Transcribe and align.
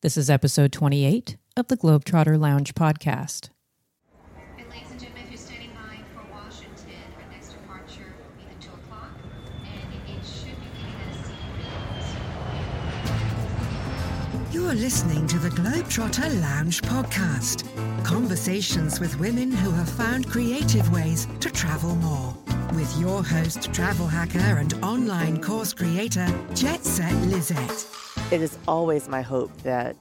This 0.00 0.16
is 0.16 0.30
episode 0.30 0.70
28 0.70 1.36
of 1.56 1.66
the 1.66 1.76
Globetrotter 1.76 2.38
Lounge 2.38 2.72
podcast. 2.74 3.50
And 4.56 4.68
ladies 4.70 4.92
and 4.92 5.00
gentlemen, 5.00 5.24
if 5.24 5.30
you're 5.30 5.38
standing 5.38 5.70
by 5.74 5.98
for 6.14 6.22
Washington, 6.32 6.94
our 7.16 7.28
next 7.32 7.48
departure 7.48 8.14
will 8.16 8.30
be 8.36 8.44
the 8.54 8.62
2 8.64 8.70
o'clock, 8.74 9.10
and 9.64 9.92
it 10.08 10.24
should 10.24 10.54
be 10.54 10.70
leaving 10.76 10.94
at 11.02 11.98
a. 14.50 14.54
You're 14.54 14.74
listening 14.74 15.26
to 15.26 15.38
the 15.40 15.48
Globetrotter 15.48 16.40
Lounge 16.42 16.80
podcast. 16.82 17.64
Conversations 18.04 19.00
with 19.00 19.18
women 19.18 19.50
who 19.50 19.72
have 19.72 19.88
found 19.90 20.28
creative 20.30 20.92
ways 20.92 21.26
to 21.40 21.50
travel 21.50 21.96
more. 21.96 22.36
With 22.74 22.98
your 22.98 23.24
host, 23.24 23.72
travel 23.72 24.06
hacker, 24.06 24.38
and 24.38 24.74
online 24.84 25.42
course 25.42 25.72
creator, 25.72 26.26
Jet 26.54 26.84
Set 26.84 27.14
Lisette. 27.26 27.86
It 28.30 28.42
is 28.42 28.58
always 28.68 29.08
my 29.08 29.22
hope 29.22 29.50
that 29.62 29.96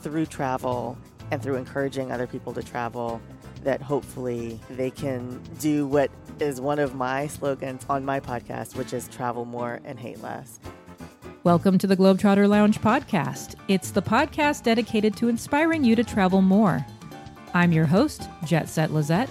through 0.00 0.26
travel 0.26 0.96
and 1.30 1.42
through 1.42 1.56
encouraging 1.56 2.10
other 2.10 2.26
people 2.26 2.54
to 2.54 2.62
travel, 2.62 3.20
that 3.62 3.82
hopefully 3.82 4.58
they 4.70 4.90
can 4.90 5.38
do 5.60 5.86
what 5.86 6.10
is 6.40 6.60
one 6.62 6.78
of 6.78 6.94
my 6.94 7.26
slogans 7.26 7.84
on 7.90 8.04
my 8.06 8.20
podcast, 8.20 8.74
which 8.74 8.94
is 8.94 9.06
travel 9.08 9.44
more 9.44 9.80
and 9.84 10.00
hate 10.00 10.20
less. 10.22 10.60
Welcome 11.44 11.76
to 11.78 11.86
the 11.86 11.96
Globetrotter 11.96 12.48
Lounge 12.48 12.80
podcast. 12.80 13.54
It's 13.68 13.90
the 13.90 14.02
podcast 14.02 14.62
dedicated 14.62 15.14
to 15.18 15.28
inspiring 15.28 15.84
you 15.84 15.94
to 15.96 16.04
travel 16.04 16.40
more. 16.40 16.84
I'm 17.52 17.70
your 17.70 17.86
host, 17.86 18.28
Jet 18.46 18.68
Set 18.70 18.92
Lisette, 18.92 19.28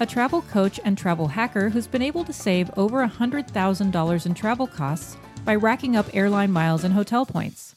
a 0.00 0.06
travel 0.06 0.42
coach 0.42 0.80
and 0.84 0.96
travel 0.96 1.28
hacker 1.28 1.68
who's 1.68 1.86
been 1.86 2.02
able 2.02 2.24
to 2.24 2.32
save 2.32 2.70
over 2.76 3.06
$100,000 3.06 4.26
in 4.26 4.34
travel 4.34 4.66
costs 4.66 5.16
by 5.44 5.54
racking 5.54 5.96
up 5.96 6.06
airline 6.14 6.50
miles 6.50 6.84
and 6.84 6.94
hotel 6.94 7.26
points. 7.26 7.74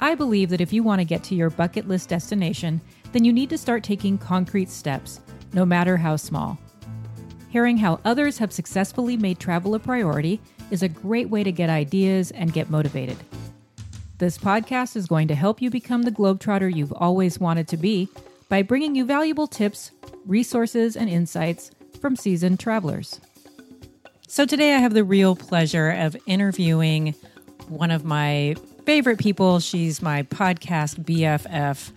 I 0.00 0.14
believe 0.14 0.50
that 0.50 0.60
if 0.60 0.72
you 0.72 0.82
want 0.82 1.00
to 1.00 1.04
get 1.04 1.22
to 1.24 1.34
your 1.34 1.50
bucket 1.50 1.88
list 1.88 2.08
destination, 2.08 2.80
then 3.12 3.24
you 3.24 3.32
need 3.32 3.50
to 3.50 3.58
start 3.58 3.82
taking 3.82 4.18
concrete 4.18 4.70
steps, 4.70 5.20
no 5.52 5.64
matter 5.64 5.96
how 5.96 6.16
small. 6.16 6.58
Hearing 7.48 7.78
how 7.78 8.00
others 8.04 8.38
have 8.38 8.52
successfully 8.52 9.16
made 9.16 9.38
travel 9.38 9.74
a 9.74 9.78
priority 9.78 10.40
is 10.70 10.82
a 10.82 10.88
great 10.88 11.30
way 11.30 11.44
to 11.44 11.52
get 11.52 11.70
ideas 11.70 12.32
and 12.32 12.52
get 12.52 12.70
motivated. 12.70 13.16
This 14.18 14.38
podcast 14.38 14.96
is 14.96 15.06
going 15.06 15.28
to 15.28 15.34
help 15.34 15.62
you 15.62 15.70
become 15.70 16.02
the 16.02 16.10
globetrotter 16.10 16.74
you've 16.74 16.92
always 16.92 17.38
wanted 17.38 17.68
to 17.68 17.76
be 17.76 18.08
by 18.48 18.62
bringing 18.62 18.94
you 18.94 19.04
valuable 19.04 19.46
tips, 19.46 19.90
resources, 20.26 20.96
and 20.96 21.08
insights 21.08 21.70
from 22.00 22.16
seasoned 22.16 22.60
travelers. 22.60 23.20
So 24.28 24.46
today 24.46 24.74
I 24.74 24.78
have 24.78 24.94
the 24.94 25.04
real 25.04 25.36
pleasure 25.36 25.90
of 25.90 26.16
interviewing 26.26 27.14
one 27.68 27.90
of 27.90 28.04
my 28.04 28.56
favorite 28.84 29.18
people. 29.18 29.60
She's 29.60 30.02
my 30.02 30.24
podcast 30.24 31.04
BFF. 31.04 31.92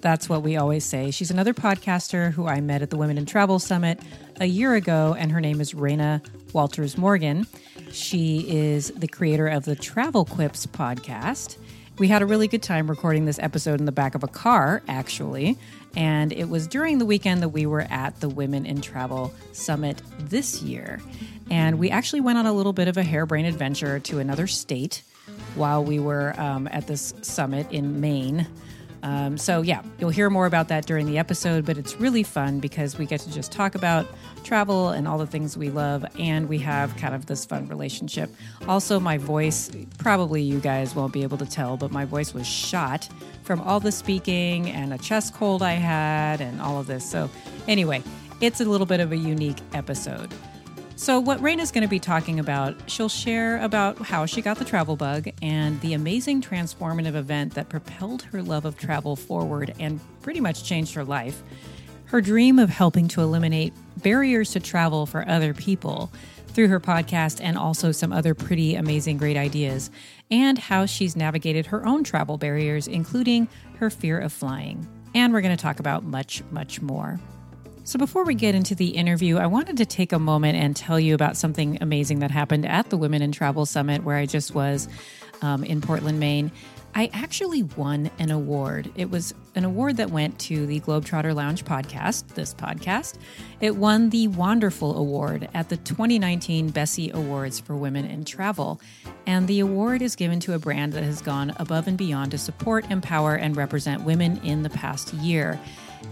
That's 0.00 0.28
what 0.28 0.42
we 0.42 0.56
always 0.56 0.84
say. 0.84 1.10
She's 1.10 1.30
another 1.30 1.54
podcaster 1.54 2.30
who 2.30 2.46
I 2.46 2.60
met 2.60 2.82
at 2.82 2.90
the 2.90 2.96
Women 2.96 3.18
in 3.18 3.26
Travel 3.26 3.58
Summit 3.58 4.00
a 4.40 4.46
year 4.46 4.74
ago, 4.74 5.16
and 5.18 5.32
her 5.32 5.40
name 5.40 5.60
is 5.60 5.74
Reyna 5.74 6.22
Walters 6.52 6.96
Morgan. 6.96 7.46
She 7.90 8.46
is 8.48 8.90
the 8.92 9.08
creator 9.08 9.48
of 9.48 9.64
the 9.64 9.74
Travel 9.74 10.24
Quips 10.24 10.66
podcast. 10.66 11.56
We 11.98 12.06
had 12.06 12.22
a 12.22 12.26
really 12.26 12.46
good 12.46 12.62
time 12.62 12.88
recording 12.88 13.24
this 13.24 13.40
episode 13.40 13.80
in 13.80 13.86
the 13.86 13.92
back 13.92 14.14
of 14.14 14.22
a 14.22 14.28
car, 14.28 14.82
actually. 14.86 15.58
And 15.96 16.32
it 16.32 16.48
was 16.48 16.68
during 16.68 16.98
the 16.98 17.06
weekend 17.06 17.42
that 17.42 17.48
we 17.48 17.66
were 17.66 17.86
at 17.90 18.20
the 18.20 18.28
Women 18.28 18.66
in 18.66 18.80
Travel 18.80 19.34
Summit 19.52 20.00
this 20.20 20.62
year. 20.62 21.00
And 21.50 21.76
we 21.76 21.90
actually 21.90 22.20
went 22.20 22.38
on 22.38 22.46
a 22.46 22.52
little 22.52 22.72
bit 22.72 22.86
of 22.86 22.96
a 22.96 23.02
harebrained 23.02 23.48
adventure 23.48 23.98
to 23.98 24.20
another 24.20 24.46
state 24.46 25.02
while 25.56 25.82
we 25.82 25.98
were 25.98 26.38
um, 26.40 26.68
at 26.70 26.86
this 26.86 27.14
summit 27.22 27.66
in 27.72 28.00
Maine. 28.00 28.46
Um, 29.02 29.38
so, 29.38 29.62
yeah, 29.62 29.82
you'll 29.98 30.10
hear 30.10 30.30
more 30.30 30.46
about 30.46 30.68
that 30.68 30.86
during 30.86 31.06
the 31.06 31.18
episode, 31.18 31.64
but 31.64 31.78
it's 31.78 32.00
really 32.00 32.22
fun 32.22 32.58
because 32.60 32.98
we 32.98 33.06
get 33.06 33.20
to 33.20 33.32
just 33.32 33.52
talk 33.52 33.74
about 33.74 34.06
travel 34.44 34.88
and 34.88 35.06
all 35.06 35.18
the 35.18 35.26
things 35.26 35.56
we 35.56 35.70
love, 35.70 36.04
and 36.18 36.48
we 36.48 36.58
have 36.58 36.96
kind 36.96 37.14
of 37.14 37.26
this 37.26 37.44
fun 37.44 37.66
relationship. 37.68 38.30
Also, 38.66 38.98
my 38.98 39.18
voice, 39.18 39.70
probably 39.98 40.42
you 40.42 40.58
guys 40.58 40.94
won't 40.94 41.12
be 41.12 41.22
able 41.22 41.38
to 41.38 41.46
tell, 41.46 41.76
but 41.76 41.90
my 41.90 42.04
voice 42.04 42.34
was 42.34 42.46
shot 42.46 43.08
from 43.42 43.60
all 43.60 43.80
the 43.80 43.92
speaking 43.92 44.70
and 44.70 44.92
a 44.92 44.98
chest 44.98 45.34
cold 45.34 45.62
I 45.62 45.72
had 45.72 46.40
and 46.40 46.60
all 46.60 46.78
of 46.78 46.86
this. 46.86 47.08
So, 47.08 47.30
anyway, 47.66 48.02
it's 48.40 48.60
a 48.60 48.64
little 48.64 48.86
bit 48.86 49.00
of 49.00 49.12
a 49.12 49.16
unique 49.16 49.58
episode. 49.74 50.32
So, 50.98 51.20
what 51.20 51.40
Reyna's 51.40 51.70
going 51.70 51.82
to 51.82 51.88
be 51.88 52.00
talking 52.00 52.40
about, 52.40 52.90
she'll 52.90 53.08
share 53.08 53.62
about 53.62 53.98
how 53.98 54.26
she 54.26 54.42
got 54.42 54.58
the 54.58 54.64
travel 54.64 54.96
bug 54.96 55.28
and 55.40 55.80
the 55.80 55.94
amazing 55.94 56.42
transformative 56.42 57.14
event 57.14 57.54
that 57.54 57.68
propelled 57.68 58.22
her 58.22 58.42
love 58.42 58.64
of 58.64 58.76
travel 58.76 59.14
forward 59.14 59.72
and 59.78 60.00
pretty 60.22 60.40
much 60.40 60.64
changed 60.64 60.94
her 60.94 61.04
life. 61.04 61.40
Her 62.06 62.20
dream 62.20 62.58
of 62.58 62.68
helping 62.68 63.06
to 63.08 63.20
eliminate 63.20 63.72
barriers 64.02 64.50
to 64.50 64.60
travel 64.60 65.06
for 65.06 65.26
other 65.28 65.54
people 65.54 66.10
through 66.48 66.66
her 66.66 66.80
podcast 66.80 67.38
and 67.40 67.56
also 67.56 67.92
some 67.92 68.12
other 68.12 68.34
pretty 68.34 68.74
amazing, 68.74 69.18
great 69.18 69.36
ideas, 69.36 69.92
and 70.32 70.58
how 70.58 70.84
she's 70.84 71.14
navigated 71.14 71.66
her 71.66 71.86
own 71.86 72.02
travel 72.02 72.38
barriers, 72.38 72.88
including 72.88 73.46
her 73.76 73.88
fear 73.88 74.18
of 74.18 74.32
flying. 74.32 74.84
And 75.14 75.32
we're 75.32 75.42
going 75.42 75.56
to 75.56 75.62
talk 75.62 75.78
about 75.78 76.02
much, 76.02 76.42
much 76.50 76.82
more. 76.82 77.20
So, 77.88 77.98
before 77.98 78.24
we 78.24 78.34
get 78.34 78.54
into 78.54 78.74
the 78.74 78.88
interview, 78.88 79.38
I 79.38 79.46
wanted 79.46 79.78
to 79.78 79.86
take 79.86 80.12
a 80.12 80.18
moment 80.18 80.58
and 80.58 80.76
tell 80.76 81.00
you 81.00 81.14
about 81.14 81.38
something 81.38 81.78
amazing 81.80 82.18
that 82.18 82.30
happened 82.30 82.66
at 82.66 82.90
the 82.90 82.98
Women 82.98 83.22
in 83.22 83.32
Travel 83.32 83.64
Summit 83.64 84.04
where 84.04 84.18
I 84.18 84.26
just 84.26 84.54
was 84.54 84.88
um, 85.40 85.64
in 85.64 85.80
Portland, 85.80 86.20
Maine. 86.20 86.52
I 86.94 87.08
actually 87.14 87.62
won 87.62 88.10
an 88.18 88.30
award. 88.30 88.92
It 88.94 89.10
was 89.10 89.32
an 89.54 89.64
award 89.64 89.96
that 89.96 90.10
went 90.10 90.38
to 90.40 90.66
the 90.66 90.80
Globetrotter 90.80 91.34
Lounge 91.34 91.64
podcast, 91.64 92.26
this 92.34 92.52
podcast. 92.52 93.16
It 93.62 93.76
won 93.76 94.10
the 94.10 94.28
Wanderful 94.28 94.98
Award 94.98 95.48
at 95.54 95.70
the 95.70 95.78
2019 95.78 96.68
Bessie 96.68 97.10
Awards 97.12 97.58
for 97.58 97.74
Women 97.74 98.04
in 98.04 98.26
Travel. 98.26 98.82
And 99.26 99.48
the 99.48 99.60
award 99.60 100.02
is 100.02 100.14
given 100.14 100.40
to 100.40 100.52
a 100.52 100.58
brand 100.58 100.92
that 100.92 101.04
has 101.04 101.22
gone 101.22 101.54
above 101.56 101.88
and 101.88 101.96
beyond 101.96 102.32
to 102.32 102.38
support, 102.38 102.90
empower, 102.90 103.34
and 103.34 103.56
represent 103.56 104.02
women 104.02 104.36
in 104.44 104.62
the 104.62 104.70
past 104.70 105.14
year. 105.14 105.58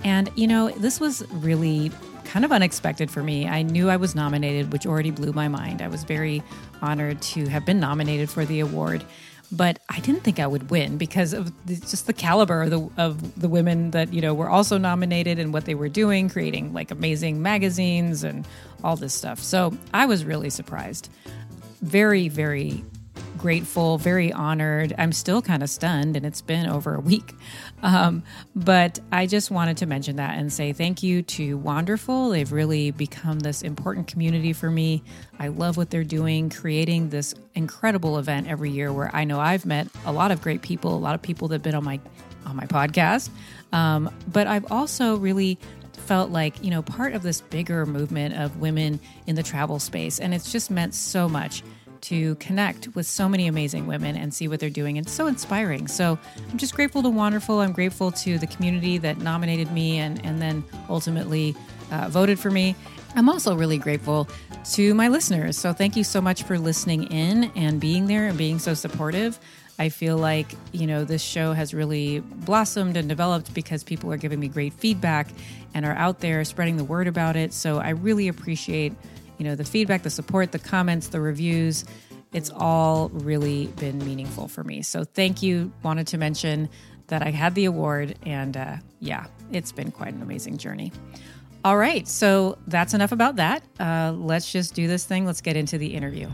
And, 0.05 0.31
you 0.35 0.47
know, 0.47 0.71
this 0.71 1.01
was 1.01 1.27
really 1.33 1.91
kind 2.25 2.45
of 2.45 2.53
unexpected 2.53 3.11
for 3.11 3.23
me. 3.23 3.49
I 3.49 3.63
knew 3.63 3.89
I 3.89 3.97
was 3.97 4.15
nominated, 4.15 4.73
which 4.73 4.87
already 4.87 5.11
blew 5.11 5.33
my 5.33 5.49
mind. 5.49 5.81
I 5.81 5.89
was 5.89 6.05
very 6.05 6.43
honored 6.83 7.23
to 7.23 7.47
have 7.49 7.65
been 7.65 7.81
nominated 7.81 8.29
for 8.29 8.45
the 8.45 8.61
award. 8.61 9.05
But 9.53 9.79
I 9.89 10.01
didn't 10.01 10.23
think 10.23 10.41
I 10.41 10.47
would 10.47 10.71
win 10.71 10.99
because 10.99 11.33
of 11.33 11.53
the, 11.67 11.77
just 11.77 12.09
the 12.09 12.13
caliber 12.13 12.63
of 12.63 12.71
the, 12.71 12.91
of 12.97 13.41
the 13.41 13.49
women 13.49 13.93
that 13.93 14.13
you 14.13 14.21
know 14.21 14.35
were 14.35 14.51
also 14.51 14.77
nominated 14.77 15.39
and 15.39 15.53
what 15.53 15.67
they 15.67 15.75
were 15.77 15.89
doing, 15.89 16.29
creating 16.29 16.73
like 16.73 16.91
amazing 16.91 17.43
magazines 17.43 18.25
and 18.25 18.47
all 18.83 18.97
this 18.97 19.15
stuff. 19.15 19.39
So 19.39 19.73
I 19.95 20.07
was 20.07 20.25
really 20.25 20.51
surprised, 20.51 21.09
very 21.81 22.29
very 22.29 22.85
grateful, 23.39 23.99
very 23.99 24.33
honored. 24.33 24.95
I'm 24.99 25.13
still 25.13 25.43
kind 25.43 25.63
of 25.63 25.71
stunned, 25.71 26.17
and 26.17 26.27
it's 26.27 26.41
been 26.41 26.67
over 26.67 26.95
a 26.95 27.01
week. 27.01 27.35
Um, 27.87 28.25
but 28.57 28.99
I 29.13 29.27
just 29.27 29.53
wanted 29.53 29.77
to 29.77 29.87
mention 29.87 30.17
that 30.17 30.37
and 30.37 30.53
say 30.53 30.73
thank 30.73 31.05
you 31.05 31.23
to 31.23 31.57
Wanderful. 31.57 32.31
They've 32.31 32.51
really 32.51 32.91
become 32.91 33.39
this 33.39 33.63
important 33.63 34.09
community 34.09 34.53
for 34.53 34.73
me. 34.73 35.05
I 35.39 35.49
love 35.49 35.77
what 35.77 35.91
they're 35.91 36.03
doing, 36.03 36.51
creating 36.51 37.11
this 37.11 37.33
incredible 37.55 38.19
event 38.19 38.49
every 38.49 38.73
year 38.73 38.93
where 38.93 39.15
I 39.15 39.23
know 39.23 39.39
I've 39.39 39.65
met 39.65 39.87
a 40.05 40.11
lot 40.11 40.33
of 40.33 40.43
great 40.43 40.63
people, 40.63 40.97
a 40.97 40.99
lot 40.99 41.15
of 41.15 41.23
people 41.23 41.47
that 41.49 41.55
have 41.55 41.63
been 41.63 41.77
on 41.77 41.85
my 41.85 42.01
on 42.45 42.57
my 42.57 42.67
podcast. 42.67 43.31
Um, 43.73 44.11
but 44.27 44.49
I've 44.49 44.71
also 44.73 45.17
really 45.17 45.57
felt 45.93 46.31
like 46.31 46.63
you 46.65 46.71
know 46.71 46.83
part 46.83 47.15
of 47.15 47.23
this 47.23 47.41
bigger 47.41 47.87
movement 47.87 48.35
of 48.35 48.57
women 48.59 48.99
in 49.27 49.35
the 49.35 49.43
travel 49.43 49.81
space 49.81 50.21
and 50.21 50.33
it's 50.33 50.53
just 50.53 50.71
meant 50.71 50.95
so 50.95 51.29
much 51.29 51.65
to 52.03 52.35
connect 52.37 52.95
with 52.95 53.07
so 53.07 53.29
many 53.29 53.47
amazing 53.47 53.87
women 53.87 54.17
and 54.17 54.33
see 54.33 54.49
what 54.49 54.61
they're 54.61 54.71
doing. 54.71 54.97
It's 54.97 55.13
so 55.13 55.27
inspiring. 55.27 55.89
So 55.89 56.19
I'm 56.51 56.59
just 56.59 56.75
grateful 56.75 57.03
to 57.03 57.11
Wanderful. 57.11 57.61
I'm 57.61 57.73
grateful 57.73 58.11
to 58.13 58.39
the 58.39 58.47
community 58.47 58.99
that 58.99 59.19
nominated 59.19 59.73
me 59.73 59.99
and, 59.99 60.25
and 60.25 60.41
then 60.41 60.65
ultimately 60.89 61.55
uh, 61.91 62.09
voted 62.09 62.39
for 62.39 62.51
me. 62.51 62.77
I'm 63.15 63.29
also 63.29 63.57
really 63.57 63.79
grateful 63.79 64.29
to 64.73 64.95
my 64.95 65.09
listeners. 65.09 65.57
So 65.57 65.73
thank 65.73 65.97
you 65.97 66.05
so 66.05 66.21
much 66.21 66.43
for 66.43 66.59
listening 66.59 67.05
in 67.05 67.45
and 67.57 67.81
being 67.81 68.07
there 68.07 68.27
and 68.27 68.37
being 68.37 68.59
so 68.59 68.75
supportive. 68.75 69.39
I 69.79 69.89
feel 69.89 70.17
like, 70.17 70.55
you 70.73 70.87
know, 70.87 71.05
this 71.05 71.23
show 71.23 71.53
has 71.53 71.75
really 71.75 72.21
blossomed 72.21 72.97
and 72.97 73.09
developed 73.09 73.53
because 73.55 73.85
people 73.85 74.13
are 74.13 74.17
giving 74.17 74.41
me 74.41 74.49
great 74.49 74.73
feedback 74.73 75.29
and 75.75 75.85
are 75.85 75.95
out 75.95 76.21
there 76.21 76.45
spreading 76.45 76.77
the 76.77 76.85
word 76.85 77.07
about 77.07 77.37
it. 77.37 77.53
So 77.53 77.79
I 77.79 77.91
really 77.91 78.29
appreciate 78.29 78.95
you 79.39 79.45
know, 79.45 79.55
the 79.55 79.65
feedback, 79.65 80.03
the 80.03 80.11
support, 80.11 80.53
the 80.53 80.59
comments, 80.59 81.09
the 81.09 81.21
reviews. 81.21 81.85
It's 82.33 82.51
all 82.51 83.09
really 83.11 83.67
been 83.69 83.99
meaningful 83.99 84.49
for 84.49 84.65
me. 84.65 84.83
So 84.83 85.05
thank 85.05 85.43
you. 85.43 85.73
Wanted 85.83 86.07
to 86.09 86.19
mention 86.19 86.69
that 87.09 87.23
I 87.23 87.31
had 87.31 87.55
the 87.55 87.67
award, 87.67 88.19
and 88.25 88.57
uh, 88.57 88.77
yeah, 89.01 89.27
it's 89.53 89.73
been 89.73 89.91
quite 89.91 90.13
an 90.13 90.23
amazing 90.23 90.59
journey. 90.59 90.93
All 91.65 91.77
right, 91.77 92.07
so 92.07 92.59
that's 92.67 92.95
enough 92.95 93.13
about 93.13 93.37
that. 93.37 93.63
Uh, 93.79 94.13
let's 94.17 94.51
just 94.51 94.75
do 94.75 94.87
this 94.87 95.05
thing. 95.05 95.25
Let's 95.25 95.41
get 95.41 95.57
into 95.57 95.79
the 95.79 95.95
interview. 95.95 96.29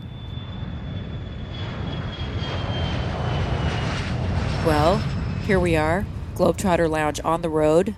Well, 4.65 5.01
Here 5.45 5.59
we 5.59 5.75
are, 5.75 6.05
Globetrotter 6.35 6.89
Lounge 6.89 7.19
on 7.25 7.41
the 7.41 7.49
road. 7.49 7.97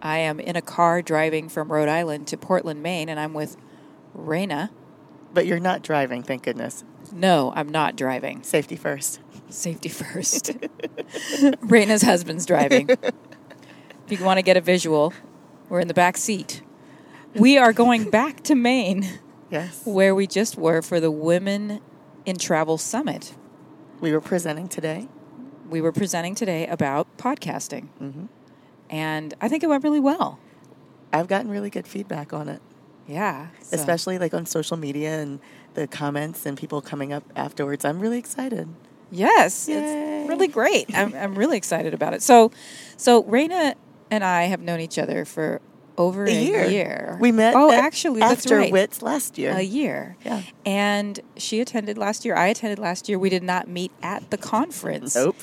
I 0.00 0.16
am 0.16 0.40
in 0.40 0.56
a 0.56 0.62
car 0.62 1.02
driving 1.02 1.50
from 1.50 1.70
Rhode 1.70 1.90
Island 1.90 2.26
to 2.28 2.38
Portland, 2.38 2.82
Maine, 2.82 3.10
and 3.10 3.20
I'm 3.20 3.34
with 3.34 3.58
Reyna. 4.14 4.70
But 5.32 5.46
you're 5.46 5.60
not 5.60 5.82
driving, 5.82 6.22
thank 6.22 6.44
goodness. 6.44 6.84
No, 7.12 7.52
I'm 7.54 7.68
not 7.68 7.96
driving. 7.96 8.42
Safety 8.42 8.76
first. 8.76 9.20
Safety 9.48 9.88
first. 9.88 10.52
Reyna's 11.60 12.02
husband's 12.02 12.46
driving. 12.46 12.88
If 12.90 14.18
you 14.20 14.24
want 14.24 14.38
to 14.38 14.42
get 14.42 14.56
a 14.56 14.60
visual, 14.60 15.12
we're 15.68 15.80
in 15.80 15.88
the 15.88 15.94
back 15.94 16.16
seat. 16.16 16.62
We 17.34 17.58
are 17.58 17.72
going 17.72 18.10
back 18.10 18.42
to 18.44 18.54
Maine, 18.54 19.18
Yes. 19.50 19.82
where 19.84 20.14
we 20.14 20.26
just 20.26 20.56
were 20.56 20.82
for 20.82 21.00
the 21.00 21.10
Women 21.10 21.80
in 22.24 22.36
Travel 22.38 22.78
Summit. 22.78 23.34
We 24.00 24.12
were 24.12 24.20
presenting 24.20 24.68
today. 24.68 25.08
We 25.68 25.80
were 25.80 25.92
presenting 25.92 26.34
today 26.34 26.66
about 26.66 27.16
podcasting, 27.18 27.88
hmm 27.98 28.26
and 28.90 29.32
I 29.40 29.48
think 29.48 29.62
it 29.64 29.66
went 29.68 29.82
really 29.82 29.98
well. 29.98 30.38
I've 31.12 31.26
gotten 31.26 31.50
really 31.50 31.70
good 31.70 31.88
feedback 31.88 32.32
on 32.32 32.48
it, 32.48 32.60
Yeah. 33.06 33.48
so- 33.60 33.76
especially 33.76 34.18
like 34.18 34.34
on 34.34 34.46
social 34.46 34.76
media 34.76 35.20
and 35.20 35.40
the 35.74 35.86
comments 35.86 36.46
and 36.46 36.56
people 36.56 36.80
coming 36.80 37.12
up 37.12 37.24
afterwards. 37.36 37.84
I'm 37.84 38.00
really 38.00 38.18
excited. 38.18 38.68
Yes, 39.10 39.68
Yay. 39.68 39.74
it's 39.76 40.28
really 40.28 40.48
great. 40.48 40.86
I'm, 40.96 41.14
I'm 41.14 41.34
really 41.36 41.56
excited 41.56 41.94
about 41.94 42.14
it. 42.14 42.22
So, 42.22 42.50
so 42.96 43.22
Reyna 43.24 43.74
and 44.10 44.24
I 44.24 44.44
have 44.44 44.60
known 44.60 44.80
each 44.80 44.98
other 44.98 45.24
for 45.24 45.60
over 45.96 46.24
a, 46.24 46.28
A 46.30 46.68
year. 46.70 47.16
We 47.20 47.30
met 47.30 47.54
Oh, 47.54 47.70
actually, 47.70 48.20
after 48.22 48.56
right. 48.58 48.72
WITS 48.72 49.02
last 49.02 49.38
year. 49.38 49.52
A 49.52 49.62
year. 49.62 50.16
Yeah. 50.24 50.42
And 50.66 51.20
she 51.36 51.60
attended 51.60 51.96
last 51.98 52.24
year. 52.24 52.34
I 52.34 52.48
attended 52.48 52.80
last 52.80 53.08
year. 53.08 53.16
We 53.18 53.30
did 53.30 53.44
not 53.44 53.68
meet 53.68 53.92
at 54.02 54.28
the 54.30 54.38
conference. 54.38 55.14
Nope. 55.14 55.36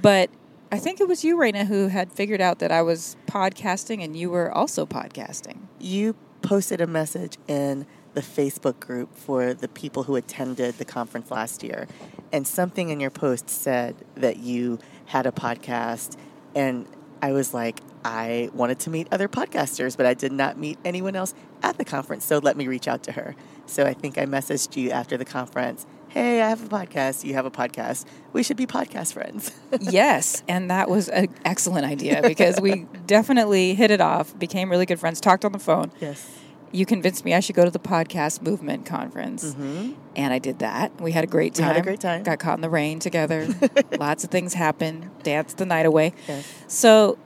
But 0.00 0.30
I 0.70 0.78
think 0.78 1.00
it 1.00 1.08
was 1.08 1.24
you, 1.24 1.36
Reyna, 1.36 1.64
who 1.64 1.88
had 1.88 2.12
figured 2.12 2.40
out 2.40 2.60
that 2.60 2.70
I 2.70 2.82
was 2.82 3.16
podcasting 3.26 4.04
and 4.04 4.14
you 4.16 4.30
were 4.30 4.52
also 4.52 4.86
podcasting. 4.86 5.58
You 5.80 6.14
posted 6.48 6.80
a 6.80 6.86
message 6.86 7.36
in 7.46 7.84
the 8.14 8.22
Facebook 8.22 8.80
group 8.80 9.14
for 9.14 9.52
the 9.52 9.68
people 9.68 10.04
who 10.04 10.16
attended 10.16 10.74
the 10.78 10.84
conference 10.84 11.30
last 11.30 11.62
year, 11.62 11.86
and 12.32 12.48
something 12.48 12.88
in 12.88 13.00
your 13.00 13.10
post 13.10 13.50
said 13.50 13.94
that 14.14 14.38
you 14.38 14.78
had 15.04 15.26
a 15.26 15.30
podcast, 15.30 16.16
and 16.54 16.86
I 17.20 17.32
was 17.32 17.52
like, 17.52 17.80
I 18.02 18.48
wanted 18.54 18.78
to 18.80 18.90
meet 18.90 19.08
other 19.12 19.28
podcasters, 19.28 19.94
but 19.94 20.06
I 20.06 20.14
did 20.14 20.32
not 20.32 20.56
meet 20.56 20.78
anyone 20.86 21.16
else 21.16 21.34
at 21.62 21.76
the 21.76 21.84
conference, 21.84 22.24
so 22.24 22.38
let 22.38 22.56
me 22.56 22.66
reach 22.66 22.88
out 22.88 23.02
to 23.02 23.12
her. 23.12 23.36
So 23.66 23.84
I 23.84 23.92
think 23.92 24.16
I 24.16 24.24
messaged 24.24 24.74
you 24.74 24.90
after 24.90 25.18
the 25.18 25.26
conference. 25.26 25.84
Hey, 26.08 26.40
I 26.40 26.48
have 26.48 26.64
a 26.64 26.68
podcast. 26.68 27.24
You 27.24 27.34
have 27.34 27.44
a 27.44 27.50
podcast. 27.50 28.06
We 28.32 28.42
should 28.42 28.56
be 28.56 28.64
podcast 28.64 29.12
friends. 29.12 29.52
yes, 29.80 30.42
and 30.48 30.70
that 30.70 30.88
was 30.88 31.10
an 31.10 31.28
excellent 31.44 31.84
idea 31.84 32.22
because 32.22 32.58
we 32.58 32.86
definitely 33.06 33.74
hit 33.74 33.90
it 33.90 34.00
off, 34.00 34.38
became 34.38 34.70
really 34.70 34.86
good 34.86 34.98
friends, 34.98 35.20
talked 35.20 35.44
on 35.44 35.52
the 35.52 35.58
phone. 35.58 35.92
yes. 36.00 36.37
You 36.72 36.84
convinced 36.84 37.24
me 37.24 37.34
I 37.34 37.40
should 37.40 37.56
go 37.56 37.64
to 37.64 37.70
the 37.70 37.78
podcast 37.78 38.42
movement 38.42 38.84
conference, 38.86 39.54
hmm 39.54 39.92
and 40.16 40.32
I 40.34 40.38
did 40.38 40.58
that. 40.58 41.00
We 41.00 41.12
had 41.12 41.22
a 41.24 41.28
great 41.28 41.54
We 41.56 41.62
time. 41.62 41.68
had 41.74 41.76
a 41.76 41.82
great 41.82 42.00
time. 42.00 42.24
Got 42.24 42.40
caught 42.40 42.56
in 42.58 42.60
the 42.60 42.68
rain 42.70 42.98
together. 42.98 43.46
Lots 43.98 44.24
of 44.24 44.30
things 44.30 44.54
happened. 44.54 45.08
Danced 45.22 45.58
the 45.58 45.64
night 45.66 45.86
away. 45.86 46.12
Yes. 46.26 46.52
So 46.66 47.18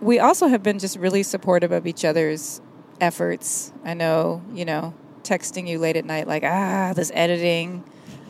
we 0.00 0.18
also 0.18 0.48
have 0.48 0.62
been 0.62 0.78
just 0.78 0.98
really 0.98 1.22
supportive 1.22 1.72
of 1.72 1.86
each 1.86 2.04
other's 2.04 2.60
efforts. 3.00 3.72
I 3.84 3.94
know, 3.94 4.42
you 4.52 4.64
know, 4.66 4.92
texting 5.22 5.66
you 5.66 5.78
late 5.78 5.96
at 5.96 6.04
night 6.04 6.28
like, 6.28 6.44
ah, 6.44 6.92
this 6.94 7.10
editing, 7.14 7.82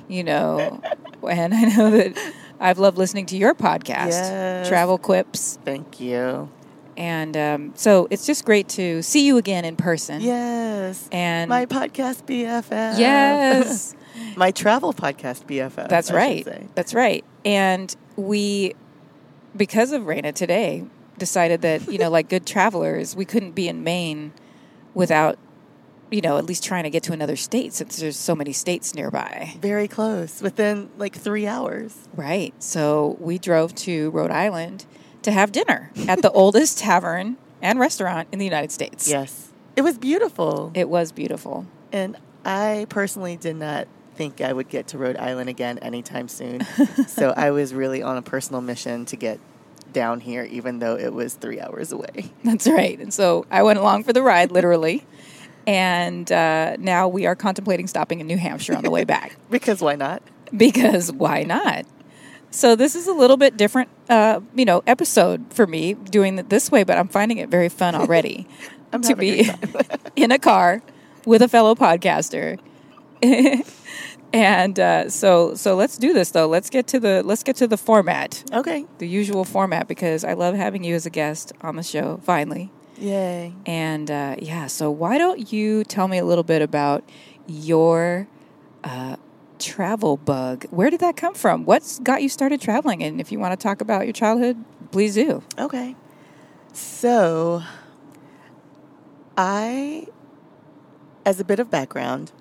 you 0.09 0.23
know, 0.23 0.81
and 1.29 1.53
I 1.53 1.62
know 1.65 1.91
that 1.91 2.32
I've 2.61 2.79
loved 2.79 2.97
listening 2.97 3.26
to 3.26 3.37
your 3.37 3.55
podcast, 3.55 4.09
Yes. 4.11 4.69
Travel 4.69 4.99
Quips. 4.99 5.59
Thank 5.65 5.99
you. 6.00 6.49
And 6.96 7.37
um, 7.37 7.73
so 7.75 8.06
it's 8.11 8.26
just 8.26 8.44
great 8.44 8.69
to 8.70 9.02
see 9.02 9.26
you 9.26 9.37
again 9.37 9.64
in 9.64 9.76
person. 9.76 10.20
Yes. 10.20 11.08
And 11.11 11.49
My 11.49 11.67
podcast 11.67 12.25
BFF. 12.25 12.99
yes, 12.99 13.94
My 14.37 14.50
travel 14.50 14.93
podcast 14.93 15.44
BFF. 15.46 15.88
that's 15.88 16.11
I 16.11 16.14
right. 16.14 16.75
That's 16.75 16.94
right. 16.94 17.25
And 17.44 17.94
we, 18.17 18.75
because 19.56 19.93
of 19.93 20.06
Reyna 20.06 20.32
today, 20.32 20.85
decided 21.19 21.62
that, 21.62 21.91
you 21.91 21.99
know, 21.99 22.11
like 22.11 22.29
good 22.29 22.46
travelers, 22.46 23.14
we 23.17 23.25
couldn't 23.25 23.52
be 23.52 23.69
in 23.69 23.82
Maine 23.85 24.32
without, 24.94 25.38
you 26.11 26.20
know, 26.20 26.38
at 26.38 26.44
least 26.44 26.62
trying 26.64 26.85
to 26.85 26.90
get 26.90 27.02
to 27.05 27.12
another 27.12 27.37
state 27.37 27.73
since 27.73 27.97
there's 27.97 28.17
so 28.17 28.35
many 28.37 28.52
states 28.52 28.94
nearby. 28.94 29.55
Very 29.61 29.88
close, 29.88 30.40
within 30.43 30.90
like 30.97 31.14
three 31.17 31.47
hours. 31.47 32.08
Right. 32.14 32.55
So 32.62 33.17
we 33.20 33.38
drove 33.38 33.75
to 33.76 34.11
Rhode 34.11 34.31
Island 34.31 34.87
to 35.25 35.32
have 35.32 35.53
dinner 35.53 35.91
at 36.09 36.23
the 36.23 36.31
oldest 36.31 36.79
tavern 36.79 37.37
and 37.61 37.79
restaurant 37.79 38.29
in 38.32 38.38
the 38.38 38.44
United 38.44 38.71
States. 38.73 39.09
Yes. 39.09 39.50
It 39.76 39.82
was 39.82 39.99
beautiful. 39.99 40.71
It 40.75 40.88
was 40.88 41.12
beautiful. 41.12 41.67
and 41.93 42.17
I 42.47 42.87
personally 42.91 43.37
did 43.37 43.56
not 43.56 43.88
think 44.17 44.41
I 44.41 44.53
would 44.53 44.69
get 44.69 44.88
to 44.88 44.99
Rhode 44.99 45.17
Island 45.17 45.49
again 45.49 45.79
anytime 45.79 46.29
soon. 46.29 46.61
so 47.09 47.32
I 47.37 47.50
was 47.50 47.75
really 47.75 48.03
on 48.03 48.17
a 48.17 48.23
personal 48.23 48.61
mission 48.61 49.06
to 49.06 49.17
get 49.17 49.41
down 49.93 50.21
here, 50.21 50.44
even 50.44 50.79
though 50.79 50.97
it 50.97 51.12
was 51.12 51.35
three 51.35 51.59
hours 51.61 51.91
away. 51.91 52.31
That's 52.44 52.67
right. 52.69 52.99
And 53.00 53.12
so 53.15 53.47
I 53.50 53.62
went 53.62 53.79
along 53.79 54.05
for 54.05 54.12
the 54.12 54.23
ride, 54.23 54.50
literally. 54.53 55.06
And 55.67 56.31
uh, 56.31 56.76
now 56.79 57.09
we 57.09 57.25
are 57.26 57.35
contemplating 57.35 57.87
stopping 57.87 58.21
in 58.21 58.26
New 58.26 58.37
Hampshire 58.37 58.76
on 58.76 58.82
the 58.82 58.91
way 58.91 59.05
back 59.05 59.37
Because 59.50 59.81
why 59.81 59.97
not? 59.97 60.23
because 60.55 61.11
why 61.11 61.43
not? 61.43 61.87
So 62.55 62.77
this 62.77 62.95
is 62.95 63.09
a 63.09 63.12
little 63.12 63.37
bit 63.37 63.56
different, 63.56 63.89
uh, 64.09 64.39
you 64.55 64.65
know, 64.65 64.85
episode 64.87 65.53
for 65.53 65.67
me 65.67 65.95
doing 65.95 66.39
it 66.39 66.51
this 66.51 66.71
way, 66.71 66.85
but 66.85 66.97
I'm 66.97 67.09
finding 67.09 67.39
it 67.39 67.49
very 67.49 67.69
fun 67.69 67.97
already 67.97 68.47
I'm 68.93 69.03
to 69.03 69.17
be 69.17 69.51
in 70.17 70.31
a 70.31 70.39
car 70.39 70.81
with 71.27 71.43
a 71.43 71.49
fellow 71.49 71.75
podcaster. 71.75 72.61
and 74.33 74.79
uh, 74.79 75.11
so, 75.11 75.55
so 75.56 75.75
let's 75.75 75.99
do 75.99 76.12
this 76.12 76.31
though. 76.31 76.47
Let's 76.47 76.71
get 76.71 76.87
to 76.89 77.01
the 77.01 77.25
let's 77.25 77.43
get 77.43 77.56
to 77.56 77.67
the 77.67 77.77
format, 77.77 78.45
Okay. 78.53 78.87
the 78.99 79.09
usual 79.09 79.45
format, 79.45 79.89
because 79.89 80.23
I 80.23 80.35
love 80.35 80.55
having 80.55 80.85
you 80.85 80.95
as 80.95 81.07
a 81.07 81.11
guest 81.11 81.53
on 81.61 81.75
the 81.75 81.83
show. 81.83 82.21
Finally. 82.23 82.71
Yay. 82.99 83.53
And 83.67 84.09
uh, 84.12 84.37
yeah, 84.39 84.69
so 84.69 84.93
why 84.93 85.19
don't 85.19 85.53
you 85.53 85.83
tell 85.83 86.07
me 86.07 86.19
a 86.19 86.25
little 86.25 86.45
bit 86.45 86.62
about 86.62 87.03
your 87.49 88.29
uh, 88.85 89.17
travel 89.59 90.17
bug? 90.17 90.67
Where 90.71 90.91
did 90.91 91.01
that 91.01 91.17
come 91.17 91.35
from? 91.35 91.65
What's 91.65 91.99
got 91.99 92.23
you 92.23 92.29
started 92.29 92.61
traveling? 92.61 93.03
And 93.03 93.21
if 93.21 93.33
you 93.33 93.39
want 93.39 93.59
to 93.59 93.62
talk 93.62 93.81
about 93.81 94.06
your 94.06 94.12
childhood, 94.12 94.62
please 94.91 95.15
do. 95.15 95.43
Okay. 95.59 95.97
So, 96.73 97.62
I, 99.37 100.09
as 101.25 101.40
a 101.40 101.45
bit 101.45 101.59
of 101.59 101.71
background, 101.71 102.33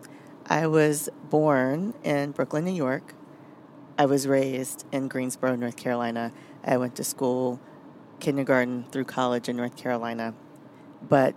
I 0.47 0.67
was 0.67 1.09
born 1.29 1.93
in 2.03 2.31
Brooklyn, 2.31 2.65
New 2.65 2.71
York. 2.71 3.13
I 3.97 4.05
was 4.05 4.27
raised 4.27 4.85
in 4.91 5.07
Greensboro, 5.07 5.55
North 5.55 5.77
Carolina. 5.77 6.31
I 6.63 6.77
went 6.77 6.95
to 6.95 7.03
school, 7.03 7.59
kindergarten 8.19 8.85
through 8.91 9.05
college 9.05 9.47
in 9.47 9.55
North 9.55 9.75
Carolina. 9.75 10.33
But 11.07 11.35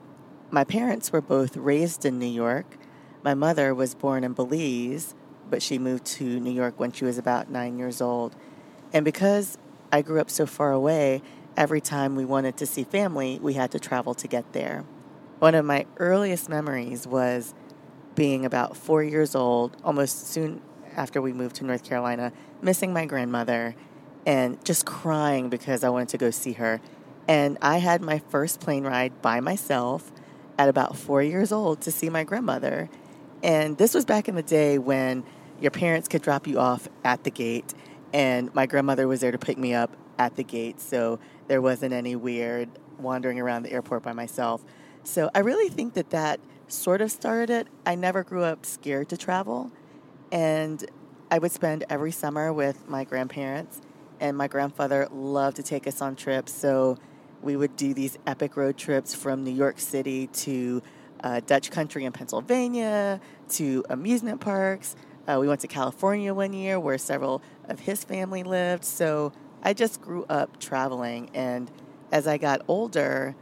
my 0.51 0.65
parents 0.65 1.13
were 1.13 1.21
both 1.21 1.57
raised 1.57 2.05
in 2.05 2.19
New 2.19 2.27
York. 2.27 2.77
My 3.23 3.35
mother 3.35 3.75
was 3.75 3.95
born 3.95 4.25
in 4.25 4.33
Belize, 4.33 5.15
but 5.51 5.63
she 5.63 5.79
moved 5.79 6.05
to 6.05 6.41
New 6.41 6.51
York 6.51 6.79
when 6.79 6.93
she 6.93 7.05
was 7.05 7.19
about 7.19 7.51
nine 7.51 7.79
years 7.79 8.01
old. 8.01 8.35
And 8.93 9.05
because 9.05 9.59
I 9.93 10.03
grew 10.03 10.21
up 10.21 10.31
so 10.31 10.47
far 10.47 10.73
away, 10.73 11.23
every 11.57 11.81
time 11.81 12.17
we 12.17 12.25
wanted 12.25 12.57
to 12.59 12.67
see 12.67 12.85
family, 12.85 13.39
we 13.41 13.55
had 13.55 13.71
to 13.73 13.79
travel 13.79 14.15
to 14.15 14.29
get 14.29 14.53
there. 14.53 14.85
One 15.39 15.55
of 15.55 15.65
my 15.65 15.87
earliest 15.99 16.49
memories 16.49 17.07
was 17.07 17.55
being 18.15 18.45
about 18.45 18.77
four 18.77 19.03
years 19.03 19.35
old, 19.35 19.77
almost 19.85 20.29
soon 20.29 20.63
after 20.97 21.21
we 21.21 21.33
moved 21.33 21.57
to 21.57 21.65
North 21.65 21.85
Carolina, 21.85 22.33
missing 22.63 22.93
my 22.93 23.05
grandmother 23.07 23.75
and 24.27 24.63
just 24.65 24.87
crying 24.87 25.49
because 25.49 25.85
I 25.85 25.91
wanted 25.91 26.09
to 26.09 26.19
go 26.19 26.31
see 26.31 26.55
her. 26.55 26.81
And 27.29 27.59
I 27.61 27.79
had 27.79 28.01
my 28.01 28.19
first 28.31 28.61
plane 28.61 28.85
ride 28.85 29.21
by 29.23 29.41
myself 29.41 30.11
at 30.59 30.69
about 30.69 30.97
four 30.97 31.23
years 31.23 31.53
old 31.53 31.81
to 31.83 31.93
see 31.93 32.09
my 32.09 32.25
grandmother. 32.25 32.89
And 33.43 33.77
this 33.79 33.95
was 33.95 34.05
back 34.05 34.29
in 34.29 34.35
the 34.35 34.43
day 34.43 34.79
when 34.79 35.25
your 35.61 35.71
parents 35.71 36.09
could 36.09 36.23
drop 36.23 36.47
you 36.47 36.59
off 36.59 36.89
at 37.05 37.25
the 37.25 37.31
gate, 37.31 37.75
and 38.13 38.55
my 38.55 38.67
grandmother 38.67 39.09
was 39.09 39.21
there 39.21 39.33
to 39.33 39.39
pick 39.39 39.59
me 39.59 39.75
up 39.75 39.97
at 40.19 40.37
the 40.37 40.45
gate. 40.45 40.81
So 40.81 41.19
there 41.49 41.61
wasn't 41.61 41.93
any 41.93 42.17
weird 42.17 42.69
wandering 42.99 43.41
around 43.41 43.63
the 43.63 43.73
airport 43.73 44.03
by 44.03 44.13
myself. 44.13 44.65
So 45.05 45.31
I 45.35 45.41
really 45.41 45.69
think 45.69 45.95
that 45.95 46.11
that 46.11 46.41
sort 46.69 47.01
of 47.01 47.11
started 47.11 47.51
it. 47.51 47.69
I 47.85 47.95
never 47.95 48.25
grew 48.25 48.43
up 48.43 48.67
scared 48.67 49.09
to 49.11 49.17
travel, 49.17 49.71
and 50.33 50.85
I 51.31 51.39
would 51.39 51.53
spend 51.53 51.85
every 51.89 52.13
summer 52.13 52.53
with 52.53 52.89
my 52.89 53.05
grandparents, 53.05 53.81
and 54.21 54.37
my 54.37 54.49
grandfather 54.49 55.09
loved 55.11 55.57
to 55.57 55.63
take 55.63 55.87
us 55.87 56.01
on 56.01 56.17
trips. 56.17 56.53
So 56.53 56.99
we 57.43 57.57
would 57.57 57.77
do 57.77 57.95
these 57.95 58.19
epic 58.27 58.57
road 58.57 58.77
trips 58.77 59.15
from 59.15 59.45
New 59.45 59.53
York 59.53 59.79
City 59.79 60.27
to 60.29 60.83
uh, 61.23 61.41
Dutch 61.47 61.71
country 61.71 62.05
in 62.05 62.13
Pennsylvania 62.13 63.21
to 63.51 63.85
amusement 63.91 64.41
parks. 64.41 64.97
Uh, 65.29 65.39
we 65.41 65.49
went 65.49 65.61
to 65.61 65.69
California 65.69 66.33
one 66.33 66.53
year 66.53 66.79
where 66.79 66.99
several 66.99 67.43
of 67.69 67.81
his 67.81 68.05
family 68.05 68.43
lived. 68.43 68.85
So 68.85 69.33
I 69.63 69.73
just 69.73 70.01
grew 70.01 70.25
up 70.29 70.61
traveling. 70.61 71.31
And 71.35 71.71
as 72.13 72.27
I 72.27 72.39
got 72.39 72.63
older, 72.69 73.35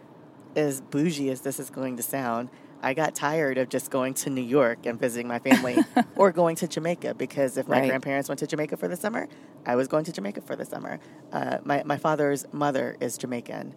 as 0.56 0.80
bougie 0.80 1.30
as 1.30 1.42
this 1.42 1.60
is 1.60 1.70
going 1.70 1.96
to 1.98 2.02
sound, 2.02 2.50
I 2.82 2.94
got 2.94 3.14
tired 3.14 3.56
of 3.58 3.68
just 3.68 3.90
going 3.90 4.14
to 4.14 4.30
New 4.30 4.42
York 4.42 4.84
and 4.86 4.98
visiting 5.00 5.26
my 5.26 5.38
family 5.38 5.82
or 6.16 6.32
going 6.32 6.56
to 6.56 6.68
Jamaica 6.68 7.14
because 7.14 7.56
if 7.56 7.66
my 7.66 7.80
Right. 7.80 7.88
grandparents 7.88 8.28
went 8.28 8.38
to 8.40 8.46
Jamaica 8.46 8.76
for 8.76 8.88
the 8.88 8.96
summer, 8.96 9.26
I 9.66 9.76
was 9.76 9.88
going 9.88 10.04
to 10.04 10.12
Jamaica 10.12 10.42
for 10.42 10.54
the 10.54 10.64
summer. 10.66 11.00
Uh, 11.32 11.58
my, 11.64 11.82
my 11.84 11.96
father's 11.96 12.44
mother 12.52 12.96
is 13.00 13.16
Jamaican. 13.18 13.74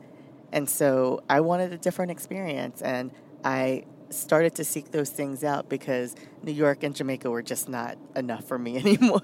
And 0.51 0.69
so 0.69 1.21
I 1.29 1.39
wanted 1.41 1.73
a 1.73 1.77
different 1.77 2.11
experience. 2.11 2.81
And 2.81 3.11
I 3.43 3.83
started 4.09 4.55
to 4.55 4.63
seek 4.63 4.91
those 4.91 5.09
things 5.09 5.43
out 5.43 5.69
because 5.69 6.15
New 6.43 6.51
York 6.51 6.83
and 6.83 6.95
Jamaica 6.95 7.29
were 7.29 7.41
just 7.43 7.67
not 7.69 7.97
enough 8.15 8.45
for 8.45 8.57
me 8.57 8.77
anymore. 8.83 9.21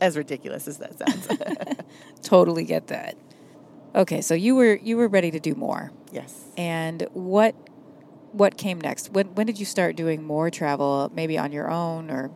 as 0.00 0.16
ridiculous 0.16 0.68
as 0.68 0.78
that 0.78 0.98
sounds. 0.98 1.28
Totally 2.22 2.64
get 2.64 2.88
that. 2.88 3.16
Okay, 3.94 4.20
so 4.20 4.34
you 4.34 4.54
were 4.54 4.76
you 4.76 4.96
were 4.96 5.08
ready 5.08 5.30
to 5.30 5.40
do 5.40 5.54
more. 5.54 5.90
yes. 6.12 6.44
And 6.56 7.06
what 7.12 7.54
what 8.32 8.58
came 8.58 8.80
next? 8.80 9.12
When 9.12 9.34
when 9.34 9.46
did 9.46 9.58
you 9.58 9.64
start 9.64 9.96
doing 9.96 10.22
more 10.22 10.50
travel, 10.50 11.10
maybe 11.14 11.38
on 11.38 11.52
your 11.52 11.70
own 11.70 12.10
or 12.10 12.30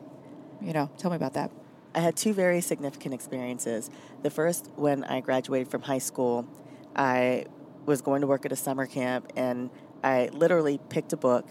you 0.63 0.73
know, 0.73 0.91
tell 0.99 1.11
me 1.11 1.17
about 1.17 1.35
that. 1.35 1.51
I 1.95 2.01
had 2.01 2.17
two 2.17 2.33
very 2.33 2.61
significant 2.61 3.15
experiences. 3.15 3.91
The 4.23 4.31
first, 4.31 4.71
when 4.77 5.05
I 5.05 5.21
graduated 5.21 5.69
from 5.69 5.83
high 5.83 5.99
school, 5.99 6.47
I 6.95 7.47
was 7.87 8.01
going 8.03 8.21
to 8.21 8.27
work 8.27 8.45
at 8.47 8.53
a 8.53 8.57
summer 8.57 8.87
camp 8.87 9.33
and 9.37 9.71
I 10.03 10.31
literally 10.33 10.81
picked 10.89 11.13
a 11.13 11.17
book. 11.17 11.47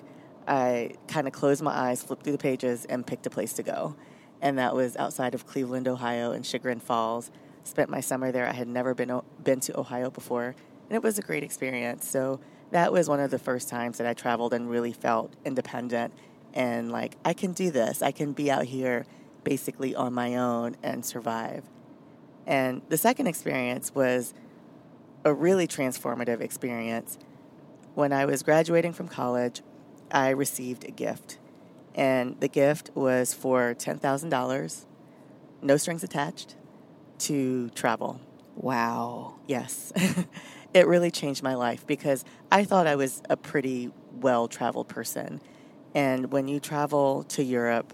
I 0.48 0.92
kind 1.08 1.28
of 1.28 1.34
closed 1.34 1.62
my 1.62 1.72
eyes, 1.72 2.02
flipped 2.02 2.24
through 2.24 2.34
the 2.34 2.40
pages, 2.40 2.86
and 2.86 3.06
picked 3.06 3.26
a 3.26 3.30
place 3.30 3.54
to 3.54 3.64
go. 3.64 3.96
And 4.42 4.58
that 4.58 4.76
was 4.76 4.96
outside 4.98 5.36
of 5.36 5.46
Cleveland, 5.46 5.88
Ohio, 5.88 6.32
in 6.32 6.44
Chagrin 6.44 6.80
Falls. 6.80 7.32
Spent 7.64 7.90
my 7.90 8.00
summer 8.00 8.32
there. 8.32 8.48
I 8.48 8.54
had 8.54 8.68
never 8.68 8.94
been 8.94 9.22
been 9.44 9.60
to 9.62 9.80
Ohio 9.80 10.10
before, 10.10 10.56
and 10.90 10.96
it 10.96 11.04
was 11.04 11.20
a 11.20 11.22
great 11.22 11.44
experience. 11.44 12.08
So 12.08 12.40
that 12.72 12.92
was 12.92 13.10
one 13.10 13.20
of 13.20 13.32
the 13.32 13.40
first 13.40 13.70
times 13.70 13.98
that 13.98 14.08
I 14.08 14.14
traveled 14.14 14.54
and 14.54 14.70
really 14.70 14.94
felt 14.94 15.34
independent 15.44 16.14
and 16.54 16.92
like 16.92 17.16
I 17.24 17.34
can 17.34 17.54
do 17.54 17.72
this. 17.72 18.02
I 18.02 18.12
can 18.12 18.34
be 18.34 18.50
out 18.52 18.66
here 18.66 19.06
basically 19.44 19.96
on 19.96 20.14
my 20.14 20.36
own 20.36 20.76
and 20.84 21.06
survive. 21.06 21.64
And 22.46 22.82
the 22.90 22.98
second 22.98 23.28
experience 23.28 23.94
was 23.94 24.34
a 25.24 25.34
really 25.34 25.68
transformative 25.68 26.42
experience. 26.42 27.18
When 28.00 28.14
I 28.14 28.24
was 28.24 28.44
graduating 28.44 28.94
from 28.94 29.10
college, 29.10 29.62
I 30.10 30.30
received 30.30 30.86
a 30.86 30.90
gift. 30.90 31.38
And 31.94 32.40
the 32.40 32.48
gift 32.48 32.92
was 32.96 33.34
for 33.34 33.74
$10,000, 33.74 34.86
no 35.62 35.76
strings 35.76 36.02
attached, 36.02 36.56
to 37.18 37.70
travel. 37.72 38.22
Wow. 38.56 39.36
Yes. 39.48 39.92
it 40.74 40.88
really 40.88 41.12
changed 41.12 41.44
my 41.44 41.56
life 41.56 41.86
because 41.86 42.24
I 42.50 42.64
thought 42.64 42.88
I 42.88 42.96
was 42.96 43.22
a 43.30 43.36
pretty 43.36 43.92
well 44.14 44.48
traveled 44.48 44.88
person. 44.88 45.42
And 45.94 46.32
when 46.32 46.48
you 46.48 46.62
travel 46.62 47.26
to 47.26 47.44
Europe 47.44 47.94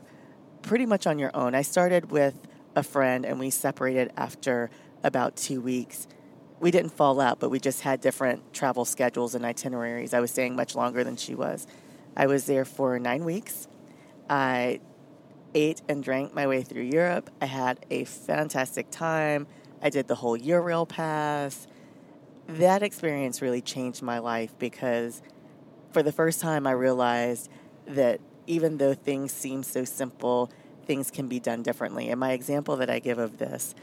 pretty 0.61 0.85
much 0.85 1.07
on 1.07 1.17
your 1.17 1.31
own, 1.35 1.55
I 1.55 1.63
started 1.63 2.11
with 2.11 2.39
a 2.75 2.83
friend 2.83 3.25
and 3.25 3.39
we 3.39 3.49
separated 3.49 4.13
after 4.15 4.69
about 5.03 5.35
two 5.35 5.61
weeks. 5.61 6.07
We 6.59 6.71
didn't 6.71 6.91
fall 6.91 7.19
out, 7.19 7.39
but 7.39 7.49
we 7.49 7.59
just 7.59 7.81
had 7.81 8.01
different 8.01 8.53
travel 8.53 8.85
schedules 8.85 9.35
and 9.35 9.45
itineraries. 9.45 10.13
I 10.13 10.19
was 10.19 10.31
staying 10.31 10.55
much 10.55 10.75
longer 10.75 11.03
than 11.03 11.17
she 11.17 11.35
was. 11.35 11.67
I 12.15 12.27
was 12.27 12.45
there 12.45 12.65
for 12.65 12.97
nine 12.97 13.25
weeks. 13.25 13.67
I 14.29 14.79
ate 15.53 15.81
and 15.87 16.03
drank 16.03 16.33
my 16.33 16.47
way 16.47 16.63
through 16.63 16.83
Europe. 16.83 17.29
I 17.41 17.45
had 17.45 17.85
a 17.89 18.05
fantastic 18.05 18.89
time. 18.89 19.47
I 19.81 19.89
did 19.89 20.07
the 20.07 20.15
whole 20.15 20.37
Eurail 20.37 20.87
pass. 20.87 21.67
That 22.47 22.83
experience 22.83 23.41
really 23.41 23.61
changed 23.61 24.01
my 24.01 24.19
life 24.19 24.57
because 24.57 25.21
for 25.91 26.03
the 26.03 26.11
first 26.11 26.41
time 26.41 26.67
I 26.67 26.71
realized 26.71 27.49
that 27.87 28.19
even 28.47 28.77
though 28.77 28.93
things 28.93 29.31
seem 29.31 29.63
so 29.63 29.83
simple, 29.85 30.49
things 30.85 31.09
can 31.09 31.27
be 31.27 31.39
done 31.39 31.63
differently. 31.63 32.09
And 32.09 32.19
my 32.19 32.31
example 32.31 32.75
that 32.77 32.89
I 32.89 32.99
give 32.99 33.17
of 33.17 33.37
this, 33.37 33.73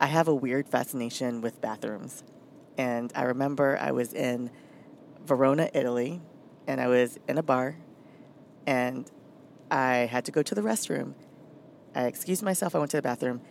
I 0.00 0.06
have 0.06 0.28
a 0.28 0.34
weird 0.34 0.68
fascination 0.68 1.42
with 1.42 1.60
bathrooms. 1.60 2.24
And 2.78 3.12
I 3.14 3.24
remember 3.24 3.78
I 3.78 3.92
was 3.92 4.14
in 4.14 4.50
Verona, 5.24 5.68
Italy, 5.74 6.22
and 6.66 6.80
I 6.80 6.86
was 6.86 7.18
in 7.28 7.36
a 7.36 7.42
bar, 7.42 7.76
and 8.66 9.10
I 9.70 10.08
had 10.10 10.24
to 10.24 10.32
go 10.32 10.42
to 10.42 10.54
the 10.54 10.62
restroom. 10.62 11.12
I 11.94 12.06
excused 12.06 12.42
myself, 12.42 12.74
I 12.74 12.78
went 12.78 12.90
to 12.92 12.96
the 12.96 13.02
bathroom, 13.02 13.42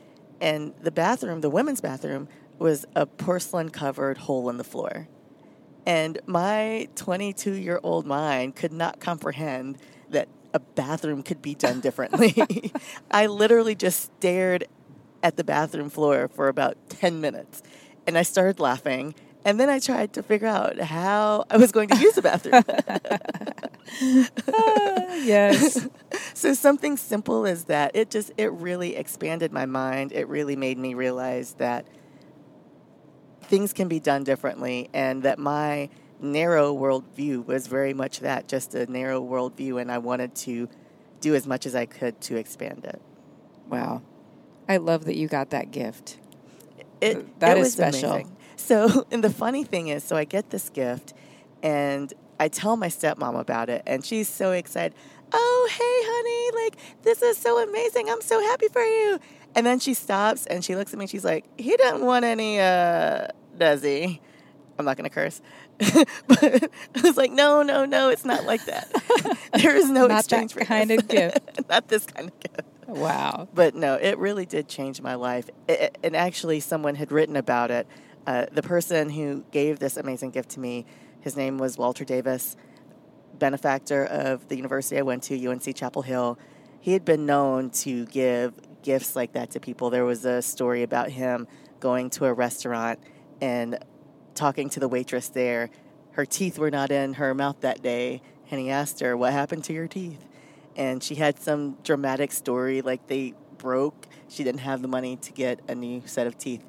and 0.41 0.73
the 0.81 0.91
bathroom, 0.91 1.41
the 1.41 1.49
women's 1.49 1.81
bathroom, 1.81 2.27
was 2.57 2.85
a 2.95 3.05
porcelain 3.05 3.69
covered 3.69 4.17
hole 4.17 4.49
in 4.49 4.57
the 4.57 4.63
floor. 4.63 5.07
And 5.85 6.19
my 6.25 6.87
22 6.95 7.53
year 7.53 7.79
old 7.83 8.05
mind 8.05 8.55
could 8.55 8.73
not 8.73 8.99
comprehend 8.99 9.77
that 10.09 10.27
a 10.53 10.59
bathroom 10.59 11.23
could 11.23 11.41
be 11.41 11.55
done 11.55 11.79
differently. 11.79 12.71
I 13.11 13.27
literally 13.27 13.75
just 13.75 14.01
stared 14.01 14.67
at 15.23 15.37
the 15.37 15.43
bathroom 15.43 15.89
floor 15.89 16.27
for 16.27 16.47
about 16.47 16.77
10 16.89 17.21
minutes 17.21 17.61
and 18.09 18.17
I 18.17 18.23
started 18.23 18.59
laughing. 18.59 19.13
And 19.45 19.59
then 19.59 19.69
I 19.69 19.79
tried 19.79 20.13
to 20.13 20.23
figure 20.23 20.47
out 20.47 20.79
how 20.79 21.45
I 21.49 21.57
was 21.57 21.71
going 21.71 21.87
to 21.89 21.97
use 21.97 22.15
the 22.15 22.21
bathroom. 22.21 22.63
yes. 25.25 25.87
so 26.33 26.53
something 26.53 26.97
simple 26.97 27.45
as 27.45 27.65
that, 27.65 27.95
it 27.95 28.09
just 28.09 28.31
it 28.37 28.51
really 28.51 28.95
expanded 28.95 29.53
my 29.53 29.65
mind. 29.65 30.11
It 30.11 30.27
really 30.27 30.55
made 30.55 30.77
me 30.77 30.93
realize 30.93 31.53
that 31.53 31.87
things 33.43 33.73
can 33.73 33.87
be 33.87 33.99
done 33.99 34.23
differently 34.23 34.89
and 34.93 35.23
that 35.23 35.39
my 35.39 35.89
narrow 36.19 36.75
worldview 36.75 37.45
was 37.45 37.67
very 37.67 37.93
much 37.93 38.19
that, 38.19 38.47
just 38.47 38.75
a 38.75 38.91
narrow 38.91 39.21
worldview 39.21 39.79
and 39.79 39.91
I 39.91 39.99
wanted 39.99 40.35
to 40.35 40.67
do 41.21 41.33
as 41.33 41.47
much 41.47 41.65
as 41.65 41.75
I 41.75 41.85
could 41.85 42.19
to 42.21 42.35
expand 42.35 42.85
it. 42.85 43.01
Wow. 43.67 44.01
I 44.69 44.77
love 44.77 45.05
that 45.05 45.15
you 45.15 45.27
got 45.27 45.49
that 45.49 45.71
gift. 45.71 46.17
It, 47.01 47.39
That 47.39 47.57
it 47.57 47.61
is 47.61 47.65
was 47.65 47.73
special. 47.73 48.11
amazing. 48.13 48.37
So, 48.55 49.05
and 49.11 49.23
the 49.23 49.29
funny 49.29 49.63
thing 49.63 49.87
is, 49.87 50.03
so 50.03 50.15
I 50.15 50.23
get 50.23 50.51
this 50.51 50.69
gift, 50.69 51.13
and 51.63 52.13
I 52.39 52.47
tell 52.47 52.77
my 52.77 52.87
stepmom 52.87 53.37
about 53.39 53.69
it, 53.69 53.81
and 53.85 54.05
she's 54.05 54.29
so 54.29 54.51
excited. 54.51 54.93
Oh, 55.31 55.69
hey, 55.71 55.81
honey, 55.83 56.63
like 56.65 57.03
this 57.03 57.21
is 57.21 57.37
so 57.37 57.61
amazing. 57.61 58.09
I'm 58.09 58.21
so 58.21 58.39
happy 58.41 58.67
for 58.67 58.81
you. 58.83 59.19
And 59.55 59.65
then 59.65 59.79
she 59.79 59.93
stops 59.93 60.45
and 60.45 60.63
she 60.63 60.75
looks 60.75 60.93
at 60.93 60.99
me. 60.99 61.05
She's 61.07 61.25
like, 61.25 61.45
"He 61.59 61.75
doesn't 61.77 62.05
want 62.05 62.25
any, 62.25 62.59
uh, 62.59 63.27
does 63.57 63.83
he?" 63.83 64.21
I'm 64.77 64.85
not 64.85 64.95
gonna 64.97 65.09
curse, 65.09 65.41
but 66.27 66.43
I 66.95 67.01
was 67.01 67.15
like, 67.17 67.31
"No, 67.31 67.63
no, 67.63 67.85
no, 67.85 68.09
it's 68.09 68.25
not 68.25 68.43
like 68.45 68.65
that. 68.65 68.91
there 69.53 69.75
is 69.75 69.89
no 69.89 70.01
Not 70.01 70.09
that 70.09 70.19
exchange 70.19 70.53
for 70.53 70.59
kind 70.65 70.89
this. 70.89 70.99
of 71.01 71.07
gift. 71.07 71.39
not 71.69 71.87
this 71.87 72.05
kind 72.05 72.29
of 72.29 72.39
gift." 72.39 72.61
Wow. 72.87 73.47
But 73.53 73.75
no, 73.75 73.95
it 73.95 74.17
really 74.17 74.45
did 74.45 74.67
change 74.67 75.01
my 75.01 75.15
life. 75.15 75.49
It- 75.67 75.97
and 76.03 76.15
actually, 76.15 76.59
someone 76.59 76.95
had 76.95 77.11
written 77.11 77.35
about 77.35 77.71
it. 77.71 77.87
Uh, 78.27 78.45
the 78.51 78.61
person 78.61 79.09
who 79.09 79.45
gave 79.51 79.79
this 79.79 79.95
amazing 79.95 80.31
gift 80.31 80.49
to 80.51 80.59
me, 80.59 80.85
his 81.21 81.37
name 81.37 81.57
was 81.57 81.77
Walter 81.77 82.03
Davis, 82.03 82.57
benefactor 83.37 84.03
of 84.05 84.47
the 84.49 84.55
university 84.55 84.97
I 84.97 85.01
went 85.03 85.23
to, 85.23 85.47
UNC 85.47 85.75
Chapel 85.75 86.01
Hill. 86.01 86.37
He 86.81 86.93
had 86.93 87.05
been 87.05 87.25
known 87.25 87.69
to 87.71 88.05
give 88.07 88.53
gifts 88.83 89.15
like 89.15 89.33
that 89.33 89.51
to 89.51 89.59
people. 89.59 89.89
There 89.89 90.05
was 90.05 90.25
a 90.25 90.41
story 90.41 90.83
about 90.83 91.09
him 91.09 91.47
going 91.79 92.09
to 92.11 92.25
a 92.25 92.33
restaurant 92.33 92.99
and 93.41 93.79
talking 94.39 94.69
to 94.69 94.79
the 94.79 94.87
waitress 94.87 95.27
there. 95.27 95.69
Her 96.11 96.25
teeth 96.25 96.57
were 96.57 96.71
not 96.71 96.91
in 96.91 97.15
her 97.15 97.33
mouth 97.33 97.59
that 97.61 97.81
day, 97.81 98.21
and 98.49 98.59
he 98.59 98.69
asked 98.69 99.01
her, 99.01 99.15
What 99.17 99.33
happened 99.33 99.65
to 99.65 99.73
your 99.73 99.87
teeth? 99.87 100.25
And 100.77 101.03
she 101.03 101.15
had 101.15 101.39
some 101.39 101.77
dramatic 101.83 102.31
story 102.31 102.81
like 102.81 103.07
they 103.07 103.33
broke. 103.57 104.07
She 104.29 104.45
didn't 104.45 104.61
have 104.61 104.81
the 104.81 104.87
money 104.87 105.17
to 105.17 105.33
get 105.33 105.59
a 105.67 105.75
new 105.75 106.03
set 106.05 106.25
of 106.25 106.37
teeth. 106.37 106.63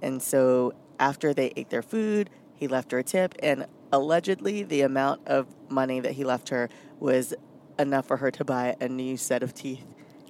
And 0.00 0.22
so 0.22 0.72
after 1.00 1.34
they 1.34 1.52
ate 1.56 1.68
their 1.70 1.82
food, 1.82 2.30
he 2.54 2.68
left 2.68 2.92
her 2.92 2.98
a 3.00 3.02
tip, 3.02 3.34
and 3.42 3.66
allegedly 3.92 4.62
the 4.62 4.82
amount 4.82 5.26
of 5.26 5.48
money 5.68 5.98
that 6.00 6.12
he 6.12 6.22
left 6.24 6.50
her 6.50 6.68
was 7.00 7.34
enough 7.78 8.06
for 8.06 8.18
her 8.18 8.30
to 8.30 8.44
buy 8.44 8.76
a 8.80 8.88
new 8.88 9.16
set 9.16 9.42
of 9.42 9.52
teeth 9.52 9.84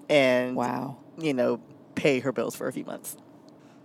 and, 0.09 0.57
Wow. 0.57 0.97
you 1.19 1.35
know, 1.35 1.61
pay 1.95 2.21
her 2.21 2.33
bills 2.33 2.57
for 2.57 2.69
a 2.69 2.73
few 2.73 2.85
months. 2.85 3.17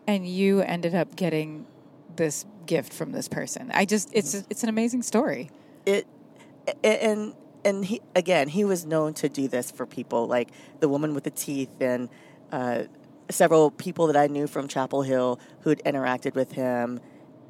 And 0.07 0.27
you 0.27 0.61
ended 0.61 0.95
up 0.95 1.15
getting 1.15 1.67
this 2.15 2.45
gift 2.65 2.93
from 2.93 3.11
this 3.11 3.27
person. 3.27 3.71
I 3.73 3.85
just 3.85 4.09
it's 4.13 4.33
it's 4.49 4.63
an 4.63 4.69
amazing 4.69 5.03
story. 5.03 5.49
it 5.85 6.07
and 6.83 7.33
and 7.63 7.85
he 7.85 8.01
again 8.15 8.47
he 8.47 8.63
was 8.63 8.85
known 8.85 9.13
to 9.15 9.29
do 9.29 9.47
this 9.47 9.71
for 9.71 9.85
people 9.85 10.27
like 10.27 10.49
the 10.79 10.89
woman 10.89 11.13
with 11.13 11.23
the 11.23 11.31
teeth 11.31 11.69
and 11.79 12.09
uh, 12.51 12.83
several 13.29 13.71
people 13.71 14.07
that 14.07 14.17
I 14.17 14.27
knew 14.27 14.47
from 14.47 14.67
Chapel 14.67 15.01
Hill 15.03 15.39
who'd 15.61 15.81
interacted 15.85 16.35
with 16.35 16.53
him. 16.53 16.99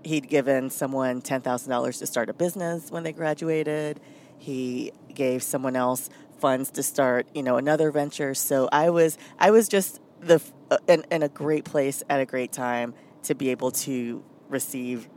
He'd 0.03 0.30
given 0.30 0.70
someone 0.70 1.22
ten 1.22 1.41
thousand 1.41 1.70
dollars 1.70 2.00
to 2.00 2.08
start 2.08 2.30
a 2.30 2.34
business 2.34 2.91
when 2.91 3.03
they 3.03 3.13
graduated. 3.13 4.00
He 4.38 4.91
gave 5.13 5.44
someone 5.44 5.75
else 5.75 6.10
funds 6.39 6.72
to 6.72 6.82
start, 6.82 7.27
you 7.36 7.44
know, 7.44 7.58
another 7.58 7.91
venture. 7.91 8.34
So 8.34 8.68
I 8.72 8.89
was 8.89 9.18
I 9.38 9.51
was 9.51 9.70
just 9.70 10.00
the 10.20 10.41
uh, 10.72 10.77
in, 10.88 11.06
in 11.12 11.24
a 11.24 11.30
great 11.30 11.65
place 11.65 12.01
at 12.10 12.20
a 12.20 12.25
great 12.25 12.51
time, 12.51 12.94
to 13.24 13.36
be 13.36 13.50
able 13.50 13.72
to 13.72 14.24
receive 14.51 15.10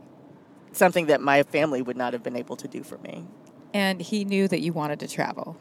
something 0.71 1.07
that 1.07 1.21
my 1.21 1.43
family 1.43 1.81
would 1.81 1.97
not 1.97 2.13
have 2.13 2.23
been 2.23 2.35
able 2.35 2.55
to 2.57 2.67
do 2.67 2.83
for 2.83 2.97
me. 2.99 3.25
And 3.73 4.01
he 4.01 4.25
knew 4.25 4.47
that 4.47 4.61
you 4.61 4.73
wanted 4.73 4.99
to 5.01 5.07
travel. 5.07 5.57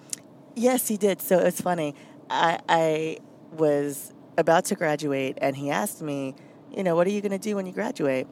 Yes, 0.55 0.89
he 0.89 0.97
did. 0.97 1.21
So 1.21 1.39
it's 1.39 1.61
funny. 1.61 1.95
I, 2.31 2.61
I 2.69 3.19
was 3.53 4.13
about 4.39 4.67
to 4.67 4.75
graduate, 4.75 5.39
and 5.41 5.57
he 5.57 5.71
asked 5.71 6.03
me, 6.03 6.35
you 6.77 6.83
know, 6.83 6.97
what 6.97 7.07
are 7.07 7.11
you 7.11 7.21
going 7.21 7.33
to 7.33 7.39
do 7.39 7.57
when 7.57 7.67
you 7.67 7.73
graduate? 7.73 8.27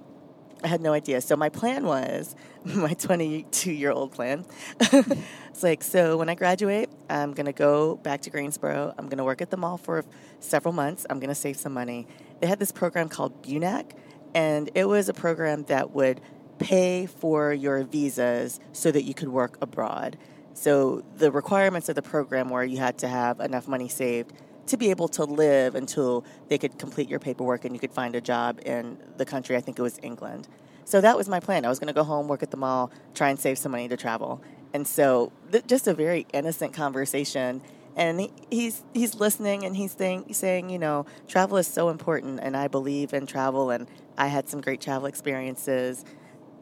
I 0.64 0.68
had 0.68 0.80
no 0.80 0.92
idea. 0.92 1.20
So 1.20 1.36
my 1.36 1.48
plan 1.48 1.84
was 1.84 2.36
my 2.64 2.94
22 2.94 3.72
year 3.72 3.90
old 3.90 4.12
plan. 4.12 4.44
it's 4.80 5.62
like, 5.62 5.82
so 5.82 6.16
when 6.16 6.28
I 6.28 6.34
graduate, 6.34 6.88
I'm 7.10 7.32
going 7.32 7.46
to 7.46 7.52
go 7.52 7.96
back 7.96 8.22
to 8.22 8.30
Greensboro. 8.30 8.94
I'm 8.96 9.06
going 9.06 9.18
to 9.18 9.24
work 9.24 9.42
at 9.42 9.50
the 9.50 9.56
mall 9.56 9.76
for 9.76 10.04
several 10.40 10.72
months. 10.72 11.06
I'm 11.10 11.18
going 11.18 11.28
to 11.28 11.34
save 11.34 11.56
some 11.56 11.72
money. 11.72 12.06
They 12.40 12.46
had 12.46 12.58
this 12.58 12.72
program 12.72 13.08
called 13.08 13.42
BUNAC, 13.42 13.92
and 14.34 14.70
it 14.74 14.86
was 14.86 15.08
a 15.08 15.14
program 15.14 15.64
that 15.64 15.92
would 15.92 16.20
pay 16.58 17.06
for 17.06 17.52
your 17.52 17.82
visas 17.82 18.60
so 18.72 18.90
that 18.90 19.02
you 19.02 19.14
could 19.14 19.28
work 19.28 19.58
abroad. 19.60 20.16
So 20.54 21.02
the 21.16 21.32
requirements 21.32 21.88
of 21.88 21.94
the 21.94 22.02
program 22.02 22.50
were 22.50 22.64
you 22.64 22.78
had 22.78 22.98
to 22.98 23.08
have 23.08 23.40
enough 23.40 23.66
money 23.66 23.88
saved 23.88 24.32
to 24.66 24.76
be 24.76 24.90
able 24.90 25.08
to 25.08 25.24
live 25.24 25.74
until 25.74 26.24
they 26.48 26.58
could 26.58 26.78
complete 26.78 27.08
your 27.08 27.18
paperwork 27.18 27.64
and 27.64 27.74
you 27.74 27.80
could 27.80 27.92
find 27.92 28.14
a 28.14 28.20
job 28.20 28.60
in 28.64 28.98
the 29.16 29.24
country. 29.24 29.56
I 29.56 29.60
think 29.60 29.78
it 29.78 29.82
was 29.82 29.98
England. 30.02 30.48
So 30.84 31.00
that 31.00 31.16
was 31.16 31.28
my 31.28 31.40
plan. 31.40 31.64
I 31.64 31.68
was 31.68 31.78
going 31.78 31.88
to 31.88 31.94
go 31.94 32.04
home, 32.04 32.28
work 32.28 32.42
at 32.42 32.50
the 32.50 32.56
mall, 32.56 32.92
try 33.14 33.28
and 33.28 33.38
save 33.38 33.58
some 33.58 33.72
money 33.72 33.88
to 33.88 33.96
travel. 33.96 34.42
And 34.74 34.86
so, 34.86 35.32
th- 35.50 35.66
just 35.66 35.86
a 35.86 35.94
very 35.94 36.26
innocent 36.32 36.72
conversation. 36.72 37.62
And 37.96 38.20
he, 38.20 38.32
he's 38.50 38.82
he's 38.94 39.14
listening 39.14 39.64
and 39.64 39.76
he's 39.76 39.92
saying, 39.92 40.32
saying, 40.32 40.70
you 40.70 40.78
know, 40.78 41.06
travel 41.28 41.58
is 41.58 41.66
so 41.66 41.90
important, 41.90 42.40
and 42.42 42.56
I 42.56 42.68
believe 42.68 43.12
in 43.12 43.26
travel, 43.26 43.70
and 43.70 43.86
I 44.16 44.28
had 44.28 44.48
some 44.48 44.60
great 44.60 44.80
travel 44.80 45.06
experiences. 45.06 46.04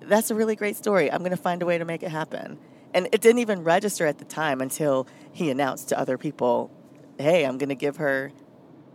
That's 0.03 0.31
a 0.31 0.35
really 0.35 0.57
great 0.57 0.77
story. 0.77 1.11
I'm 1.11 1.21
going 1.21 1.31
to 1.31 1.37
find 1.37 1.63
a 1.63 1.67
way 1.67 1.79
to 1.79 1.85
make 1.85 2.03
it 2.03 2.11
happen. 2.11 2.59
And 2.93 3.07
it 3.13 3.21
didn't 3.21 3.39
even 3.39 3.63
register 3.63 4.07
at 4.07 4.19
the 4.19 4.25
time 4.25 4.61
until 4.61 5.07
he 5.31 5.51
announced 5.51 5.91
to 5.91 5.99
other 5.99 6.19
people 6.19 6.73
hey, 7.21 7.45
I'm 7.45 7.59
going 7.59 7.69
to 7.69 7.75
give 7.75 7.99
her 7.99 8.33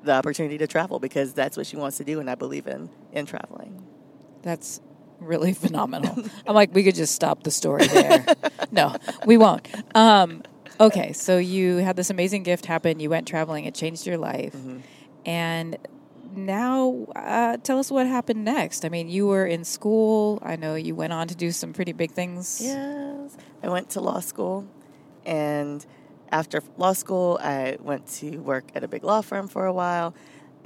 the 0.03 0.13
opportunity 0.13 0.57
to 0.57 0.67
travel 0.67 0.99
because 0.99 1.33
that's 1.33 1.57
what 1.57 1.67
she 1.67 1.77
wants 1.77 1.97
to 1.97 2.03
do, 2.03 2.19
and 2.19 2.29
I 2.29 2.35
believe 2.35 2.67
in 2.67 2.89
in 3.11 3.25
traveling. 3.25 3.85
That's 4.41 4.81
really 5.19 5.53
phenomenal. 5.65 6.15
I'm 6.47 6.55
like, 6.55 6.73
we 6.73 6.83
could 6.83 6.95
just 6.95 7.15
stop 7.15 7.43
the 7.43 7.51
story 7.51 7.87
there. 7.87 8.25
no, 8.71 8.95
we 9.25 9.37
won't. 9.37 9.67
Um, 9.95 10.43
okay, 10.79 11.13
so 11.13 11.37
you 11.37 11.77
had 11.77 11.95
this 11.95 12.09
amazing 12.09 12.43
gift 12.43 12.65
happen. 12.65 12.99
You 12.99 13.09
went 13.09 13.27
traveling. 13.27 13.65
It 13.65 13.75
changed 13.75 14.05
your 14.07 14.17
life, 14.17 14.53
Mm-hmm. 14.53 14.77
and 15.25 15.77
now 16.35 17.05
uh, 17.15 17.57
tell 17.57 17.79
us 17.79 17.89
what 17.89 18.07
happened 18.07 18.43
next. 18.43 18.83
I 18.83 18.89
mean, 18.89 19.07
you 19.07 19.25
were 19.27 19.45
in 19.45 19.63
school. 19.63 20.39
I 20.43 20.55
know 20.57 20.75
you 20.75 20.93
went 20.95 21.13
on 21.13 21.27
to 21.29 21.35
do 21.35 21.51
some 21.51 21.71
pretty 21.71 21.93
big 21.93 22.11
things. 22.11 22.59
Yes, 22.61 23.37
I 23.63 23.69
went 23.69 23.89
to 23.91 24.01
law 24.01 24.19
school, 24.19 24.67
and 25.25 25.85
after 26.31 26.61
law 26.77 26.93
school, 26.93 27.39
I 27.41 27.77
went 27.79 28.07
to 28.19 28.37
work 28.39 28.65
at 28.75 28.83
a 28.83 28.87
big 28.87 29.03
law 29.03 29.21
firm 29.21 29.47
for 29.47 29.65
a 29.65 29.73
while. 29.73 30.13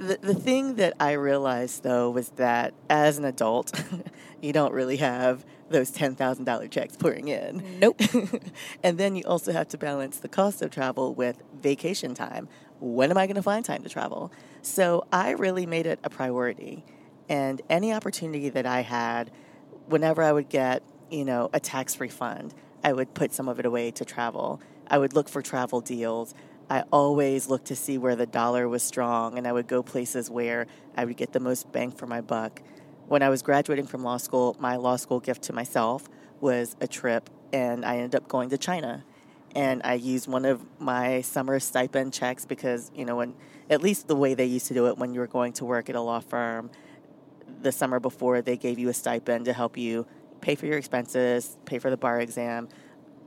The, 0.00 0.18
the 0.22 0.34
thing 0.34 0.76
that 0.76 0.94
I 0.98 1.12
realized 1.12 1.82
though 1.82 2.08
was 2.08 2.30
that 2.30 2.72
as 2.88 3.18
an 3.18 3.26
adult, 3.26 3.78
you 4.40 4.50
don't 4.50 4.72
really 4.72 4.96
have 4.96 5.44
those 5.68 5.90
$10,000 5.90 6.70
checks 6.70 6.96
pouring 6.96 7.28
in. 7.28 7.78
Nope. 7.78 8.00
and 8.82 8.96
then 8.96 9.14
you 9.14 9.22
also 9.26 9.52
have 9.52 9.68
to 9.68 9.78
balance 9.78 10.16
the 10.16 10.28
cost 10.28 10.62
of 10.62 10.70
travel 10.70 11.12
with 11.14 11.42
vacation 11.60 12.14
time. 12.14 12.48
When 12.80 13.10
am 13.10 13.18
I 13.18 13.26
going 13.26 13.36
to 13.36 13.42
find 13.42 13.62
time 13.62 13.82
to 13.82 13.90
travel? 13.90 14.32
So 14.62 15.06
I 15.12 15.32
really 15.32 15.66
made 15.66 15.84
it 15.84 16.00
a 16.02 16.08
priority. 16.08 16.82
And 17.28 17.60
any 17.68 17.92
opportunity 17.92 18.48
that 18.48 18.64
I 18.64 18.80
had, 18.80 19.30
whenever 19.86 20.22
I 20.22 20.32
would 20.32 20.48
get, 20.48 20.82
you 21.10 21.26
know, 21.26 21.50
a 21.52 21.60
tax 21.60 22.00
refund, 22.00 22.54
I 22.82 22.94
would 22.94 23.12
put 23.12 23.34
some 23.34 23.48
of 23.48 23.60
it 23.60 23.66
away 23.66 23.90
to 23.92 24.06
travel. 24.06 24.62
I 24.88 24.96
would 24.96 25.12
look 25.12 25.28
for 25.28 25.42
travel 25.42 25.82
deals. 25.82 26.34
I 26.70 26.84
always 26.92 27.48
looked 27.48 27.66
to 27.66 27.76
see 27.76 27.98
where 27.98 28.14
the 28.14 28.26
dollar 28.26 28.68
was 28.68 28.84
strong, 28.84 29.36
and 29.36 29.48
I 29.48 29.52
would 29.52 29.66
go 29.66 29.82
places 29.82 30.30
where 30.30 30.68
I 30.96 31.04
would 31.04 31.16
get 31.16 31.32
the 31.32 31.40
most 31.40 31.72
bang 31.72 31.90
for 31.90 32.06
my 32.06 32.20
buck. 32.20 32.62
When 33.08 33.24
I 33.24 33.28
was 33.28 33.42
graduating 33.42 33.88
from 33.88 34.04
law 34.04 34.18
school, 34.18 34.56
my 34.60 34.76
law 34.76 34.94
school 34.94 35.18
gift 35.18 35.42
to 35.42 35.52
myself 35.52 36.08
was 36.40 36.76
a 36.80 36.86
trip, 36.86 37.28
and 37.52 37.84
I 37.84 37.96
ended 37.96 38.14
up 38.14 38.28
going 38.28 38.50
to 38.50 38.58
China. 38.58 39.04
And 39.56 39.82
I 39.82 39.94
used 39.94 40.28
one 40.28 40.44
of 40.44 40.64
my 40.78 41.22
summer 41.22 41.58
stipend 41.58 42.12
checks 42.12 42.46
because, 42.46 42.92
you 42.94 43.04
know, 43.04 43.16
when 43.16 43.34
at 43.68 43.82
least 43.82 44.06
the 44.06 44.14
way 44.14 44.34
they 44.34 44.44
used 44.44 44.68
to 44.68 44.74
do 44.74 44.86
it 44.86 44.96
when 44.96 45.12
you 45.12 45.18
were 45.18 45.26
going 45.26 45.52
to 45.54 45.64
work 45.64 45.90
at 45.90 45.96
a 45.96 46.00
law 46.00 46.20
firm, 46.20 46.70
the 47.62 47.72
summer 47.72 47.98
before 47.98 48.42
they 48.42 48.56
gave 48.56 48.78
you 48.78 48.88
a 48.88 48.94
stipend 48.94 49.46
to 49.46 49.52
help 49.52 49.76
you 49.76 50.06
pay 50.40 50.54
for 50.54 50.66
your 50.66 50.78
expenses, 50.78 51.58
pay 51.64 51.80
for 51.80 51.90
the 51.90 51.96
bar 51.96 52.20
exam, 52.20 52.68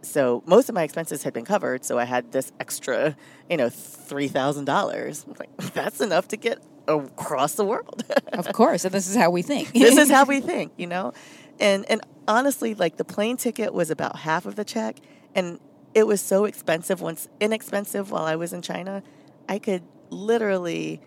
so 0.03 0.43
most 0.45 0.69
of 0.69 0.75
my 0.75 0.83
expenses 0.83 1.23
had 1.23 1.33
been 1.33 1.45
covered. 1.45 1.85
So 1.85 1.97
I 1.97 2.03
had 2.03 2.31
this 2.31 2.51
extra, 2.59 3.15
you 3.49 3.57
know, 3.57 3.69
three 3.69 4.27
thousand 4.27 4.65
dollars. 4.65 5.25
Like 5.39 5.55
that's 5.73 6.01
enough 6.01 6.27
to 6.29 6.37
get 6.37 6.59
across 6.87 7.53
the 7.55 7.65
world. 7.65 8.03
of 8.33 8.51
course, 8.53 8.85
and 8.85 8.93
this 8.93 9.07
is 9.09 9.15
how 9.15 9.29
we 9.29 9.41
think. 9.41 9.71
this 9.73 9.97
is 9.97 10.11
how 10.11 10.25
we 10.27 10.41
think, 10.41 10.73
you 10.77 10.87
know. 10.87 11.13
And 11.59 11.85
and 11.89 12.01
honestly, 12.27 12.73
like 12.73 12.97
the 12.97 13.05
plane 13.05 13.37
ticket 13.37 13.73
was 13.73 13.89
about 13.89 14.17
half 14.17 14.45
of 14.45 14.55
the 14.55 14.65
check, 14.65 14.97
and 15.33 15.59
it 15.93 16.05
was 16.05 16.21
so 16.21 16.45
expensive. 16.45 17.01
Once 17.01 17.27
inexpensive 17.39 18.11
while 18.11 18.25
I 18.25 18.35
was 18.35 18.53
in 18.53 18.61
China, 18.61 19.03
I 19.47 19.59
could 19.59 19.83
literally 20.09 21.01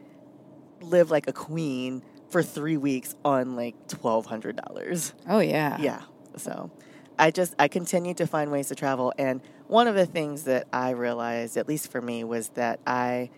live 0.80 1.10
like 1.10 1.26
a 1.26 1.32
queen 1.32 2.02
for 2.28 2.42
three 2.42 2.76
weeks 2.76 3.14
on 3.24 3.56
like 3.56 3.74
twelve 3.88 4.26
hundred 4.26 4.56
dollars. 4.56 5.12
Oh 5.28 5.40
yeah. 5.40 5.78
Yeah. 5.80 6.02
So 6.36 6.70
I 7.18 7.30
just 7.30 7.54
I 7.58 7.68
continued 7.68 8.18
to 8.18 8.26
find 8.26 8.50
ways 8.50 8.68
to 8.68 8.74
travel 8.74 9.12
and 9.18 9.40
one 9.68 9.88
of 9.88 9.94
the 9.94 10.06
things 10.06 10.44
that 10.44 10.68
I 10.72 10.90
realized 10.90 11.56
at 11.56 11.66
least 11.66 11.90
for 11.90 12.00
me 12.00 12.22
was 12.24 12.50
that 12.50 12.78
I 12.86 13.30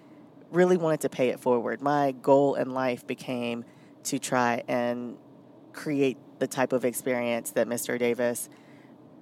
really 0.51 0.77
wanted 0.77 1.01
to 1.03 1.09
pay 1.09 1.29
it 1.29 1.41
forward. 1.41 1.81
My 1.81 2.13
goal 2.13 2.55
in 2.55 2.73
life 2.73 3.07
became 3.07 3.65
to 4.05 4.19
try 4.19 4.63
and 4.69 5.17
create 5.73 6.17
the 6.39 6.47
type 6.47 6.73
of 6.73 6.85
experience 6.85 7.51
that 7.53 7.67
Mr. 7.67 7.99
Davis 7.99 8.49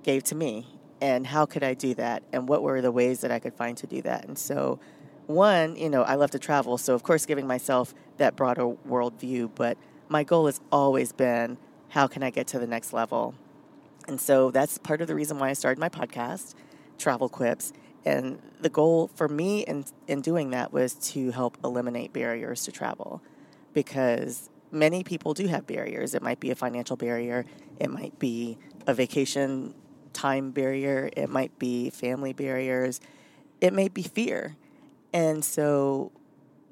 gave 0.02 0.22
to 0.24 0.34
me 0.34 0.66
and 1.00 1.26
how 1.26 1.44
could 1.46 1.62
I 1.62 1.74
do 1.74 1.94
that 1.94 2.22
and 2.32 2.48
what 2.48 2.62
were 2.62 2.80
the 2.80 2.92
ways 2.92 3.20
that 3.20 3.30
I 3.30 3.38
could 3.38 3.54
find 3.54 3.76
to 3.78 3.86
do 3.86 4.02
that. 4.02 4.24
And 4.26 4.38
so 4.38 4.78
one, 5.26 5.76
you 5.76 5.90
know, 5.90 6.02
I 6.02 6.14
love 6.14 6.30
to 6.32 6.38
travel, 6.38 6.78
so 6.78 6.94
of 6.94 7.02
course 7.02 7.26
giving 7.26 7.46
myself 7.46 7.94
that 8.16 8.36
broader 8.36 8.74
worldview, 8.88 9.50
but 9.54 9.76
my 10.08 10.24
goal 10.24 10.46
has 10.46 10.60
always 10.70 11.12
been 11.12 11.58
how 11.88 12.06
can 12.06 12.22
I 12.22 12.30
get 12.30 12.46
to 12.48 12.58
the 12.58 12.66
next 12.66 12.92
level? 12.92 13.34
And 14.06 14.20
so 14.20 14.50
that's 14.50 14.78
part 14.78 15.00
of 15.00 15.08
the 15.08 15.14
reason 15.14 15.38
why 15.38 15.50
I 15.50 15.52
started 15.52 15.80
my 15.80 15.88
podcast, 15.88 16.54
Travel 16.98 17.28
Quips. 17.28 17.72
And 18.04 18.40
the 18.60 18.68
goal 18.68 19.10
for 19.14 19.28
me 19.28 19.60
in, 19.64 19.84
in 20.06 20.20
doing 20.20 20.50
that 20.50 20.72
was 20.72 20.94
to 21.12 21.32
help 21.32 21.58
eliminate 21.64 22.12
barriers 22.12 22.64
to 22.64 22.72
travel 22.72 23.20
because 23.72 24.48
many 24.70 25.02
people 25.02 25.34
do 25.34 25.48
have 25.48 25.66
barriers. 25.66 26.14
It 26.14 26.22
might 26.22 26.40
be 26.40 26.50
a 26.50 26.54
financial 26.54 26.96
barrier, 26.96 27.44
it 27.80 27.90
might 27.90 28.18
be 28.18 28.58
a 28.86 28.94
vacation 28.94 29.74
time 30.12 30.50
barrier, 30.50 31.10
it 31.16 31.28
might 31.28 31.58
be 31.58 31.90
family 31.90 32.32
barriers, 32.32 33.00
it 33.60 33.72
may 33.72 33.88
be 33.88 34.02
fear. 34.02 34.56
And 35.12 35.44
so 35.44 36.12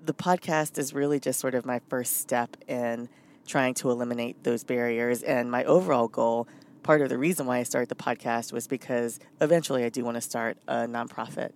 the 0.05 0.15
podcast 0.15 0.79
is 0.79 0.95
really 0.95 1.19
just 1.19 1.41
sort 1.41 1.55
of 1.55 1.65
my 1.67 1.81
first 1.89 2.19
step 2.19 2.57
in 2.69 3.09
trying 3.47 3.75
to 3.75 3.91
eliminate 3.91 4.45
those 4.45 4.65
barriers. 4.65 5.23
And 5.23 5.51
my 5.51 5.65
overall 5.65 6.09
goal 6.09 6.49
part 6.85 7.01
of 7.03 7.09
the 7.09 7.19
reason 7.19 7.47
why 7.47 7.59
I 7.59 7.65
started 7.65 7.89
the 7.89 7.97
podcast 7.97 8.53
was 8.53 8.69
because 8.69 9.19
eventually 9.41 9.83
I 9.85 9.89
do 9.89 10.05
want 10.05 10.17
to 10.17 10.21
start 10.21 10.57
a 10.69 10.87
nonprofit 10.87 11.51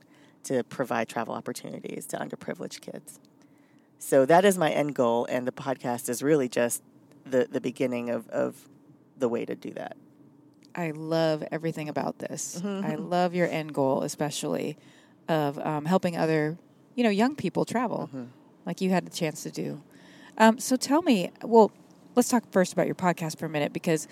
to 0.44 0.64
provide 0.64 1.08
travel 1.08 1.34
opportunities 1.34 2.06
to 2.06 2.16
underprivileged 2.16 2.80
kids. 2.80 3.20
So 4.00 4.24
that 4.26 4.44
is 4.44 4.58
my 4.58 4.70
end 4.70 4.94
goal, 4.94 5.26
and 5.26 5.46
the 5.46 5.52
podcast 5.52 6.08
is 6.08 6.22
really 6.22 6.48
just 6.48 6.82
the, 7.26 7.46
the 7.50 7.60
beginning 7.60 8.10
of, 8.10 8.28
of 8.30 8.68
the 9.16 9.28
way 9.28 9.44
to 9.44 9.54
do 9.54 9.70
that. 9.74 9.96
I 10.74 10.92
love 10.92 11.44
everything 11.50 11.88
about 11.88 12.18
this. 12.18 12.60
I 12.64 12.94
love 12.94 13.34
your 13.34 13.48
end 13.48 13.74
goal, 13.74 14.02
especially 14.02 14.78
of 15.28 15.58
um, 15.58 15.84
helping 15.84 16.16
other, 16.16 16.56
you 16.94 17.04
know, 17.04 17.10
young 17.10 17.34
people 17.34 17.64
travel, 17.64 18.08
like 18.64 18.80
you 18.80 18.90
had 18.90 19.04
the 19.04 19.10
chance 19.10 19.42
to 19.42 19.50
do. 19.50 19.82
Um, 20.38 20.58
so 20.58 20.76
tell 20.76 21.02
me, 21.02 21.32
well, 21.42 21.72
let's 22.14 22.28
talk 22.28 22.44
first 22.52 22.72
about 22.72 22.86
your 22.86 22.94
podcast 22.94 23.38
for 23.38 23.46
a 23.46 23.48
minute 23.48 23.72
because 23.72 24.06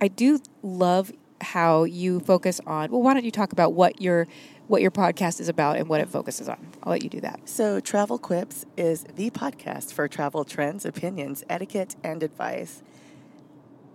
I 0.00 0.08
do 0.08 0.40
love 0.62 1.12
how 1.40 1.84
you 1.84 2.20
focus 2.20 2.60
on. 2.66 2.90
Well, 2.90 3.02
why 3.02 3.14
don't 3.14 3.24
you 3.24 3.30
talk 3.30 3.52
about 3.52 3.72
what 3.72 4.00
your 4.00 4.26
what 4.66 4.82
your 4.82 4.90
podcast 4.90 5.40
is 5.40 5.48
about 5.48 5.78
and 5.78 5.88
what 5.88 6.00
it 6.00 6.10
focuses 6.10 6.48
on? 6.48 6.58
I'll 6.82 6.90
let 6.90 7.02
you 7.02 7.08
do 7.08 7.20
that. 7.22 7.48
So, 7.48 7.80
Travel 7.80 8.18
Quips 8.18 8.66
is 8.76 9.04
the 9.04 9.30
podcast 9.30 9.94
for 9.94 10.06
travel 10.08 10.44
trends, 10.44 10.84
opinions, 10.84 11.42
etiquette, 11.48 11.96
and 12.04 12.22
advice. 12.22 12.82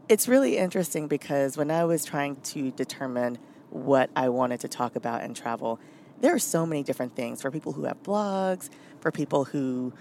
It's 0.09 0.27
really 0.27 0.57
interesting 0.57 1.07
because 1.07 1.57
when 1.57 1.69
I 1.69 1.85
was 1.85 2.03
trying 2.03 2.37
to 2.37 2.71
determine 2.71 3.37
what 3.69 4.09
I 4.15 4.29
wanted 4.29 4.61
to 4.61 4.67
talk 4.67 4.95
about 4.95 5.23
in 5.23 5.33
travel, 5.33 5.79
there 6.21 6.33
are 6.33 6.39
so 6.39 6.65
many 6.65 6.83
different 6.83 7.15
things 7.15 7.41
for 7.41 7.51
people 7.51 7.73
who 7.73 7.83
have 7.83 8.01
blogs, 8.03 8.69
for 8.99 9.11
people 9.11 9.45
who 9.45 9.93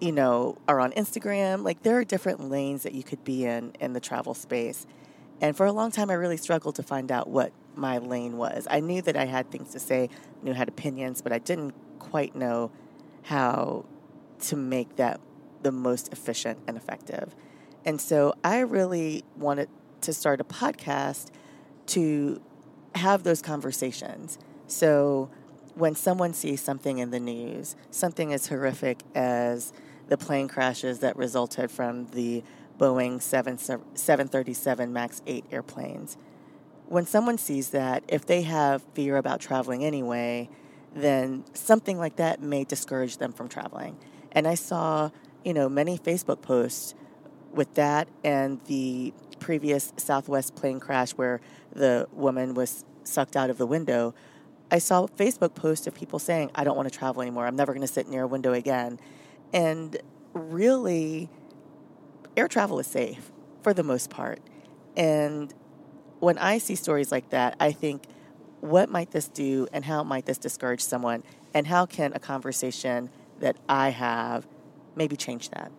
you 0.00 0.12
know, 0.12 0.56
are 0.66 0.80
on 0.80 0.92
Instagram. 0.92 1.62
Like 1.62 1.82
there 1.82 1.98
are 1.98 2.04
different 2.04 2.48
lanes 2.48 2.82
that 2.84 2.94
you 2.94 3.02
could 3.02 3.22
be 3.22 3.44
in 3.44 3.72
in 3.80 3.92
the 3.92 4.00
travel 4.00 4.34
space. 4.34 4.86
And 5.40 5.56
for 5.56 5.66
a 5.66 5.72
long 5.72 5.90
time, 5.90 6.10
I 6.10 6.14
really 6.14 6.36
struggled 6.36 6.74
to 6.76 6.82
find 6.82 7.10
out 7.10 7.28
what 7.28 7.52
my 7.74 7.98
lane 7.98 8.36
was. 8.36 8.66
I 8.70 8.80
knew 8.80 9.00
that 9.02 9.16
I 9.16 9.24
had 9.24 9.50
things 9.50 9.72
to 9.72 9.78
say, 9.78 10.10
knew 10.42 10.52
I 10.52 10.56
had 10.56 10.68
opinions, 10.68 11.22
but 11.22 11.32
I 11.32 11.38
didn't 11.38 11.74
quite 11.98 12.36
know 12.36 12.70
how 13.22 13.84
to 14.40 14.56
make 14.56 14.96
that 14.96 15.20
the 15.62 15.72
most 15.72 16.12
efficient 16.12 16.58
and 16.66 16.76
effective. 16.76 17.34
And 17.84 18.00
so 18.00 18.34
I 18.44 18.60
really 18.60 19.24
wanted 19.36 19.68
to 20.02 20.12
start 20.12 20.40
a 20.40 20.44
podcast 20.44 21.28
to 21.86 22.40
have 22.94 23.22
those 23.22 23.42
conversations. 23.42 24.38
So 24.66 25.30
when 25.74 25.94
someone 25.94 26.34
sees 26.34 26.60
something 26.60 26.98
in 26.98 27.10
the 27.10 27.20
news, 27.20 27.76
something 27.90 28.32
as 28.32 28.48
horrific 28.48 29.02
as 29.14 29.72
the 30.08 30.16
plane 30.16 30.48
crashes 30.48 30.98
that 31.00 31.16
resulted 31.16 31.70
from 31.70 32.06
the 32.08 32.42
Boeing 32.80 33.20
7, 33.20 33.58
737 33.58 34.92
MAX 34.92 35.20
8 35.26 35.44
airplanes, 35.52 36.16
when 36.86 37.06
someone 37.06 37.38
sees 37.38 37.70
that, 37.70 38.02
if 38.08 38.26
they 38.26 38.42
have 38.42 38.82
fear 38.94 39.16
about 39.16 39.38
traveling 39.40 39.84
anyway, 39.84 40.48
then 40.94 41.44
something 41.52 41.98
like 41.98 42.16
that 42.16 42.42
may 42.42 42.64
discourage 42.64 43.18
them 43.18 43.32
from 43.32 43.48
traveling. 43.48 43.96
And 44.32 44.48
I 44.48 44.54
saw, 44.54 45.10
you 45.44 45.54
know, 45.54 45.68
many 45.68 45.98
Facebook 45.98 46.42
posts 46.42 46.94
with 47.52 47.74
that 47.74 48.08
and 48.24 48.60
the 48.64 49.12
previous 49.38 49.92
Southwest 49.96 50.56
plane 50.56 50.80
crash 50.80 51.12
where 51.12 51.40
the 51.72 52.08
woman 52.12 52.54
was 52.54 52.84
sucked 53.04 53.36
out 53.36 53.50
of 53.50 53.58
the 53.58 53.66
window. 53.66 54.14
I 54.70 54.78
saw 54.78 55.06
Facebook 55.06 55.54
posts 55.54 55.86
of 55.86 55.94
people 55.94 56.18
saying, 56.18 56.50
I 56.54 56.64
don't 56.64 56.76
want 56.76 56.90
to 56.90 56.96
travel 56.96 57.22
anymore. 57.22 57.46
I'm 57.46 57.56
never 57.56 57.72
going 57.72 57.86
to 57.86 57.92
sit 57.92 58.08
near 58.08 58.22
a 58.22 58.26
window 58.26 58.52
again. 58.52 58.98
And 59.52 59.96
really, 60.32 61.28
air 62.36 62.48
travel 62.48 62.78
is 62.78 62.86
safe 62.86 63.30
for 63.62 63.72
the 63.74 63.82
most 63.82 64.10
part. 64.10 64.40
And 64.96 65.52
when 66.18 66.38
I 66.38 66.58
see 66.58 66.74
stories 66.74 67.10
like 67.10 67.30
that, 67.30 67.56
I 67.60 67.72
think, 67.72 68.04
what 68.60 68.90
might 68.90 69.10
this 69.10 69.26
do 69.28 69.66
and 69.72 69.84
how 69.86 70.02
might 70.02 70.26
this 70.26 70.36
discourage 70.36 70.82
someone? 70.82 71.22
And 71.54 71.66
how 71.66 71.86
can 71.86 72.12
a 72.14 72.18
conversation 72.18 73.10
that 73.40 73.56
I 73.68 73.88
have 73.88 74.46
maybe 74.94 75.16
change 75.16 75.50
that? 75.50 75.72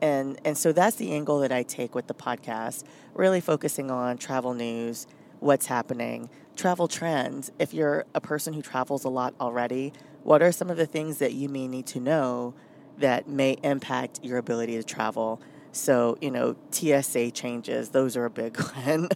And, 0.00 0.40
and 0.44 0.56
so 0.56 0.72
that's 0.72 0.96
the 0.96 1.12
angle 1.12 1.40
that 1.40 1.52
I 1.52 1.62
take 1.62 1.94
with 1.94 2.06
the 2.06 2.14
podcast, 2.14 2.84
really 3.14 3.40
focusing 3.40 3.90
on 3.90 4.18
travel 4.18 4.54
news, 4.54 5.06
what's 5.40 5.66
happening, 5.66 6.28
travel 6.54 6.88
trends. 6.88 7.50
If 7.58 7.74
you're 7.74 8.04
a 8.14 8.20
person 8.20 8.52
who 8.52 8.62
travels 8.62 9.04
a 9.04 9.08
lot 9.08 9.34
already, 9.40 9.92
what 10.22 10.42
are 10.42 10.52
some 10.52 10.70
of 10.70 10.76
the 10.76 10.86
things 10.86 11.18
that 11.18 11.34
you 11.34 11.48
may 11.48 11.68
need 11.68 11.86
to 11.88 12.00
know 12.00 12.54
that 12.98 13.28
may 13.28 13.58
impact 13.62 14.20
your 14.22 14.38
ability 14.38 14.76
to 14.76 14.82
travel? 14.82 15.40
So, 15.76 16.16
you 16.20 16.30
know, 16.30 16.56
TSA 16.70 17.32
changes, 17.32 17.90
those 17.90 18.16
are 18.16 18.24
a 18.24 18.30
big 18.30 18.56
one. 18.74 19.08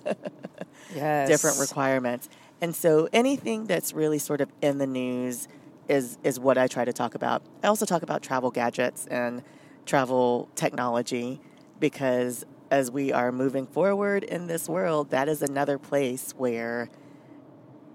Yes. 0.95 1.29
Different 1.29 1.59
requirements. 1.59 2.29
And 2.61 2.75
so 2.75 3.09
anything 3.13 3.67
that's 3.67 3.93
really 3.93 4.19
sort 4.19 4.41
of 4.41 4.51
in 4.61 4.79
the 4.79 4.87
news 4.87 5.49
is 5.89 6.19
is 6.23 6.39
what 6.39 6.59
I 6.59 6.67
try 6.67 6.85
to 6.85 6.93
talk 6.93 7.15
about. 7.15 7.43
I 7.63 7.69
also 7.69 7.87
talk 7.87 8.03
about 8.03 8.23
travel 8.23 8.51
gadgets 8.51 9.07
and 9.07 9.43
travel 9.87 10.49
technology 10.55 11.41
because 11.81 12.45
as 12.71 12.91
we 12.91 13.13
are 13.13 13.33
moving 13.33 13.67
forward 13.67 14.23
in 14.23 14.47
this 14.47 14.69
world, 14.69 15.11
that 15.11 15.29
is 15.29 15.43
another 15.43 15.79
place 15.79 16.33
where 16.37 16.89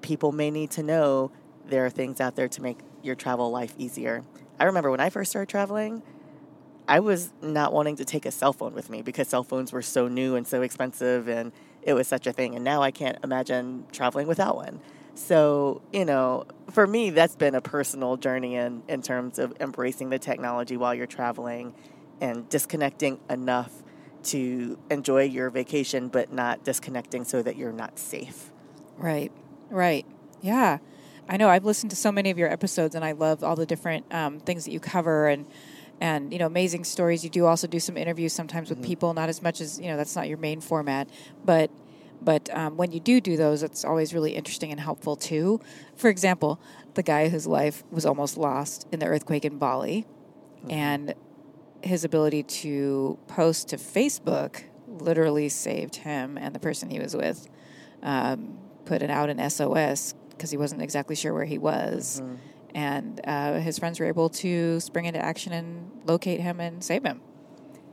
people 0.01 0.31
may 0.31 0.51
need 0.51 0.71
to 0.71 0.83
know 0.83 1.31
there 1.67 1.85
are 1.85 1.89
things 1.89 2.19
out 2.19 2.35
there 2.35 2.47
to 2.47 2.61
make 2.61 2.79
your 3.01 3.15
travel 3.15 3.49
life 3.49 3.73
easier. 3.77 4.23
I 4.59 4.65
remember 4.65 4.91
when 4.91 4.99
I 4.99 5.09
first 5.09 5.31
started 5.31 5.49
traveling, 5.49 6.03
I 6.87 6.99
was 6.99 7.31
not 7.41 7.73
wanting 7.73 7.95
to 7.97 8.05
take 8.05 8.25
a 8.25 8.31
cell 8.31 8.53
phone 8.53 8.73
with 8.73 8.89
me 8.89 9.01
because 9.01 9.27
cell 9.27 9.43
phones 9.43 9.71
were 9.71 9.81
so 9.81 10.07
new 10.07 10.35
and 10.35 10.47
so 10.47 10.61
expensive 10.61 11.27
and 11.27 11.51
it 11.81 11.93
was 11.93 12.07
such 12.07 12.27
a 12.27 12.33
thing. 12.33 12.55
And 12.55 12.63
now 12.63 12.81
I 12.81 12.91
can't 12.91 13.17
imagine 13.23 13.85
traveling 13.91 14.27
without 14.27 14.55
one. 14.55 14.79
So, 15.15 15.81
you 15.93 16.03
know, 16.03 16.45
for 16.71 16.85
me, 16.85 17.09
that's 17.09 17.35
been 17.35 17.55
a 17.55 17.61
personal 17.61 18.17
journey 18.17 18.55
in, 18.55 18.83
in 18.87 19.01
terms 19.01 19.39
of 19.39 19.53
embracing 19.59 20.09
the 20.09 20.19
technology 20.19 20.77
while 20.77 20.93
you're 20.93 21.07
traveling 21.07 21.73
and 22.19 22.47
disconnecting 22.49 23.19
enough 23.29 23.71
to 24.23 24.77
enjoy 24.89 25.23
your 25.23 25.49
vacation, 25.49 26.09
but 26.09 26.33
not 26.33 26.63
disconnecting 26.63 27.23
so 27.23 27.41
that 27.41 27.55
you're 27.55 27.71
not 27.71 27.97
safe. 27.97 28.51
Right, 28.97 29.31
right. 29.69 30.05
Yeah. 30.41 30.79
I 31.29 31.37
know 31.37 31.49
I've 31.49 31.65
listened 31.65 31.91
to 31.91 31.95
so 31.95 32.11
many 32.11 32.29
of 32.29 32.37
your 32.37 32.51
episodes 32.51 32.93
and 32.93 33.03
I 33.03 33.13
love 33.13 33.43
all 33.43 33.55
the 33.55 33.65
different 33.65 34.13
um, 34.13 34.39
things 34.39 34.65
that 34.65 34.71
you 34.71 34.79
cover 34.79 35.27
and 35.27 35.45
and 36.01 36.31
you 36.33 36.39
know 36.39 36.45
amazing 36.45 36.83
stories. 36.83 37.23
You 37.23 37.29
do 37.29 37.45
also 37.45 37.67
do 37.67 37.79
some 37.79 37.97
interviews 37.97 38.33
sometimes 38.33 38.69
with 38.69 38.83
people 38.83 39.13
not 39.13 39.29
as 39.29 39.41
much 39.41 39.61
as 39.61 39.79
you 39.79 39.87
know 39.87 39.97
that's 39.97 40.15
not 40.15 40.27
your 40.27 40.37
main 40.37 40.61
format. 40.61 41.09
But 41.43 41.71
but 42.21 42.49
um, 42.55 42.77
when 42.77 42.91
you 42.91 42.99
do 42.99 43.21
do 43.21 43.37
those 43.37 43.63
it's 43.63 43.85
always 43.85 44.13
really 44.13 44.35
interesting 44.35 44.71
and 44.71 44.79
helpful 44.79 45.15
too. 45.15 45.59
For 45.95 46.09
example 46.09 46.59
the 46.95 47.03
guy 47.03 47.29
whose 47.29 47.45
life 47.45 47.83
was 47.91 48.05
almost 48.05 48.37
lost 48.37 48.87
in 48.91 48.99
the 48.99 49.05
earthquake 49.05 49.43
in 49.45 49.57
bali 49.57 50.05
and 50.69 51.13
his 51.81 52.03
ability 52.05 52.41
to 52.41 53.19
post 53.27 53.67
to 53.69 53.75
facebook 53.77 54.63
literally 54.87 55.49
saved 55.49 55.97
him 55.97 56.37
and 56.37 56.55
the 56.55 56.59
person 56.59 56.89
he 56.89 56.99
was 56.99 57.15
with. 57.15 57.47
Um, 58.01 58.57
put 58.85 59.01
it 59.01 59.09
out 59.09 59.29
an 59.29 59.49
sos 59.49 60.13
because 60.29 60.51
he 60.51 60.57
wasn't 60.57 60.81
exactly 60.81 61.15
sure 61.15 61.33
where 61.33 61.45
he 61.45 61.57
was 61.57 62.21
and 62.75 63.21
uh, 63.23 63.53
his 63.53 63.79
friends 63.79 64.01
were 64.01 64.05
able 64.05 64.27
to 64.29 64.81
spring 64.81 65.05
into 65.05 65.23
action 65.23 65.53
and 65.53 65.89
locate 66.05 66.41
him 66.41 66.59
and 66.59 66.83
save 66.83 67.03
him. 67.03 67.21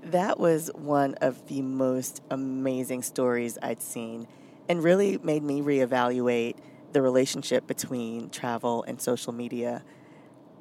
That 0.02 0.40
was 0.40 0.72
one 0.74 1.14
of 1.20 1.46
the 1.46 1.62
most 1.62 2.20
amazing 2.28 3.02
stories 3.02 3.56
I'd 3.62 3.80
seen 3.80 4.26
and 4.68 4.82
really 4.82 5.18
made 5.18 5.44
me 5.44 5.60
reevaluate 5.60 6.56
the 6.92 7.00
relationship 7.00 7.68
between 7.68 8.28
travel 8.30 8.84
and 8.88 9.00
social 9.00 9.32
media. 9.32 9.84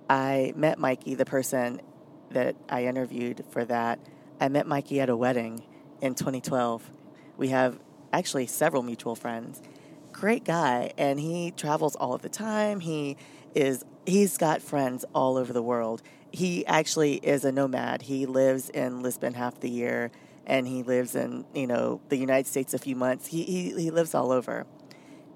I 0.07 0.53
met 0.55 0.77
Mikey, 0.77 1.15
the 1.15 1.25
person 1.25 1.81
that 2.29 2.55
I 2.69 2.85
interviewed 2.85 3.43
for 3.49 3.65
that. 3.65 3.99
I 4.39 4.49
met 4.49 4.67
Mikey 4.67 4.99
at 4.99 5.09
a 5.09 5.17
wedding 5.17 5.63
in 5.99 6.13
2012. 6.13 6.91
We 7.37 7.47
have 7.47 7.79
actually 8.13 8.45
several 8.45 8.83
mutual 8.83 9.15
friends. 9.15 9.63
Great 10.11 10.43
guy, 10.43 10.91
and 10.97 11.19
he 11.19 11.51
travels 11.51 11.95
all 11.95 12.13
of 12.13 12.21
the 12.21 12.29
time. 12.29 12.81
He 12.81 13.17
is 13.55 13.83
he's 14.05 14.37
got 14.37 14.61
friends 14.61 15.05
all 15.13 15.37
over 15.37 15.53
the 15.53 15.61
world. 15.61 16.01
He 16.31 16.65
actually 16.65 17.15
is 17.15 17.43
a 17.43 17.51
nomad. 17.51 18.03
He 18.03 18.25
lives 18.25 18.69
in 18.69 19.01
Lisbon 19.01 19.33
half 19.33 19.59
the 19.59 19.69
year, 19.69 20.11
and 20.45 20.67
he 20.67 20.83
lives 20.83 21.15
in 21.15 21.45
you 21.53 21.67
know 21.67 22.01
the 22.09 22.17
United 22.17 22.47
States 22.47 22.73
a 22.73 22.79
few 22.79 22.95
months. 22.95 23.27
He 23.27 23.43
he, 23.43 23.69
he 23.71 23.91
lives 23.91 24.15
all 24.15 24.31
over, 24.31 24.65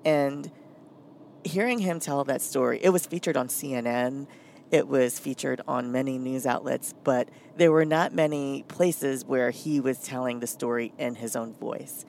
and 0.03 0.51
hearing 1.45 1.79
him 1.79 1.99
tell 1.99 2.23
that 2.23 2.41
story, 2.41 2.79
it 2.81 2.89
was 2.89 3.05
featured 3.05 3.37
on 3.37 3.47
CNN. 3.47 4.27
It 4.71 4.87
was 4.87 5.19
featured 5.19 5.61
on 5.67 5.91
many 5.91 6.17
news 6.17 6.45
outlets, 6.45 6.93
but 7.03 7.29
there 7.55 7.71
were 7.71 7.85
not 7.85 8.13
many 8.13 8.63
places 8.67 9.23
where 9.23 9.51
he 9.51 9.79
was 9.79 9.99
telling 9.99 10.39
the 10.39 10.47
story 10.47 10.91
in 10.97 11.15
his 11.15 11.35
own 11.35 11.53
voice. 11.53 12.03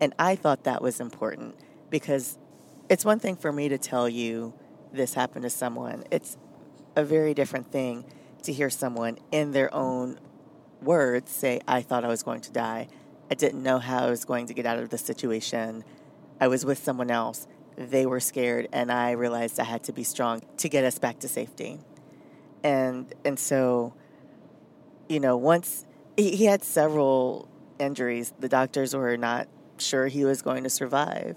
And 0.00 0.14
I 0.18 0.36
thought 0.36 0.64
that 0.64 0.82
was 0.82 1.00
important 1.00 1.56
because 1.90 2.38
it's 2.88 3.04
one 3.04 3.18
thing 3.18 3.34
for 3.34 3.50
me 3.50 3.68
to 3.68 3.76
tell 3.76 4.08
you 4.08 4.54
this 4.92 5.14
happened 5.14 5.42
to 5.44 5.50
someone. 5.50 6.04
It's 6.10 6.36
a 6.94 7.04
very 7.04 7.34
different 7.34 7.70
thing 7.70 8.04
to 8.42 8.52
hear 8.52 8.70
someone 8.70 9.18
in 9.30 9.52
their 9.52 9.72
own 9.74 10.18
words 10.80 11.30
say, 11.30 11.60
I 11.66 11.82
thought 11.82 12.04
I 12.04 12.08
was 12.08 12.22
going 12.22 12.40
to 12.42 12.52
die. 12.52 12.88
I 13.30 13.34
didn't 13.34 13.62
know 13.62 13.78
how 13.78 14.06
I 14.06 14.10
was 14.10 14.24
going 14.24 14.46
to 14.46 14.54
get 14.54 14.66
out 14.66 14.78
of 14.78 14.90
the 14.90 14.98
situation. 14.98 15.84
I 16.40 16.48
was 16.48 16.64
with 16.64 16.78
someone 16.78 17.10
else. 17.10 17.46
They 17.76 18.06
were 18.06 18.20
scared, 18.20 18.68
and 18.72 18.90
I 18.90 19.10
realized 19.12 19.60
I 19.60 19.64
had 19.64 19.84
to 19.84 19.92
be 19.92 20.04
strong 20.04 20.42
to 20.58 20.68
get 20.68 20.84
us 20.84 20.98
back 20.98 21.18
to 21.20 21.28
safety. 21.28 21.80
And 22.62 23.12
and 23.24 23.38
so, 23.38 23.94
you 25.08 25.20
know, 25.20 25.36
once 25.36 25.84
he, 26.16 26.36
he 26.36 26.44
had 26.46 26.64
several 26.64 27.48
injuries, 27.78 28.32
the 28.38 28.48
doctors 28.48 28.94
were 28.94 29.16
not 29.16 29.48
sure 29.78 30.06
he 30.06 30.24
was 30.24 30.40
going 30.40 30.62
to 30.64 30.70
survive. 30.70 31.36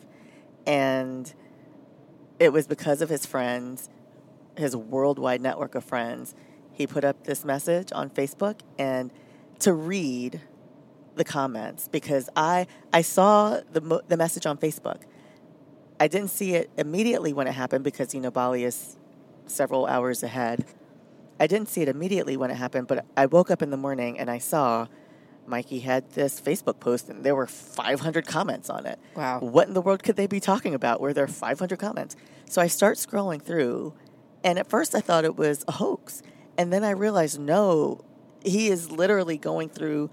And 0.65 1.33
it 2.39 2.53
was 2.53 2.67
because 2.67 3.01
of 3.01 3.09
his 3.09 3.25
friends, 3.25 3.89
his 4.57 4.75
worldwide 4.75 5.41
network 5.41 5.75
of 5.75 5.83
friends. 5.83 6.33
He 6.71 6.87
put 6.87 7.03
up 7.03 7.25
this 7.25 7.43
message 7.43 7.91
on 7.91 8.09
Facebook 8.09 8.61
and 8.77 9.11
to 9.59 9.73
read 9.73 10.41
the 11.15 11.25
comments 11.25 11.89
because 11.89 12.29
I 12.35 12.65
I 12.93 13.01
saw 13.01 13.59
the 13.71 14.01
the 14.07 14.17
message 14.17 14.45
on 14.45 14.57
Facebook. 14.57 15.01
I 15.99 16.07
didn't 16.07 16.29
see 16.29 16.53
it 16.55 16.69
immediately 16.77 17.33
when 17.33 17.45
it 17.45 17.51
happened 17.51 17.83
because 17.83 18.13
you 18.13 18.21
know 18.21 18.31
Bali 18.31 18.63
is 18.63 18.97
several 19.45 19.85
hours 19.85 20.23
ahead. 20.23 20.65
I 21.41 21.47
didn't 21.47 21.67
see 21.69 21.81
it 21.81 21.89
immediately 21.89 22.37
when 22.37 22.51
it 22.51 22.55
happened, 22.55 22.87
but 22.87 23.05
I 23.17 23.25
woke 23.25 23.51
up 23.51 23.61
in 23.61 23.69
the 23.69 23.77
morning 23.77 24.17
and 24.17 24.29
I 24.29 24.37
saw 24.37 24.87
Mikey 25.49 25.79
had 25.79 26.11
this 26.11 26.39
Facebook 26.39 26.79
post 26.79 27.09
and 27.09 27.23
there 27.23 27.35
were 27.35 27.47
500 27.47 28.25
comments 28.25 28.69
on 28.69 28.85
it. 28.85 28.99
Wow. 29.15 29.39
What 29.39 29.67
in 29.67 29.73
the 29.73 29.81
world 29.81 30.03
could 30.03 30.15
they 30.15 30.27
be 30.27 30.39
talking 30.39 30.73
about 30.73 31.01
where 31.01 31.13
there 31.13 31.23
are 31.23 31.27
500 31.27 31.77
comments? 31.79 32.15
So 32.45 32.61
I 32.61 32.67
start 32.67 32.97
scrolling 32.97 33.41
through, 33.41 33.93
and 34.43 34.57
at 34.57 34.69
first 34.69 34.95
I 34.95 35.01
thought 35.01 35.25
it 35.25 35.35
was 35.35 35.65
a 35.67 35.73
hoax. 35.73 36.21
And 36.57 36.71
then 36.73 36.83
I 36.83 36.91
realized 36.91 37.39
no, 37.39 38.03
he 38.43 38.69
is 38.69 38.91
literally 38.91 39.37
going 39.37 39.69
through 39.69 40.09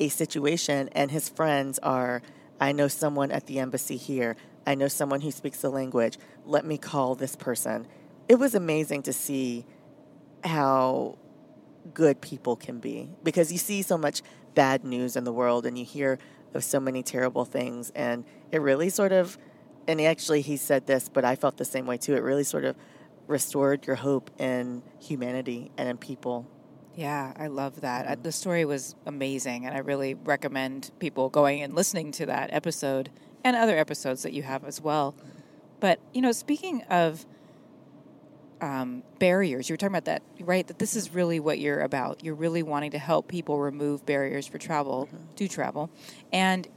a 0.00 0.08
situation, 0.08 0.88
and 0.92 1.10
his 1.10 1.28
friends 1.28 1.78
are, 1.80 2.22
I 2.60 2.72
know 2.72 2.88
someone 2.88 3.30
at 3.30 3.46
the 3.46 3.58
embassy 3.58 3.96
here. 3.96 4.36
I 4.66 4.74
know 4.74 4.88
someone 4.88 5.20
who 5.20 5.30
speaks 5.30 5.60
the 5.60 5.70
language. 5.70 6.18
Let 6.44 6.64
me 6.64 6.78
call 6.78 7.14
this 7.14 7.36
person. 7.36 7.86
It 8.28 8.36
was 8.36 8.54
amazing 8.54 9.02
to 9.02 9.12
see 9.12 9.64
how 10.44 11.18
good 11.94 12.20
people 12.20 12.56
can 12.56 12.78
be 12.78 13.10
because 13.22 13.50
you 13.52 13.58
see 13.58 13.82
so 13.82 13.98
much 13.98 14.22
bad 14.54 14.84
news 14.84 15.16
in 15.16 15.24
the 15.24 15.32
world 15.32 15.66
and 15.66 15.78
you 15.78 15.84
hear 15.84 16.18
of 16.54 16.62
so 16.62 16.78
many 16.78 17.02
terrible 17.02 17.44
things 17.44 17.90
and 17.94 18.24
it 18.50 18.60
really 18.60 18.88
sort 18.88 19.12
of 19.12 19.38
and 19.88 20.00
actually 20.00 20.42
he 20.42 20.56
said 20.56 20.86
this 20.86 21.08
but 21.08 21.24
I 21.24 21.34
felt 21.34 21.56
the 21.56 21.64
same 21.64 21.86
way 21.86 21.96
too 21.96 22.14
it 22.14 22.22
really 22.22 22.44
sort 22.44 22.64
of 22.64 22.76
restored 23.26 23.86
your 23.86 23.96
hope 23.96 24.30
in 24.38 24.82
humanity 25.00 25.70
and 25.76 25.88
in 25.88 25.96
people 25.96 26.46
Yeah, 26.94 27.32
I 27.36 27.46
love 27.46 27.80
that. 27.80 28.06
Uh, 28.06 28.16
The 28.20 28.32
story 28.32 28.64
was 28.66 28.94
amazing, 29.06 29.64
and 29.64 29.74
I 29.74 29.78
really 29.78 30.12
recommend 30.14 30.90
people 30.98 31.30
going 31.30 31.62
and 31.62 31.74
listening 31.74 32.12
to 32.12 32.26
that 32.26 32.52
episode 32.52 33.08
and 33.42 33.56
other 33.56 33.78
episodes 33.78 34.22
that 34.22 34.32
you 34.34 34.42
have 34.42 34.62
as 34.64 34.78
well. 34.80 35.14
But, 35.80 36.00
you 36.12 36.20
know, 36.20 36.32
speaking 36.32 36.82
of 36.90 37.24
um, 38.62 39.02
barriers, 39.18 39.68
you 39.68 39.74
were 39.74 39.76
talking 39.76 39.94
about 39.94 40.04
that, 40.04 40.22
right? 40.40 40.66
That 40.66 40.78
this 40.78 40.94
is 40.94 41.12
really 41.12 41.40
what 41.40 41.58
you're 41.58 41.80
about. 41.80 42.24
You're 42.24 42.36
really 42.36 42.62
wanting 42.62 42.92
to 42.92 42.98
help 42.98 43.26
people 43.26 43.58
remove 43.58 44.06
barriers 44.06 44.46
for 44.46 44.58
travel, 44.58 45.06
mm-hmm. 45.06 45.34
to 45.34 45.48
travel. 45.48 45.90
And 46.32 46.68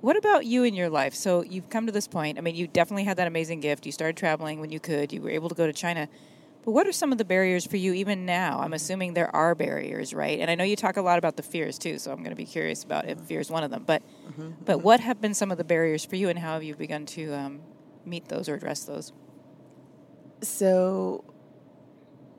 what 0.00 0.16
about 0.16 0.46
you 0.46 0.62
in 0.62 0.74
your 0.74 0.88
life? 0.88 1.14
So 1.14 1.42
you've 1.42 1.68
come 1.68 1.86
to 1.86 1.92
this 1.92 2.06
point. 2.06 2.38
I 2.38 2.42
mean, 2.42 2.54
you 2.54 2.68
definitely 2.68 3.04
had 3.04 3.16
that 3.16 3.26
amazing 3.26 3.60
gift. 3.60 3.86
You 3.86 3.92
started 3.92 4.16
traveling 4.16 4.60
when 4.60 4.70
you 4.70 4.78
could. 4.78 5.12
You 5.12 5.20
were 5.20 5.30
able 5.30 5.48
to 5.48 5.54
go 5.56 5.66
to 5.66 5.72
China. 5.72 6.08
But 6.64 6.72
what 6.72 6.86
are 6.86 6.92
some 6.92 7.10
of 7.10 7.18
the 7.18 7.24
barriers 7.24 7.66
for 7.66 7.76
you 7.76 7.92
even 7.92 8.24
now? 8.24 8.58
I'm 8.58 8.66
mm-hmm. 8.66 8.74
assuming 8.74 9.14
there 9.14 9.34
are 9.34 9.56
barriers, 9.56 10.14
right? 10.14 10.38
And 10.38 10.48
I 10.48 10.54
know 10.54 10.64
you 10.64 10.76
talk 10.76 10.96
a 10.96 11.02
lot 11.02 11.18
about 11.18 11.36
the 11.36 11.42
fears 11.42 11.76
too, 11.76 11.98
so 11.98 12.12
I'm 12.12 12.18
going 12.18 12.30
to 12.30 12.36
be 12.36 12.46
curious 12.46 12.84
about 12.84 13.08
if 13.08 13.18
mm-hmm. 13.18 13.26
fear 13.26 13.40
is 13.40 13.50
one 13.50 13.64
of 13.64 13.70
them. 13.72 13.82
But 13.84 14.02
but 14.64 14.78
what 14.78 15.00
have 15.00 15.20
been 15.20 15.34
some 15.34 15.50
of 15.50 15.58
the 15.58 15.64
barriers 15.64 16.04
for 16.04 16.14
you, 16.14 16.28
and 16.28 16.38
how 16.38 16.54
have 16.54 16.62
you 16.62 16.76
begun 16.76 17.04
to 17.06 17.32
um, 17.32 17.60
meet 18.04 18.28
those 18.28 18.48
or 18.48 18.54
address 18.54 18.84
those? 18.84 19.12
So, 20.42 21.24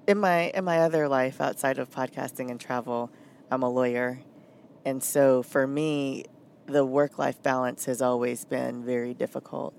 in 0.08 0.20
my 0.20 0.52
in 0.54 0.64
my 0.64 0.80
other 0.80 1.08
life 1.08 1.42
outside 1.42 1.80
of 1.80 1.90
podcasting 1.90 2.50
and 2.50 2.60
travel, 2.60 3.12
I'm 3.52 3.64
a 3.64 3.70
lawyer, 3.70 4.20
and 4.86 5.04
so 5.04 5.44
for 5.44 5.68
me, 5.68 6.26
the 6.68 6.86
work 6.86 7.18
life 7.18 7.42
balance 7.42 7.86
has 7.86 8.02
always 8.02 8.46
been 8.46 8.84
very 8.84 9.14
difficult. 9.14 9.74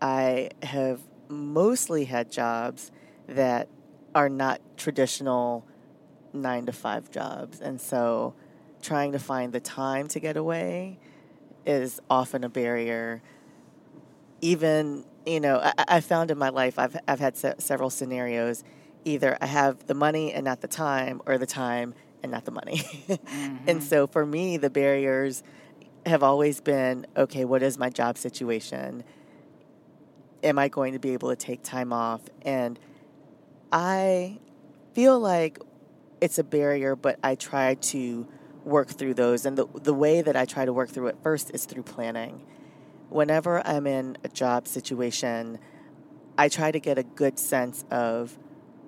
I 0.00 0.50
have 0.62 1.00
mostly 1.28 2.04
had 2.04 2.30
jobs 2.30 2.90
that 3.26 3.68
are 4.14 4.28
not 4.28 4.60
traditional 4.76 5.66
nine 6.32 6.66
to 6.66 6.72
five 6.72 7.10
jobs, 7.10 7.60
and 7.60 7.80
so 7.80 8.34
trying 8.82 9.12
to 9.12 9.18
find 9.18 9.52
the 9.52 9.60
time 9.60 10.06
to 10.08 10.20
get 10.20 10.36
away 10.36 10.98
is 11.66 12.00
often 12.08 12.44
a 12.44 12.48
barrier. 12.48 13.22
Even 14.40 15.04
you 15.28 15.40
know 15.40 15.58
I, 15.58 15.72
I 15.88 16.00
found 16.00 16.30
in 16.30 16.38
my 16.38 16.48
life 16.48 16.78
I've 16.78 16.96
I've 17.06 17.20
had 17.20 17.36
se- 17.36 17.56
several 17.58 17.90
scenarios. 17.90 18.64
Either 19.04 19.38
I 19.40 19.46
have 19.46 19.86
the 19.86 19.94
money 19.94 20.32
and 20.32 20.44
not 20.44 20.60
the 20.60 20.68
time, 20.68 21.22
or 21.26 21.38
the 21.38 21.46
time 21.46 21.94
and 22.22 22.32
not 22.32 22.44
the 22.44 22.50
money. 22.50 22.82
And 23.66 23.80
mm-hmm. 23.80 23.80
so 23.80 24.06
for 24.06 24.24
me, 24.24 24.56
the 24.56 24.70
barriers 24.70 25.42
have 26.06 26.22
always 26.22 26.60
been 26.60 27.06
okay. 27.16 27.44
What 27.44 27.62
is 27.62 27.78
my 27.78 27.90
job 27.90 28.18
situation? 28.18 29.04
Am 30.42 30.58
I 30.58 30.68
going 30.68 30.92
to 30.94 30.98
be 30.98 31.10
able 31.10 31.28
to 31.30 31.36
take 31.36 31.62
time 31.62 31.92
off? 31.92 32.22
And 32.42 32.78
I 33.72 34.38
feel 34.94 35.18
like 35.18 35.58
it's 36.20 36.38
a 36.38 36.44
barrier, 36.44 36.96
but 36.96 37.18
I 37.22 37.34
try 37.34 37.74
to 37.74 38.26
work 38.64 38.88
through 38.88 39.14
those. 39.14 39.44
And 39.44 39.56
the 39.56 39.66
the 39.74 39.94
way 39.94 40.22
that 40.22 40.36
I 40.36 40.44
try 40.44 40.64
to 40.64 40.72
work 40.72 40.90
through 40.90 41.08
it 41.08 41.18
first 41.22 41.50
is 41.52 41.64
through 41.66 41.84
planning 41.84 42.44
whenever 43.10 43.66
I'm 43.66 43.86
in 43.86 44.18
a 44.24 44.28
job 44.28 44.68
situation, 44.68 45.58
I 46.36 46.48
try 46.48 46.70
to 46.70 46.80
get 46.80 46.98
a 46.98 47.02
good 47.02 47.38
sense 47.38 47.84
of 47.90 48.38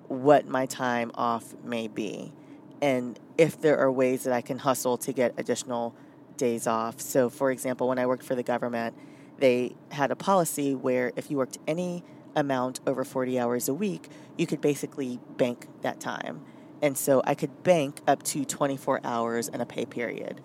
what 0.07 0.47
my 0.47 0.65
time 0.65 1.11
off 1.15 1.53
may 1.63 1.87
be 1.87 2.33
and 2.81 3.19
if 3.37 3.61
there 3.61 3.77
are 3.77 3.91
ways 3.91 4.23
that 4.23 4.33
I 4.33 4.41
can 4.41 4.57
hustle 4.57 4.97
to 4.97 5.13
get 5.13 5.33
additional 5.37 5.95
days 6.37 6.65
off. 6.65 6.99
So, 6.99 7.29
for 7.29 7.51
example, 7.51 7.87
when 7.87 7.99
I 7.99 8.07
worked 8.07 8.23
for 8.23 8.35
the 8.35 8.43
government, 8.43 8.95
they 9.37 9.75
had 9.91 10.11
a 10.11 10.15
policy 10.15 10.73
where 10.73 11.11
if 11.15 11.29
you 11.29 11.37
worked 11.37 11.59
any 11.67 12.03
amount 12.35 12.79
over 12.87 13.03
40 13.03 13.39
hours 13.39 13.69
a 13.69 13.73
week, 13.73 14.09
you 14.37 14.47
could 14.47 14.61
basically 14.61 15.19
bank 15.37 15.67
that 15.81 15.99
time. 15.99 16.41
And 16.81 16.97
so 16.97 17.21
I 17.25 17.35
could 17.35 17.63
bank 17.63 18.01
up 18.07 18.23
to 18.23 18.43
24 18.43 19.01
hours 19.03 19.47
in 19.47 19.61
a 19.61 19.65
pay 19.65 19.85
period. 19.85 20.41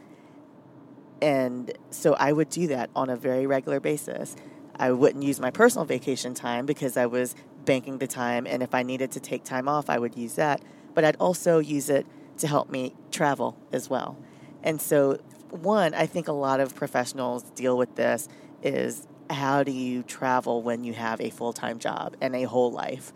And 1.22 1.72
so 1.90 2.14
I 2.14 2.32
would 2.32 2.50
do 2.50 2.66
that 2.68 2.90
on 2.94 3.08
a 3.10 3.16
very 3.16 3.46
regular 3.46 3.80
basis. 3.80 4.36
I 4.76 4.92
wouldn't 4.92 5.24
use 5.24 5.40
my 5.40 5.50
personal 5.50 5.84
vacation 5.84 6.34
time 6.34 6.66
because 6.66 6.96
I 6.96 7.06
was 7.06 7.34
banking 7.64 7.98
the 7.98 8.06
time. 8.06 8.46
And 8.46 8.62
if 8.62 8.74
I 8.74 8.82
needed 8.82 9.10
to 9.12 9.20
take 9.20 9.44
time 9.44 9.68
off, 9.68 9.88
I 9.88 9.98
would 9.98 10.16
use 10.16 10.34
that. 10.34 10.62
But 10.94 11.04
I'd 11.04 11.16
also 11.16 11.58
use 11.58 11.88
it 11.88 12.06
to 12.38 12.46
help 12.46 12.70
me 12.70 12.94
travel 13.10 13.56
as 13.72 13.88
well. 13.88 14.18
And 14.62 14.80
so, 14.80 15.18
one, 15.50 15.94
I 15.94 16.06
think 16.06 16.28
a 16.28 16.32
lot 16.32 16.60
of 16.60 16.74
professionals 16.74 17.44
deal 17.50 17.78
with 17.78 17.94
this 17.94 18.28
is 18.62 19.06
how 19.30 19.62
do 19.62 19.72
you 19.72 20.02
travel 20.02 20.62
when 20.62 20.84
you 20.84 20.92
have 20.92 21.20
a 21.20 21.30
full 21.30 21.52
time 21.52 21.78
job 21.78 22.16
and 22.20 22.34
a 22.34 22.42
whole 22.42 22.70
life? 22.70 23.12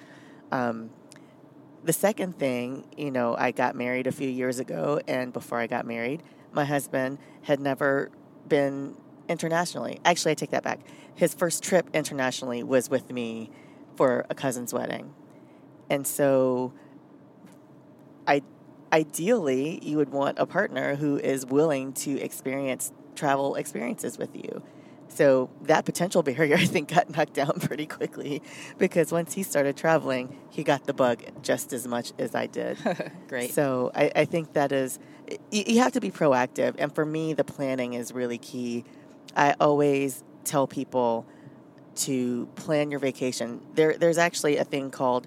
Um, 0.53 0.91
the 1.83 1.93
second 1.93 2.39
thing, 2.39 2.87
you 2.97 3.11
know, 3.11 3.35
I 3.37 3.53
got 3.53 3.75
married 3.75 4.07
a 4.07 4.13
few 4.13 4.29
years 4.29 4.59
ago, 4.59 5.01
and 5.07 5.33
before 5.33 5.59
I 5.59 5.67
got 5.67 5.87
married, 5.87 6.23
my 6.53 6.65
husband 6.65 7.19
had 7.43 7.61
never 7.61 8.11
been 8.49 8.97
internationally. 9.29 10.01
Actually, 10.05 10.33
I 10.33 10.35
take 10.35 10.51
that 10.51 10.63
back. 10.63 10.81
His 11.15 11.35
first 11.35 11.63
trip 11.63 11.89
internationally 11.95 12.63
was 12.63 12.91
with 12.91 13.11
me 13.11 13.51
for 13.97 14.27
a 14.31 14.35
cousin's 14.35 14.73
wedding. 14.73 15.15
And 15.89 16.07
so 16.07 16.73
I 18.27 18.43
ideally 18.93 19.79
you 19.83 19.97
would 19.97 20.11
want 20.11 20.39
a 20.39 20.47
partner 20.47 20.97
who 20.97 21.17
is 21.19 21.47
willing 21.47 21.93
to 21.93 22.19
experience 22.21 22.93
travel 23.15 23.55
experiences 23.55 24.19
with 24.19 24.35
you. 24.35 24.63
So 25.09 25.51
that 25.63 25.85
potential 25.85 26.23
barrier, 26.23 26.55
I 26.59 26.65
think, 26.65 26.89
got 26.89 27.11
knocked 27.11 27.35
down 27.35 27.61
pretty 27.61 27.87
quickly 27.87 28.43
because 28.79 29.13
once 29.13 29.35
he 29.35 29.43
started 29.43 29.77
traveling, 29.77 30.39
he 30.49 30.63
got 30.63 30.85
the 30.85 30.95
bug 30.95 31.23
just 31.43 31.73
as 31.73 31.87
much 31.87 32.13
as 32.19 32.35
I 32.35 32.47
did. 32.47 32.79
Great. 33.29 33.53
So 33.53 33.91
I, 33.95 34.11
I 34.15 34.25
think 34.25 34.53
that 34.55 34.73
is, 34.73 34.99
you, 35.51 35.64
you 35.66 35.79
have 35.81 35.93
to 35.93 36.01
be 36.01 36.11
proactive. 36.11 36.75
And 36.79 36.95
for 36.95 37.05
me, 37.05 37.33
the 37.33 37.45
planning 37.45 37.95
is 37.95 38.12
really 38.12 38.38
key. 38.38 38.85
I 39.37 39.55
always 39.61 40.23
tell 40.45 40.66
people 40.66 41.27
to 41.97 42.47
plan 42.57 42.90
your 42.90 43.01
vacation. 43.01 43.61
There, 43.75 43.97
there's 43.97 44.19
actually 44.19 44.57
a 44.57 44.64
thing 44.64 44.90
called 44.90 45.27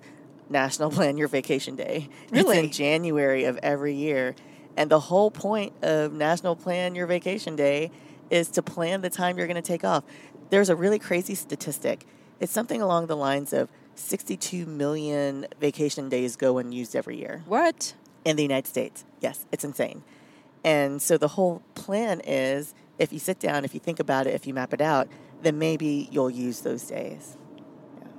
National 0.50 0.90
Plan 0.98 1.18
Your 1.18 1.28
Vacation 1.28 1.76
Day. 1.76 2.10
Really? 2.32 2.58
It's 2.58 2.66
in 2.68 2.72
January 2.72 3.44
of 3.46 3.58
every 3.62 3.94
year. 3.94 4.36
And 4.76 4.90
the 4.90 5.00
whole 5.00 5.30
point 5.30 5.74
of 5.84 6.14
National 6.14 6.56
Plan 6.56 6.96
Your 6.96 7.06
Vacation 7.06 7.56
Day 7.56 7.92
is 8.30 8.50
to 8.50 8.64
plan 8.64 9.02
the 9.02 9.10
time 9.10 9.38
you're 9.38 9.48
going 9.48 9.56
to 9.56 9.62
take 9.62 9.84
off. 9.84 10.04
There's 10.50 10.70
a 10.70 10.76
really 10.76 11.00
crazy 11.00 11.36
statistic. 11.36 12.06
It's 12.40 12.52
something 12.52 12.82
along 12.82 13.08
the 13.08 13.16
lines 13.16 13.54
of 13.54 13.70
62 13.96 14.66
million 14.66 15.46
vacation 15.60 16.10
days 16.10 16.36
go 16.36 16.58
unused 16.58 16.96
every 16.96 17.18
year 17.18 17.44
What? 17.46 17.94
In 18.26 18.36
the 18.36 18.44
United 18.44 18.68
States. 18.68 19.06
Yes, 19.22 19.46
it's 19.52 19.64
insane. 19.64 20.04
And 20.64 21.02
so 21.02 21.18
the 21.18 21.30
whole 21.30 21.62
plan 21.76 22.22
is 22.26 22.74
if 23.00 23.12
you 23.12 23.20
sit 23.20 23.40
down, 23.40 23.66
if 23.66 23.74
you 23.74 23.80
think 23.80 24.00
about 24.00 24.28
it, 24.28 24.34
if 24.34 24.48
you 24.48 24.54
map 24.54 24.74
it 24.74 24.82
out, 24.82 25.08
then 25.42 25.58
maybe 25.60 26.08
you'll 26.12 26.30
use 26.30 26.62
those 26.62 26.84
days. 26.84 27.38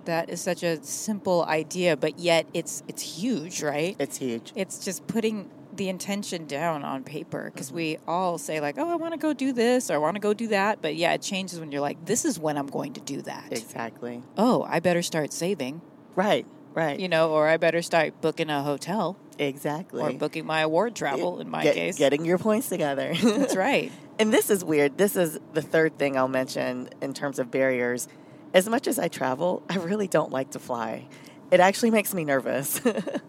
That 0.05 0.29
is 0.29 0.41
such 0.43 0.63
a 0.63 0.83
simple 0.85 1.45
idea, 1.45 1.97
but 1.97 2.19
yet 2.19 2.47
it's 2.53 2.83
it's 2.87 3.01
huge, 3.19 3.63
right? 3.63 3.97
It's 3.99 4.19
huge. 4.19 4.53
It's 4.55 4.85
just 4.85 5.07
putting 5.07 5.51
the 5.75 5.89
intention 5.89 6.47
down 6.47 6.85
on 6.85 7.03
paper 7.05 7.51
because 7.53 7.69
Mm-hmm. 7.69 7.77
we 7.77 7.99
all 8.07 8.37
say 8.37 8.61
like, 8.61 8.77
"Oh, 8.79 8.91
I 8.91 8.97
want 8.97 9.13
to 9.15 9.19
go 9.19 9.33
do 9.33 9.53
this 9.55 9.91
or 9.91 9.95
I 9.95 9.99
want 9.99 10.17
to 10.17 10.21
go 10.21 10.35
do 10.35 10.49
that," 10.49 10.83
but 10.83 10.95
yeah, 10.97 11.15
it 11.15 11.23
changes 11.23 11.59
when 11.59 11.73
you're 11.73 11.81
like, 11.81 12.05
"This 12.05 12.27
is 12.27 12.39
when 12.39 12.59
I'm 12.59 12.67
going 12.67 12.93
to 12.93 13.01
do 13.01 13.23
that." 13.23 13.47
Exactly. 13.51 14.23
Oh, 14.37 14.67
I 14.69 14.81
better 14.81 15.01
start 15.03 15.33
saving, 15.33 15.81
Right, 16.15 16.47
right. 16.75 17.01
you 17.01 17.09
know, 17.09 17.31
or 17.31 17.49
I 17.49 17.57
better 17.57 17.81
start 17.81 18.21
booking 18.21 18.51
a 18.51 18.63
hotel 18.63 19.17
exactly. 19.39 20.03
or 20.03 20.13
booking 20.13 20.47
my 20.47 20.61
award 20.61 20.95
travel. 20.95 21.41
In 21.41 21.49
my 21.51 21.63
Get- 21.63 21.75
case, 21.75 21.99
Getting 21.99 22.25
your 22.25 22.39
points 22.39 22.69
together. 22.69 23.15
that's 23.23 23.57
right. 23.57 23.91
And 24.17 24.33
this 24.33 24.49
is 24.49 24.65
weird. 24.65 24.97
This 24.97 25.17
is 25.17 25.41
the 25.55 25.61
third 25.61 25.99
thing 25.99 26.17
I'll 26.17 26.29
mention 26.29 26.89
in 27.03 27.15
terms 27.15 27.41
of 27.41 27.51
barriers. 27.51 28.07
As 28.53 28.69
much 28.69 28.87
as 28.87 28.97
I 28.97 29.09
travel, 29.09 29.65
I 29.69 29.79
really 29.79 30.07
don't 30.07 30.31
like 30.31 30.53
to 30.53 30.61
fly. 30.61 31.09
It 31.51 31.59
actually 31.59 31.91
makes 31.91 32.15
me 32.15 32.25
nervous. 32.25 32.81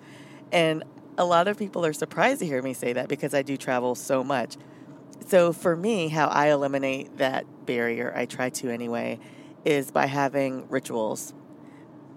and 0.52 0.84
a 1.18 1.26
lot 1.26 1.48
of 1.48 1.58
people 1.58 1.84
are 1.88 1.94
surprised 1.94 2.40
to 2.42 2.46
hear 2.46 2.62
me 2.62 2.74
say 2.76 2.94
that 2.94 3.08
because 3.10 3.34
I 3.34 3.42
do 3.42 3.58
travel 3.58 3.96
so 3.96 4.24
much. 4.24 4.58
So 5.26 5.54
for 5.54 5.76
me, 5.76 6.10
how 6.10 6.28
I 6.28 6.52
eliminate 6.52 7.18
that 7.18 7.46
barrier, 7.66 8.14
I 8.16 8.28
try 8.28 8.52
to 8.52 8.70
anyway, 8.70 9.20
is 9.64 9.90
by 9.90 10.06
having 10.06 10.68
rituals. 10.70 11.34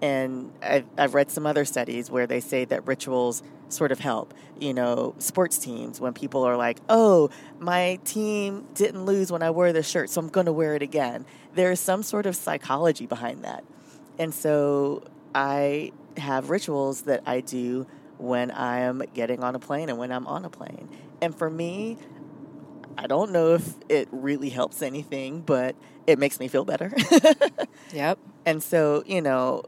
And 0.01 0.51
I've, 0.61 0.85
I've 0.97 1.13
read 1.13 1.29
some 1.29 1.45
other 1.45 1.65
studies 1.65 2.09
where 2.09 2.25
they 2.25 2.39
say 2.39 2.65
that 2.65 2.87
rituals 2.87 3.43
sort 3.67 3.91
of 3.91 3.99
help. 3.99 4.33
You 4.59 4.73
know, 4.73 5.13
sports 5.19 5.57
teams, 5.57 5.99
when 5.99 6.13
people 6.13 6.43
are 6.43 6.55
like, 6.57 6.79
oh, 6.89 7.29
my 7.59 7.99
team 8.05 8.65
didn't 8.73 9.05
lose 9.05 9.31
when 9.31 9.43
I 9.43 9.51
wore 9.51 9.71
this 9.73 9.89
shirt, 9.89 10.09
so 10.09 10.21
I'm 10.21 10.29
going 10.29 10.45
to 10.45 10.53
wear 10.53 10.75
it 10.75 10.81
again. 10.81 11.25
There's 11.53 11.79
some 11.79 12.03
sort 12.03 12.25
of 12.25 12.35
psychology 12.35 13.05
behind 13.05 13.43
that. 13.43 13.63
And 14.17 14.33
so 14.33 15.03
I 15.35 15.91
have 16.17 16.49
rituals 16.49 17.03
that 17.03 17.23
I 17.25 17.41
do 17.41 17.87
when 18.17 18.51
I 18.51 18.79
am 18.79 19.01
getting 19.13 19.43
on 19.43 19.55
a 19.55 19.59
plane 19.59 19.89
and 19.89 19.97
when 19.97 20.11
I'm 20.11 20.27
on 20.27 20.43
a 20.43 20.49
plane. 20.49 20.89
And 21.21 21.33
for 21.33 21.49
me, 21.49 21.97
I 22.97 23.07
don't 23.07 23.31
know 23.31 23.53
if 23.53 23.75
it 23.87 24.09
really 24.11 24.49
helps 24.49 24.81
anything, 24.81 25.39
but 25.41 25.75
it 26.05 26.19
makes 26.19 26.39
me 26.39 26.47
feel 26.47 26.65
better. 26.65 26.91
Yep. 27.93 28.19
and 28.45 28.61
so, 28.61 29.03
you 29.07 29.21
know, 29.21 29.63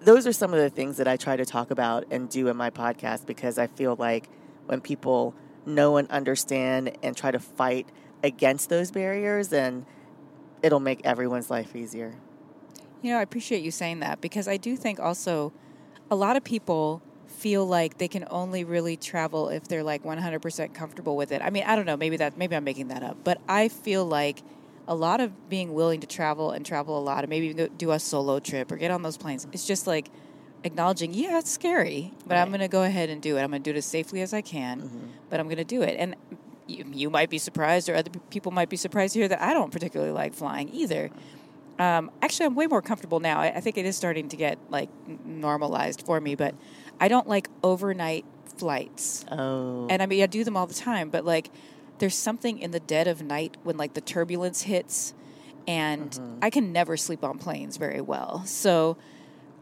those 0.00 0.26
are 0.26 0.32
some 0.32 0.52
of 0.52 0.60
the 0.60 0.70
things 0.70 0.96
that 0.96 1.08
I 1.08 1.16
try 1.16 1.36
to 1.36 1.44
talk 1.44 1.70
about 1.70 2.04
and 2.10 2.28
do 2.28 2.48
in 2.48 2.56
my 2.56 2.70
podcast 2.70 3.26
because 3.26 3.58
I 3.58 3.66
feel 3.66 3.96
like 3.96 4.28
when 4.66 4.80
people 4.80 5.34
know 5.66 5.96
and 5.96 6.10
understand 6.10 6.96
and 7.02 7.16
try 7.16 7.30
to 7.30 7.38
fight 7.38 7.88
against 8.22 8.68
those 8.68 8.90
barriers, 8.90 9.48
then 9.48 9.86
it'll 10.62 10.80
make 10.80 11.00
everyone's 11.04 11.50
life 11.50 11.74
easier. 11.74 12.14
You 13.00 13.12
know, 13.12 13.18
I 13.18 13.22
appreciate 13.22 13.62
you 13.62 13.70
saying 13.70 14.00
that 14.00 14.20
because 14.20 14.46
I 14.46 14.56
do 14.56 14.76
think 14.76 15.00
also 15.00 15.52
a 16.10 16.14
lot 16.14 16.36
of 16.36 16.44
people 16.44 17.02
feel 17.26 17.66
like 17.66 17.98
they 17.98 18.06
can 18.06 18.24
only 18.30 18.62
really 18.62 18.96
travel 18.96 19.48
if 19.48 19.66
they're 19.66 19.82
like 19.82 20.04
100% 20.04 20.74
comfortable 20.74 21.16
with 21.16 21.32
it. 21.32 21.42
I 21.42 21.50
mean, 21.50 21.64
I 21.66 21.74
don't 21.74 21.86
know, 21.86 21.96
maybe 21.96 22.16
that 22.18 22.36
maybe 22.38 22.54
I'm 22.54 22.64
making 22.64 22.88
that 22.88 23.02
up, 23.02 23.16
but 23.24 23.40
I 23.48 23.68
feel 23.68 24.04
like 24.04 24.42
a 24.88 24.94
lot 24.94 25.20
of 25.20 25.48
being 25.48 25.74
willing 25.74 26.00
to 26.00 26.06
travel 26.06 26.50
and 26.50 26.66
travel 26.66 26.98
a 26.98 27.00
lot 27.00 27.24
and 27.24 27.30
maybe 27.30 27.46
even 27.46 27.56
go 27.56 27.68
do 27.68 27.92
a 27.92 27.98
solo 27.98 28.40
trip 28.40 28.70
or 28.72 28.76
get 28.76 28.90
on 28.90 29.02
those 29.02 29.16
planes. 29.16 29.46
It's 29.52 29.66
just 29.66 29.86
like 29.86 30.08
acknowledging, 30.64 31.14
yeah, 31.14 31.38
it's 31.38 31.50
scary, 31.50 32.12
but 32.26 32.36
I'm 32.36 32.48
going 32.48 32.60
to 32.60 32.68
go 32.68 32.82
ahead 32.82 33.10
and 33.10 33.22
do 33.22 33.36
it. 33.36 33.42
I'm 33.42 33.50
going 33.50 33.62
to 33.62 33.70
do 33.70 33.74
it 33.74 33.78
as 33.78 33.86
safely 33.86 34.22
as 34.22 34.32
I 34.32 34.40
can, 34.40 35.10
but 35.30 35.40
I'm 35.40 35.46
going 35.46 35.58
to 35.58 35.64
do 35.64 35.82
it. 35.82 35.96
And 35.98 36.16
you, 36.66 36.84
you 36.92 37.10
might 37.10 37.30
be 37.30 37.38
surprised, 37.38 37.88
or 37.88 37.94
other 37.94 38.10
people 38.30 38.52
might 38.52 38.68
be 38.68 38.76
surprised 38.76 39.14
to 39.14 39.20
hear 39.20 39.28
that 39.28 39.42
I 39.42 39.54
don't 39.54 39.72
particularly 39.72 40.12
like 40.12 40.34
flying 40.34 40.68
either. 40.72 41.10
Um, 41.78 42.10
actually, 42.20 42.46
I'm 42.46 42.54
way 42.54 42.66
more 42.66 42.82
comfortable 42.82 43.18
now. 43.18 43.40
I, 43.40 43.56
I 43.56 43.60
think 43.60 43.78
it 43.78 43.86
is 43.86 43.96
starting 43.96 44.28
to 44.28 44.36
get 44.36 44.58
like 44.68 44.88
normalized 45.24 46.04
for 46.06 46.20
me, 46.20 46.34
but 46.34 46.54
I 47.00 47.08
don't 47.08 47.28
like 47.28 47.48
overnight 47.62 48.24
flights. 48.56 49.24
Oh. 49.30 49.86
And 49.90 50.02
I 50.02 50.06
mean, 50.06 50.22
I 50.22 50.26
do 50.26 50.44
them 50.44 50.56
all 50.56 50.66
the 50.66 50.74
time, 50.74 51.10
but 51.10 51.24
like, 51.24 51.50
there's 52.02 52.16
something 52.16 52.58
in 52.58 52.72
the 52.72 52.80
dead 52.80 53.06
of 53.06 53.22
night 53.22 53.56
when 53.62 53.76
like 53.76 53.94
the 53.94 54.00
turbulence 54.00 54.62
hits, 54.62 55.14
and 55.68 56.10
mm-hmm. 56.10 56.38
I 56.42 56.50
can 56.50 56.72
never 56.72 56.96
sleep 56.96 57.22
on 57.22 57.38
planes 57.38 57.76
very 57.76 58.00
well. 58.00 58.44
So, 58.44 58.96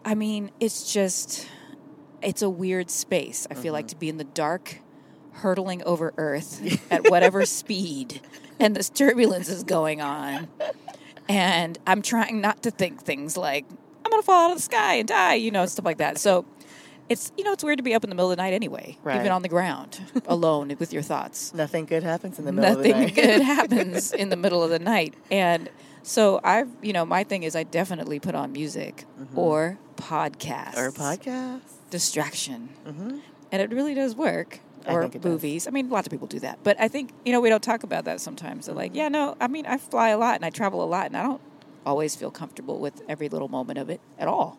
I 0.07 0.15
mean, 0.15 0.51
it's 0.59 0.91
just, 0.91 1.47
it's 2.23 2.41
a 2.41 2.49
weird 2.49 2.91
space. 2.91 3.47
I 3.51 3.55
feel 3.55 3.75
like 3.75 3.85
mm-hmm. 3.85 3.91
to 3.91 3.97
be 3.97 4.09
in 4.09 4.17
the 4.17 4.25
dark, 4.25 4.79
hurtling 5.33 5.83
over 5.85 6.15
Earth 6.17 6.83
at 6.91 7.11
whatever 7.11 7.45
speed, 7.45 8.23
and 8.59 8.75
this 8.75 8.89
turbulence 8.89 9.51
is 9.51 9.63
going 9.63 10.01
on. 10.01 10.49
And 11.29 11.79
I'm 11.87 12.01
trying 12.01 12.41
not 12.41 12.63
to 12.63 12.71
think 12.71 13.03
things 13.03 13.37
like, 13.37 13.67
I'm 14.03 14.11
going 14.11 14.23
to 14.23 14.25
fall 14.25 14.47
out 14.47 14.53
of 14.53 14.57
the 14.57 14.63
sky 14.63 14.95
and 14.95 15.07
die, 15.07 15.35
you 15.35 15.51
know, 15.51 15.67
stuff 15.67 15.85
like 15.85 15.99
that. 15.99 16.17
So, 16.17 16.47
it's 17.11 17.31
you 17.37 17.45
know 17.45 17.53
it's 17.53 17.63
weird 17.63 17.77
to 17.79 17.83
be 17.83 17.93
up 17.93 18.03
in 18.05 18.09
the 18.11 18.17
middle 18.17 18.31
of 18.31 18.37
the 18.37 18.43
night 18.43 18.55
anyway, 18.55 18.97
Right. 19.03 19.17
even 19.21 19.31
on 19.33 19.43
the 19.43 19.49
ground, 19.49 20.01
alone 20.27 20.75
with 20.79 20.93
your 20.93 21.03
thoughts. 21.03 21.53
Nothing 21.53 21.85
good 21.85 22.03
happens 22.03 22.39
in 22.39 22.47
the 22.47 22.53
middle 22.53 22.77
Nothing 22.77 22.93
of 22.93 22.99
the 22.99 23.05
night. 23.05 23.17
Nothing 23.17 23.25
good 23.39 23.43
happens 23.59 24.13
in 24.13 24.29
the 24.31 24.37
middle 24.37 24.63
of 24.63 24.71
the 24.71 24.79
night, 24.79 25.15
and 25.31 25.69
so 26.03 26.41
I've 26.43 26.69
you 26.81 26.93
know 26.95 27.05
my 27.05 27.25
thing 27.25 27.43
is 27.43 27.55
I 27.55 27.65
definitely 27.65 28.19
put 28.21 28.35
on 28.35 28.53
music 28.53 29.05
or 29.35 29.79
podcast 29.97 30.77
or 30.79 30.91
podcast. 30.93 31.61
distraction, 31.91 32.69
hmm 32.87 33.19
and 33.53 33.61
it 33.61 33.71
really 33.71 33.95
does 33.95 34.15
work. 34.15 34.61
Or 34.87 35.03
think 35.03 35.17
it 35.17 35.23
does. 35.23 35.31
movies. 35.31 35.67
I 35.69 35.71
mean, 35.73 35.91
lots 35.91 36.07
of 36.07 36.11
people 36.11 36.27
do 36.27 36.39
that, 36.41 36.61
but 36.65 36.81
I 36.81 36.89
think 36.89 37.11
you 37.27 37.33
know 37.33 37.41
we 37.43 37.51
don't 37.51 37.63
talk 37.63 37.83
about 37.83 38.07
that 38.07 38.19
sometimes. 38.21 38.65
They're 38.67 38.75
like, 38.75 38.95
yeah, 38.95 39.09
no. 39.09 39.37
I 39.39 39.47
mean, 39.47 39.67
I 39.67 39.77
fly 39.77 40.09
a 40.09 40.17
lot 40.17 40.37
and 40.37 40.45
I 40.45 40.49
travel 40.49 40.83
a 40.83 40.87
lot, 40.89 41.05
and 41.07 41.17
I 41.19 41.23
don't 41.23 41.41
always 41.85 42.17
feel 42.17 42.31
comfortable 42.31 42.79
with 42.79 43.03
every 43.07 43.29
little 43.29 43.49
moment 43.49 43.79
of 43.79 43.91
it 43.91 44.01
at 44.19 44.27
all. 44.27 44.59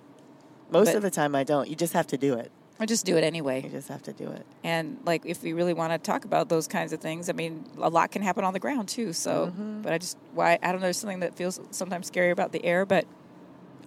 Most 0.72 0.88
But- 0.88 0.96
of 0.96 1.02
the 1.04 1.12
time, 1.12 1.36
I 1.36 1.44
don't. 1.44 1.68
You 1.70 1.76
just 1.76 1.94
have 1.94 2.08
to 2.08 2.18
do 2.18 2.34
it. 2.36 2.52
I 2.80 2.88
just 2.88 3.06
do 3.06 3.16
it 3.16 3.24
anyway. 3.24 3.62
You 3.62 3.70
just 3.70 3.90
have 3.90 4.02
to 4.04 4.14
do 4.14 4.28
it. 4.32 4.44
And 4.64 4.98
like, 5.06 5.24
if 5.28 5.44
we 5.44 5.54
really 5.54 5.74
want 5.74 5.94
to 5.94 6.00
talk 6.00 6.26
about 6.26 6.50
those 6.50 6.68
kinds 6.68 6.94
of 6.94 7.00
things, 7.00 7.30
I 7.30 7.34
mean, 7.34 7.64
a 7.80 7.90
lot 7.90 8.10
can 8.12 8.24
happen 8.24 8.44
on 8.44 8.54
the 8.54 8.60
ground 8.60 8.88
too. 8.90 9.14
So, 9.14 9.48
Mm-hmm. 9.48 9.82
but 9.84 9.94
I 9.94 10.00
just 10.00 10.18
why 10.34 10.58
I 10.64 10.72
don't 10.72 10.76
know. 10.82 10.86
There's 10.88 10.98
something 10.98 11.20
that 11.20 11.36
feels 11.36 11.60
sometimes 11.70 12.08
scary 12.08 12.32
about 12.32 12.52
the 12.54 12.66
air, 12.66 12.86
but 12.88 13.06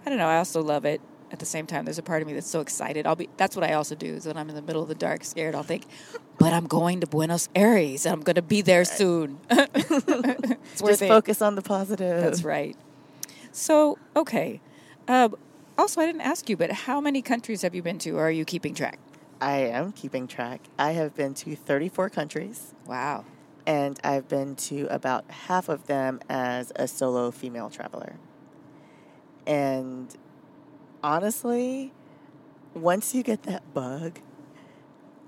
I 0.05 0.09
don't 0.09 0.17
know. 0.17 0.27
I 0.27 0.37
also 0.37 0.61
love 0.63 0.85
it. 0.85 1.01
At 1.31 1.39
the 1.39 1.45
same 1.45 1.65
time, 1.65 1.83
there's 1.83 1.97
a 1.97 2.03
part 2.03 2.21
of 2.21 2.27
me 2.27 2.33
that's 2.35 2.47
so 2.49 2.61
excited. 2.61 3.05
I'll 3.05 3.15
be. 3.17 3.27
That's 3.35 3.55
what 3.57 3.65
I 3.69 3.73
also 3.73 3.95
do. 3.95 4.13
Is 4.13 4.27
when 4.27 4.37
I'm 4.37 4.47
in 4.47 4.55
the 4.55 4.61
middle 4.61 4.81
of 4.83 4.87
the 4.87 4.95
dark, 4.95 5.25
scared, 5.25 5.55
I'll 5.55 5.63
think, 5.63 5.87
"But 6.37 6.53
I'm 6.53 6.67
going 6.67 7.01
to 7.01 7.07
Buenos 7.07 7.49
Aires, 7.55 8.05
and 8.05 8.13
I'm 8.13 8.21
going 8.21 8.35
to 8.35 8.41
be 8.43 8.61
there 8.61 8.85
soon." 8.85 9.39
it's 9.49 9.89
worth 10.81 10.99
Just 10.99 11.01
focus 11.01 11.41
on 11.41 11.55
the 11.55 11.61
positive. 11.63 12.21
That's 12.21 12.43
right. 12.45 12.77
So, 13.51 13.97
okay. 14.15 14.61
Um, 15.09 15.35
also, 15.77 16.01
I 16.01 16.05
didn't 16.05 16.21
ask 16.21 16.49
you, 16.49 16.57
but 16.57 16.71
how 16.71 17.01
many 17.01 17.21
countries 17.21 17.61
have 17.61 17.75
you 17.75 17.81
been 17.81 17.99
to, 17.99 18.11
or 18.11 18.27
are 18.27 18.31
you 18.31 18.45
keeping 18.45 18.73
track? 18.73 18.99
I 19.41 19.57
am 19.57 19.91
keeping 19.91 20.27
track. 20.27 20.61
I 20.79 20.91
have 20.91 21.15
been 21.15 21.33
to 21.35 21.55
34 21.55 22.09
countries, 22.09 22.73
Wow. 22.85 23.25
and 23.65 23.99
I've 24.03 24.27
been 24.27 24.55
to 24.55 24.87
about 24.89 25.29
half 25.29 25.67
of 25.69 25.87
them 25.87 26.21
as 26.29 26.71
a 26.75 26.87
solo 26.87 27.31
female 27.31 27.69
traveler. 27.69 28.15
And 29.45 30.15
honestly, 31.03 31.91
once 32.73 33.13
you 33.13 33.23
get 33.23 33.43
that 33.43 33.73
bug, 33.73 34.19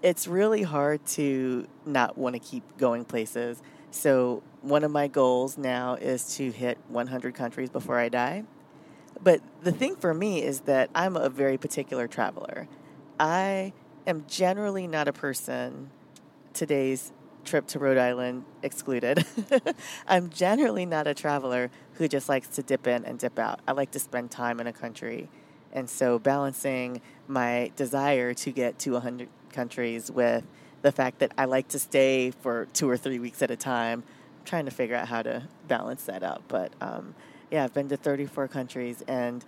it's 0.01 0.27
really 0.27 0.63
hard 0.63 1.05
to 1.07 1.67
not 1.85 2.17
want 2.17 2.33
to 2.35 2.39
keep 2.39 2.63
going 2.77 3.03
places. 3.03 3.61
So, 3.91 4.43
one 4.61 4.83
of 4.83 4.91
my 4.91 5.07
goals 5.07 5.57
now 5.57 5.95
is 5.95 6.35
to 6.37 6.51
hit 6.51 6.77
100 6.87 7.33
countries 7.33 7.69
before 7.69 7.97
I 7.99 8.09
die. 8.09 8.43
But 9.21 9.41
the 9.61 9.71
thing 9.71 9.95
for 9.95 10.13
me 10.13 10.43
is 10.43 10.61
that 10.61 10.89
I'm 10.93 11.15
a 11.15 11.29
very 11.29 11.57
particular 11.57 12.07
traveler. 12.07 12.67
I 13.19 13.73
am 14.05 14.25
generally 14.27 14.87
not 14.87 15.07
a 15.07 15.13
person, 15.13 15.89
today's 16.53 17.11
trip 17.47 17.65
to 17.67 17.79
Rhode 17.79 17.97
Island 17.97 18.43
excluded. 18.61 19.25
I'm 20.07 20.29
generally 20.29 20.85
not 20.85 21.07
a 21.07 21.13
traveler 21.13 21.71
who 21.93 22.07
just 22.07 22.29
likes 22.29 22.49
to 22.49 22.63
dip 22.63 22.85
in 22.85 23.05
and 23.05 23.17
dip 23.17 23.39
out. 23.39 23.61
I 23.67 23.71
like 23.71 23.91
to 23.91 23.99
spend 23.99 24.29
time 24.29 24.59
in 24.59 24.67
a 24.67 24.73
country. 24.73 25.29
And 25.71 25.89
so 25.89 26.19
balancing 26.19 27.01
my 27.27 27.71
desire 27.75 28.33
to 28.33 28.51
get 28.51 28.77
to 28.79 28.91
100 28.93 29.29
countries 29.51 30.11
with 30.11 30.45
the 30.81 30.91
fact 30.91 31.19
that 31.19 31.31
I 31.37 31.45
like 31.45 31.69
to 31.69 31.79
stay 31.79 32.31
for 32.31 32.67
two 32.73 32.89
or 32.89 32.97
three 32.97 33.19
weeks 33.19 33.41
at 33.41 33.49
a 33.49 33.55
time, 33.55 34.03
I'm 34.39 34.45
trying 34.45 34.65
to 34.65 34.71
figure 34.71 34.95
out 34.95 35.07
how 35.07 35.21
to 35.23 35.47
balance 35.67 36.03
that 36.03 36.23
out. 36.23 36.43
But 36.47 36.73
um, 36.81 37.15
yeah, 37.51 37.63
I've 37.63 37.73
been 37.73 37.89
to 37.89 37.97
34 37.97 38.47
countries 38.47 39.03
and 39.07 39.43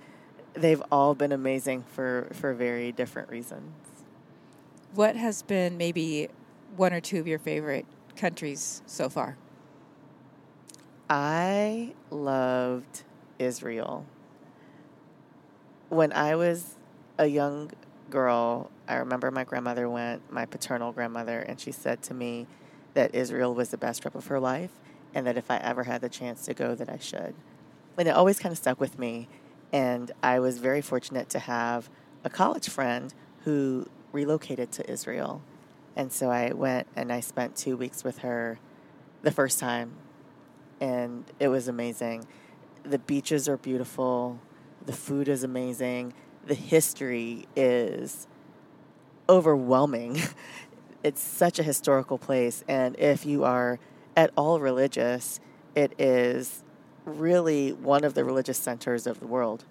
they've 0.53 0.81
all 0.91 1.15
been 1.15 1.31
amazing 1.31 1.83
for, 1.83 2.27
for 2.33 2.53
very 2.53 2.91
different 2.91 3.29
reasons. 3.29 3.71
What 4.93 5.15
has 5.15 5.41
been 5.41 5.77
maybe 5.77 6.29
one 6.75 6.93
or 6.93 7.01
two 7.01 7.19
of 7.19 7.27
your 7.27 7.39
favorite 7.39 7.85
countries 8.15 8.81
so 8.85 9.09
far? 9.09 9.37
I 11.09 11.93
loved 12.09 13.03
Israel. 13.37 14.05
When 15.89 16.13
I 16.13 16.35
was 16.35 16.75
a 17.17 17.25
young 17.25 17.71
girl, 18.09 18.69
I 18.87 18.95
remember 18.95 19.31
my 19.31 19.43
grandmother 19.43 19.89
went, 19.89 20.31
my 20.31 20.45
paternal 20.45 20.91
grandmother, 20.91 21.39
and 21.39 21.59
she 21.59 21.71
said 21.71 22.01
to 22.03 22.13
me 22.13 22.47
that 22.93 23.13
Israel 23.13 23.53
was 23.53 23.69
the 23.69 23.77
best 23.77 24.01
trip 24.01 24.15
of 24.15 24.27
her 24.27 24.39
life 24.39 24.71
and 25.13 25.25
that 25.25 25.37
if 25.37 25.49
I 25.49 25.57
ever 25.57 25.83
had 25.83 26.01
the 26.01 26.09
chance 26.09 26.45
to 26.45 26.53
go 26.53 26.75
that 26.75 26.89
I 26.89 26.97
should. 26.97 27.33
And 27.99 28.07
it 28.07 28.11
always 28.11 28.39
kind 28.39 28.51
of 28.51 28.57
stuck 28.57 28.79
with 28.79 28.97
me. 28.97 29.27
And 29.71 30.11
I 30.23 30.39
was 30.39 30.57
very 30.57 30.81
fortunate 30.81 31.29
to 31.29 31.39
have 31.39 31.89
a 32.23 32.29
college 32.29 32.69
friend 32.69 33.13
who 33.43 33.87
relocated 34.11 34.71
to 34.71 34.89
Israel. 34.89 35.43
And 35.95 36.11
so 36.11 36.31
I 36.31 36.53
went 36.53 36.87
and 36.95 37.13
I 37.13 37.19
spent 37.19 37.55
two 37.55 37.77
weeks 37.77 38.03
with 38.03 38.19
her 38.19 38.57
the 39.21 39.31
first 39.31 39.59
time 39.59 39.93
and 40.81 41.25
it 41.39 41.49
was 41.49 41.67
amazing. 41.67 42.25
The 42.83 42.99
beaches 42.99 43.49
are 43.49 43.57
beautiful, 43.57 44.39
the 44.85 44.93
food 44.93 45.27
is 45.27 45.43
amazing, 45.43 46.13
the 46.45 46.53
history 46.53 47.47
is 47.55 48.27
overwhelming. 49.27 50.21
it's 51.03 51.21
such 51.21 51.59
a 51.59 51.63
historical 51.63 52.17
place, 52.17 52.63
and 52.67 52.97
if 52.97 53.25
you 53.25 53.43
are 53.43 53.79
at 54.15 54.31
all 54.35 54.59
religious, 54.59 55.39
it 55.75 55.93
is 55.99 56.63
really 57.05 57.71
one 57.73 58.03
of 58.03 58.13
the 58.13 58.23
religious 58.23 58.57
centers 58.57 59.07
of 59.07 59.19
the 59.19 59.27
world. 59.27 59.65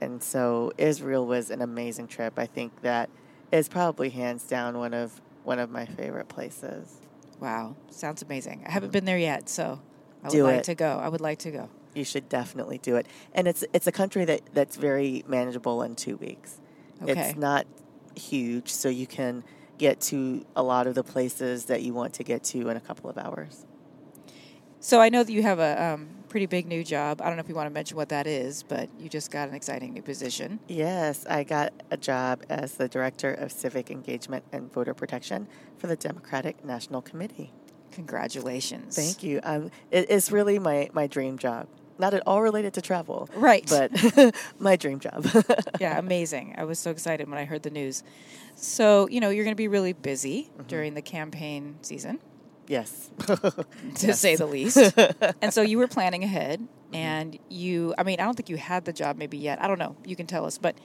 And 0.00 0.22
so 0.22 0.72
Israel 0.78 1.26
was 1.26 1.50
an 1.50 1.60
amazing 1.60 2.08
trip. 2.08 2.38
I 2.38 2.46
think 2.46 2.80
that 2.82 3.10
is 3.52 3.68
probably 3.68 4.10
hands 4.10 4.44
down 4.44 4.78
one 4.78 4.94
of 4.94 5.20
one 5.44 5.58
of 5.58 5.70
my 5.70 5.84
favorite 5.86 6.28
places. 6.28 7.00
Wow, 7.40 7.76
sounds 7.90 8.22
amazing. 8.22 8.64
I 8.66 8.70
haven't 8.70 8.92
been 8.92 9.04
there 9.04 9.18
yet, 9.18 9.48
so 9.48 9.80
I 10.22 10.26
would 10.26 10.32
Do 10.32 10.44
like 10.44 10.56
it. 10.56 10.64
to 10.64 10.74
go. 10.74 10.98
I 11.02 11.08
would 11.08 11.20
like 11.20 11.38
to 11.40 11.50
go. 11.50 11.68
You 11.94 12.04
should 12.04 12.28
definitely 12.28 12.78
do 12.78 12.96
it. 12.96 13.06
And 13.34 13.48
it's 13.48 13.64
it's 13.72 13.86
a 13.86 13.92
country 13.92 14.24
that, 14.26 14.42
that's 14.52 14.76
very 14.76 15.24
manageable 15.26 15.82
in 15.82 15.96
two 15.96 16.16
weeks. 16.16 16.60
Okay. 17.02 17.12
It's 17.30 17.38
not 17.38 17.66
huge, 18.14 18.70
so 18.70 18.88
you 18.88 19.06
can 19.06 19.42
get 19.78 20.00
to 20.02 20.44
a 20.54 20.62
lot 20.62 20.86
of 20.86 20.94
the 20.94 21.02
places 21.02 21.64
that 21.66 21.82
you 21.82 21.94
want 21.94 22.12
to 22.14 22.22
get 22.22 22.44
to 22.44 22.68
in 22.68 22.76
a 22.76 22.80
couple 22.80 23.08
of 23.08 23.16
hours. 23.16 23.64
So 24.78 25.00
I 25.00 25.08
know 25.08 25.24
that 25.24 25.32
you 25.32 25.42
have 25.42 25.58
a 25.58 25.94
um, 25.94 26.08
pretty 26.30 26.46
big 26.46 26.66
new 26.66 26.82
job. 26.82 27.20
I 27.20 27.26
don't 27.26 27.36
know 27.36 27.40
if 27.42 27.48
you 27.48 27.54
want 27.54 27.66
to 27.66 27.74
mention 27.74 27.96
what 27.96 28.08
that 28.08 28.26
is, 28.26 28.62
but 28.62 28.88
you 28.98 29.08
just 29.10 29.30
got 29.30 29.48
an 29.50 29.54
exciting 29.54 29.92
new 29.92 30.00
position. 30.02 30.60
Yes, 30.68 31.26
I 31.26 31.44
got 31.44 31.72
a 31.90 31.96
job 31.98 32.42
as 32.48 32.74
the 32.74 32.88
Director 32.88 33.34
of 33.34 33.52
Civic 33.52 33.90
Engagement 33.90 34.44
and 34.52 34.72
Voter 34.72 34.94
Protection 34.94 35.46
for 35.76 35.86
the 35.88 35.96
Democratic 35.96 36.64
National 36.64 37.02
Committee. 37.02 37.52
Congratulations. 37.92 38.96
Thank 38.96 39.22
you. 39.22 39.40
Um, 39.42 39.70
it, 39.90 40.06
it's 40.10 40.30
really 40.32 40.58
my, 40.58 40.88
my 40.92 41.06
dream 41.06 41.36
job. 41.38 41.66
Not 41.98 42.14
at 42.14 42.22
all 42.26 42.40
related 42.40 42.72
to 42.74 42.80
travel. 42.82 43.28
Right. 43.34 43.66
But 43.68 44.34
my 44.58 44.76
dream 44.76 45.00
job. 45.00 45.26
yeah, 45.80 45.98
amazing. 45.98 46.54
I 46.56 46.64
was 46.64 46.78
so 46.78 46.90
excited 46.90 47.28
when 47.28 47.38
I 47.38 47.44
heard 47.44 47.62
the 47.62 47.70
news. 47.70 48.02
So, 48.54 49.06
you 49.08 49.20
know, 49.20 49.28
you're 49.30 49.44
going 49.44 49.54
to 49.54 49.56
be 49.56 49.68
really 49.68 49.92
busy 49.92 50.44
Mm-hmm. 50.56 50.62
during 50.68 50.94
the 50.94 51.02
campaign 51.02 51.76
season, 51.82 52.18
yes. 52.70 53.10
to 53.96 54.14
say 54.14 54.36
the 54.36 54.46
least. 54.46 54.76
and 55.42 55.52
so 55.52 55.60
you 55.60 55.76
were 55.78 55.88
planning 55.88 56.24
ahead 56.24 56.66
and 56.92 57.38
you 57.48 57.94
I 57.98 58.04
mean, 58.04 58.20
I 58.20 58.24
don't 58.24 58.36
think 58.36 58.48
you 58.48 58.56
had 58.56 58.84
the 58.84 58.92
job 58.92 59.16
maybe 59.16 59.36
yet. 59.36 59.60
I 59.62 59.66
don't 59.66 59.78
know. 59.78 59.96
You 60.04 60.16
can 60.16 60.26
tell 60.26 60.46
us, 60.46 60.56
but 60.56 60.76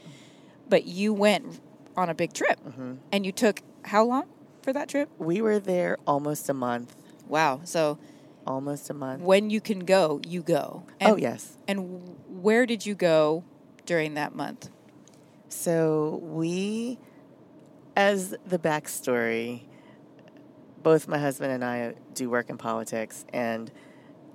but 0.68 0.86
you 0.86 1.14
went 1.14 1.60
on 1.96 2.10
a 2.10 2.16
big 2.16 2.34
trip. 2.34 2.60
Mm-hmm. 2.66 2.96
And 3.12 3.26
you 3.26 3.32
took 3.32 3.62
how 3.84 4.04
long 4.04 4.26
for 4.62 4.74
that 4.74 4.90
trip? 4.90 5.10
we 5.20 5.42
were 5.42 5.60
there 5.60 5.98
almost 6.08 6.50
a 6.50 6.54
month. 6.54 6.96
Wow. 7.28 7.62
So 7.64 8.00
Almost 8.48 8.90
a 8.90 8.94
month. 8.94 9.22
when 9.22 9.50
you 9.50 9.60
can 9.60 9.80
go, 9.86 10.22
you 10.28 10.42
go. 10.44 10.84
And, 11.00 11.14
oh, 11.14 11.16
yes. 11.16 11.58
And 11.68 12.16
where 12.30 12.66
did 12.68 12.86
you 12.86 12.94
go 12.94 13.44
during 13.86 14.14
that 14.16 14.36
month? 14.36 14.70
So 15.50 16.20
we, 16.22 17.00
as 17.96 18.36
the 18.46 18.60
backstory, 18.60 19.62
both 20.86 21.08
my 21.08 21.18
husband 21.18 21.52
and 21.52 21.66
I 21.66 21.96
do 22.14 22.30
work 22.30 22.52
in 22.52 22.60
politics, 22.60 23.26
and 23.34 23.72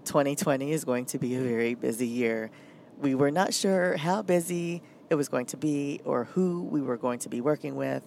2020 0.05 0.72
is 0.72 0.84
going 0.84 1.05
to 1.07 1.18
be 1.18 1.36
a 1.36 1.40
very 1.40 1.74
busy 1.74 2.09
year. 2.09 2.51
We 2.98 3.14
were 3.14 3.30
not 3.30 3.55
sure 3.55 3.96
how 3.96 4.22
busy 4.22 4.82
it 5.11 5.14
was 5.14 5.28
going 5.28 5.46
to 5.46 5.57
be 5.57 6.01
or 6.05 6.24
who 6.24 6.64
we 6.64 6.80
were 6.80 6.96
going 6.96 7.20
to 7.20 7.28
be 7.28 7.40
working 7.40 7.76
with, 7.76 8.03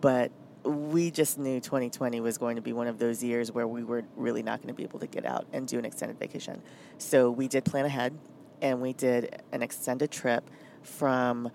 but 0.00 0.32
we 0.64 1.12
just 1.12 1.38
knew 1.38 1.60
2020 1.60 2.18
was 2.18 2.36
going 2.36 2.56
to 2.56 2.62
be 2.62 2.72
one 2.72 2.88
of 2.88 2.98
those 2.98 3.22
years 3.22 3.52
where 3.52 3.68
we 3.68 3.84
were 3.84 4.02
really 4.16 4.42
not 4.42 4.60
going 4.60 4.74
to 4.74 4.74
be 4.74 4.82
able 4.82 4.98
to 4.98 5.06
get 5.06 5.24
out 5.24 5.46
and 5.52 5.68
do 5.68 5.78
an 5.78 5.84
extended 5.84 6.18
vacation. 6.18 6.62
So 6.98 7.30
we 7.30 7.46
did 7.46 7.64
plan 7.64 7.84
ahead 7.84 8.18
and 8.60 8.82
we 8.82 8.92
did 8.92 9.40
an 9.52 9.62
extended 9.62 10.10
trip 10.10 10.50
from 10.82 11.48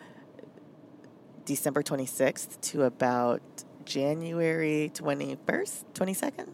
December 1.43 1.83
26th 1.83 2.61
to 2.61 2.83
about 2.83 3.41
January 3.89 4.91
21st, 4.93 5.83
22nd. 5.95 6.49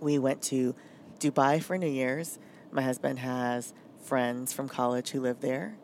We 0.00 0.20
went 0.20 0.40
to 0.42 0.76
Dubai 1.18 1.60
for 1.60 1.76
New 1.76 1.88
Year's. 1.88 2.38
My 2.70 2.82
husband 2.82 3.18
has 3.18 3.74
friends 4.04 4.52
from 4.52 4.68
college 4.68 5.10
who 5.10 5.20
live 5.20 5.40
there. 5.40 5.76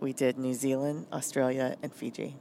We 0.00 0.12
did 0.12 0.36
New 0.36 0.52
Zealand, 0.52 1.06
Australia, 1.10 1.76
and 1.82 1.90
Fiji. 1.90 2.36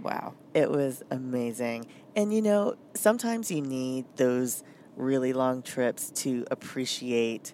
Wow. 0.00 0.34
It 0.54 0.70
was 0.70 1.02
amazing. 1.10 1.88
And 2.14 2.32
you 2.32 2.40
know, 2.40 2.76
sometimes 2.94 3.50
you 3.50 3.62
need 3.62 4.04
those 4.14 4.62
really 4.94 5.32
long 5.32 5.62
trips 5.62 6.10
to 6.22 6.46
appreciate 6.52 7.52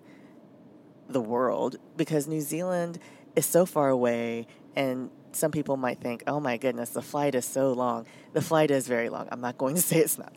the 1.09 1.23
world 1.23 1.77
because 1.97 2.29
New 2.29 2.43
Zealand 2.43 2.99
is 3.35 3.47
so 3.47 3.65
far 3.65 3.89
away 3.89 4.47
and 4.77 5.09
some 5.37 5.51
people 5.51 5.77
might 5.77 6.01
think, 6.01 6.23
oh 6.27 6.41
my 6.41 6.57
goodness, 6.57 6.91
the 6.91 7.03
flight 7.03 7.35
is 7.35 7.45
so 7.45 7.73
long. 7.73 8.07
The 8.33 8.43
flight 8.43 8.71
is 8.71 8.87
very 8.89 9.09
long. 9.09 9.29
I'm 9.33 9.41
not 9.41 9.59
going 9.59 9.75
to 9.77 9.83
say 9.91 9.99
it's 9.99 10.19
not. 10.19 10.33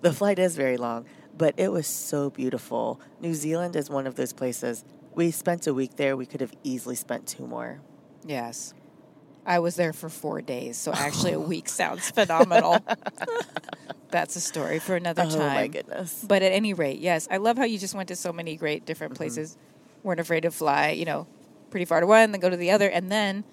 the 0.00 0.12
flight 0.12 0.38
is 0.38 0.56
very 0.56 0.76
long, 0.76 1.06
but 1.36 1.54
it 1.56 1.70
was 1.72 1.86
so 1.86 2.30
beautiful. 2.30 3.00
New 3.20 3.34
Zealand 3.34 3.76
is 3.76 3.88
one 3.90 4.06
of 4.06 4.14
those 4.16 4.32
places. 4.32 4.84
We 5.14 5.30
spent 5.30 5.66
a 5.66 5.74
week 5.74 5.96
there. 5.96 6.16
We 6.16 6.26
could 6.26 6.40
have 6.40 6.52
easily 6.62 6.94
spent 6.96 7.26
two 7.26 7.46
more. 7.46 7.80
Yes. 8.24 8.74
I 9.44 9.58
was 9.58 9.74
there 9.74 9.92
for 9.92 10.08
four 10.08 10.40
days, 10.40 10.76
so 10.78 10.92
actually 10.92 11.32
a 11.32 11.40
week 11.52 11.68
sounds 11.68 12.10
phenomenal. 12.10 12.78
That's 14.10 14.36
a 14.36 14.40
story 14.40 14.78
for 14.78 14.94
another 14.94 15.22
time. 15.24 15.32
Oh 15.40 15.46
my 15.48 15.66
goodness. 15.68 16.24
But 16.26 16.42
at 16.42 16.52
any 16.52 16.74
rate, 16.74 16.98
yes, 17.00 17.26
I 17.30 17.38
love 17.38 17.56
how 17.58 17.64
you 17.64 17.78
just 17.78 17.94
went 17.94 18.08
to 18.08 18.16
so 18.16 18.32
many 18.32 18.56
great 18.56 18.84
different 18.84 19.14
Mm-hmm. 19.14 19.18
places. 19.18 19.56
weren't 20.02 20.20
afraid 20.20 20.42
to 20.42 20.50
fly, 20.50 20.90
you 20.90 21.04
know, 21.04 21.26
pretty 21.70 21.86
far 21.86 22.00
to 22.00 22.06
one, 22.06 22.30
then 22.32 22.40
go 22.40 22.50
to 22.50 22.56
the 22.56 22.70
other, 22.70 22.88
and 22.88 23.10
then, 23.10 23.44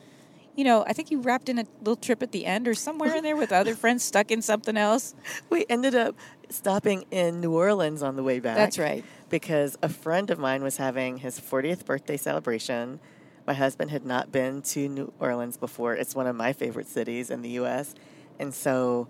you 0.59 0.65
know, 0.65 0.83
I 0.85 0.91
think 0.91 1.09
you 1.09 1.21
wrapped 1.21 1.47
in 1.47 1.57
a 1.57 1.65
little 1.79 1.95
trip 1.95 2.21
at 2.21 2.33
the 2.33 2.45
end 2.45 2.67
or 2.67 2.73
somewhere 2.73 3.15
in 3.15 3.23
there 3.23 3.37
with 3.37 3.53
other 3.53 3.75
friends 3.83 4.03
stuck 4.03 4.29
in 4.29 4.41
something 4.41 4.75
else. 4.75 5.15
We 5.49 5.65
ended 5.69 5.95
up 5.95 6.17
stopping 6.49 7.05
in 7.11 7.39
New 7.39 7.53
Orleans 7.53 8.03
on 8.03 8.17
the 8.17 8.23
way 8.23 8.41
back. 8.41 8.57
That's 8.57 8.77
right. 8.77 9.05
Because 9.29 9.77
a 9.81 9.87
friend 9.87 10.29
of 10.29 10.37
mine 10.37 10.61
was 10.61 10.75
having 10.75 11.19
his 11.19 11.39
40th 11.39 11.85
birthday 11.85 12.17
celebration. 12.17 12.99
My 13.47 13.53
husband 13.53 13.89
had 13.91 14.05
not 14.05 14.33
been 14.33 14.61
to 14.63 14.89
New 14.89 15.13
Orleans 15.17 15.55
before. 15.55 15.93
It's 15.93 16.13
one 16.13 16.27
of 16.27 16.35
my 16.35 16.51
favorite 16.51 16.89
cities 16.89 17.29
in 17.29 17.41
the 17.41 17.51
U.S. 17.51 17.95
And 18.37 18.53
so 18.53 19.07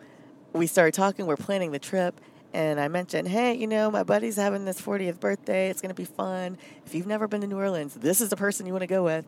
we 0.54 0.68
started 0.68 0.93
talking. 0.93 1.26
We're 1.26 1.36
planning 1.36 1.72
the 1.72 1.80
trip. 1.80 2.22
And 2.54 2.80
I 2.80 2.89
mentioned, 2.89 3.28
hey, 3.28 3.56
you 3.56 3.66
know, 3.66 3.89
my 3.89 4.04
buddy's 4.04 4.36
having 4.36 4.66
this 4.66 4.80
40th 4.80 5.20
birthday. 5.20 5.72
It's 5.72 5.82
going 5.82 5.89
to 5.89 6.00
be 6.00 6.06
fun. 6.06 6.60
If 6.86 6.93
you've 6.93 7.08
never 7.08 7.28
been 7.28 7.41
to 7.41 7.47
New 7.47 7.58
Orleans, 7.58 7.95
this 7.95 8.22
is 8.22 8.30
the 8.30 8.38
person 8.38 8.68
you 8.68 8.72
want 8.72 8.84
to 8.84 8.88
go 8.88 9.04
with. 9.04 9.26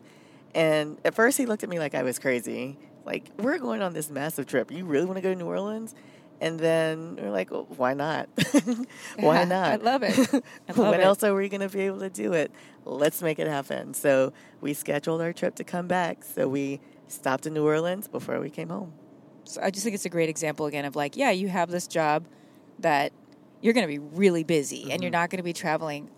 And 0.54 0.98
at 1.04 1.14
first, 1.14 1.38
he 1.38 1.46
looked 1.46 1.62
at 1.62 1.68
me 1.68 1.78
like 1.78 1.94
I 1.94 2.02
was 2.02 2.18
crazy. 2.18 2.78
Like, 3.04 3.30
we're 3.38 3.58
going 3.58 3.82
on 3.82 3.94
this 3.94 4.10
massive 4.10 4.46
trip. 4.46 4.70
You 4.70 4.84
really 4.84 5.06
want 5.06 5.16
to 5.16 5.22
go 5.22 5.30
to 5.30 5.36
New 5.36 5.46
Orleans? 5.46 5.94
And 6.40 6.58
then 6.58 7.16
we're 7.20 7.30
like, 7.30 7.52
well, 7.52 7.66
why 7.76 7.94
not? 7.94 8.28
why 9.16 9.38
Yeah, 9.38 9.44
not? 9.44 9.72
I 9.72 9.76
love 9.76 10.02
it. 10.02 10.18
I 10.68 10.72
love 10.72 10.90
when 10.90 11.00
it. 11.00 11.04
else 11.04 11.22
are 11.22 11.34
we 11.34 11.48
going 11.48 11.60
to 11.60 11.68
be 11.68 11.82
able 11.82 12.00
to 12.00 12.10
do 12.10 12.32
it? 12.32 12.50
Let's 12.84 13.22
make 13.22 13.38
it 13.38 13.46
happen. 13.46 13.94
So 13.94 14.32
we 14.60 14.74
scheduled 14.74 15.20
our 15.20 15.32
trip 15.32 15.54
to 15.56 15.64
come 15.64 15.86
back. 15.86 16.24
So 16.24 16.48
we 16.48 16.80
stopped 17.06 17.46
in 17.46 17.54
New 17.54 17.64
Orleans 17.64 18.08
before 18.08 18.40
we 18.40 18.50
came 18.50 18.70
home. 18.70 18.92
So 19.44 19.60
I 19.62 19.70
just 19.70 19.84
think 19.84 19.94
it's 19.94 20.04
a 20.04 20.10
great 20.10 20.28
example 20.28 20.66
again 20.66 20.84
of 20.84 20.96
like, 20.96 21.16
yeah, 21.16 21.30
you 21.30 21.48
have 21.48 21.70
this 21.70 21.86
job 21.86 22.26
that 22.80 23.12
you're 23.60 23.72
going 23.72 23.86
to 23.86 23.88
be 23.88 24.00
really 24.00 24.42
busy 24.44 24.90
and 24.90 25.02
you're 25.02 25.10
mm-hmm. 25.10 25.20
not 25.20 25.30
going 25.30 25.38
to 25.38 25.44
be 25.44 25.52
traveling 25.52 26.10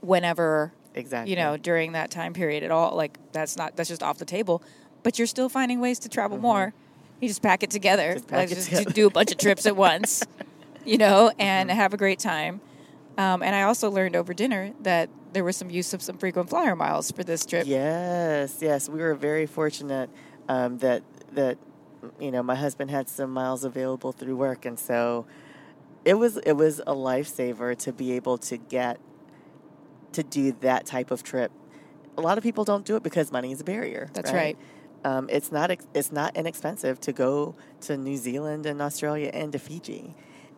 whenever, 0.00 0.72
Exactly. 0.94 1.30
you 1.30 1.36
know, 1.36 1.56
during 1.56 1.92
that 1.92 2.10
time 2.10 2.32
period 2.34 2.62
at 2.62 2.70
all. 2.70 2.94
Like 2.96 3.18
that's 3.32 3.56
not 3.56 3.76
that's 3.76 3.88
just 3.88 4.02
off 4.02 4.18
the 4.18 4.24
table. 4.24 4.62
But 5.02 5.18
you're 5.18 5.26
still 5.26 5.48
finding 5.48 5.80
ways 5.80 5.98
to 6.00 6.08
travel 6.08 6.38
more. 6.38 6.72
You 7.20 7.28
just 7.28 7.42
pack 7.42 7.62
it 7.62 7.70
together, 7.70 8.14
Just 8.14 8.28
pack 8.28 8.38
like 8.38 8.52
it 8.52 8.54
just 8.56 8.68
together. 8.68 8.90
do 8.92 9.06
a 9.06 9.10
bunch 9.10 9.30
of 9.32 9.38
trips 9.38 9.64
at 9.66 9.76
once, 9.76 10.22
you 10.84 10.98
know, 10.98 11.32
and 11.38 11.70
have 11.70 11.94
a 11.94 11.96
great 11.96 12.18
time. 12.18 12.60
Um, 13.18 13.42
and 13.42 13.54
I 13.54 13.62
also 13.62 13.90
learned 13.90 14.16
over 14.16 14.32
dinner 14.34 14.72
that 14.82 15.08
there 15.32 15.44
was 15.44 15.56
some 15.56 15.70
use 15.70 15.92
of 15.94 16.02
some 16.02 16.18
frequent 16.18 16.50
flyer 16.50 16.74
miles 16.76 17.10
for 17.10 17.22
this 17.24 17.44
trip. 17.46 17.66
Yes, 17.66 18.58
yes. 18.60 18.88
We 18.88 19.00
were 19.00 19.14
very 19.14 19.46
fortunate 19.46 20.10
um, 20.48 20.78
that 20.78 21.02
that 21.32 21.58
you 22.20 22.30
know 22.30 22.42
my 22.42 22.54
husband 22.56 22.90
had 22.90 23.08
some 23.08 23.30
miles 23.30 23.64
available 23.64 24.12
through 24.12 24.36
work, 24.36 24.64
and 24.64 24.78
so 24.78 25.26
it 26.04 26.14
was 26.14 26.36
it 26.38 26.52
was 26.52 26.80
a 26.80 26.94
lifesaver 26.94 27.76
to 27.78 27.92
be 27.92 28.12
able 28.12 28.38
to 28.38 28.56
get 28.56 28.98
to 30.12 30.22
do 30.22 30.52
that 30.60 30.86
type 30.86 31.10
of 31.10 31.22
trip. 31.22 31.50
A 32.16 32.20
lot 32.20 32.38
of 32.38 32.44
people 32.44 32.64
don't 32.64 32.84
do 32.84 32.96
it 32.96 33.02
because 33.02 33.32
money 33.32 33.52
is 33.52 33.60
a 33.60 33.64
barrier. 33.64 34.10
That's 34.12 34.32
right. 34.32 34.56
Um, 35.04 35.28
it's 35.30 35.50
not 35.50 35.70
it's 35.94 36.12
not 36.12 36.36
inexpensive 36.36 37.00
to 37.00 37.12
go 37.12 37.56
to 37.82 37.96
New 37.96 38.16
Zealand 38.16 38.66
and 38.66 38.80
Australia 38.80 39.30
and 39.32 39.52
to 39.52 39.58
Fiji, 39.58 40.14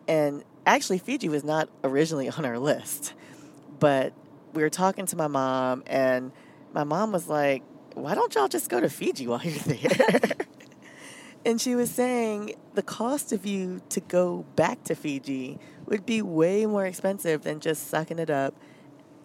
and 0.07 0.43
actually 0.65 0.99
Fiji 0.99 1.29
was 1.29 1.43
not 1.43 1.69
originally 1.83 2.29
on 2.37 2.45
our 2.45 2.59
list, 2.59 3.13
but 3.79 4.13
we 4.53 4.61
were 4.61 4.69
talking 4.69 5.05
to 5.07 5.15
my 5.15 5.27
mom, 5.27 5.83
and 5.87 6.31
my 6.73 6.83
mom 6.83 7.11
was 7.11 7.27
like, 7.27 7.63
"Why 7.93 8.13
don't 8.13 8.35
y'all 8.35 8.47
just 8.47 8.69
go 8.69 8.79
to 8.79 8.89
Fiji 8.89 9.27
while 9.27 9.41
you're 9.41 9.57
there?" 9.59 10.31
and 11.45 11.59
she 11.59 11.73
was 11.75 11.89
saying 11.89 12.55
the 12.75 12.83
cost 12.83 13.31
of 13.31 13.45
you 13.47 13.81
to 13.89 13.99
go 13.99 14.45
back 14.55 14.83
to 14.83 14.95
Fiji 14.95 15.57
would 15.87 16.05
be 16.05 16.21
way 16.21 16.65
more 16.65 16.85
expensive 16.85 17.43
than 17.43 17.59
just 17.59 17.87
sucking 17.87 18.19
it 18.19 18.29
up, 18.29 18.53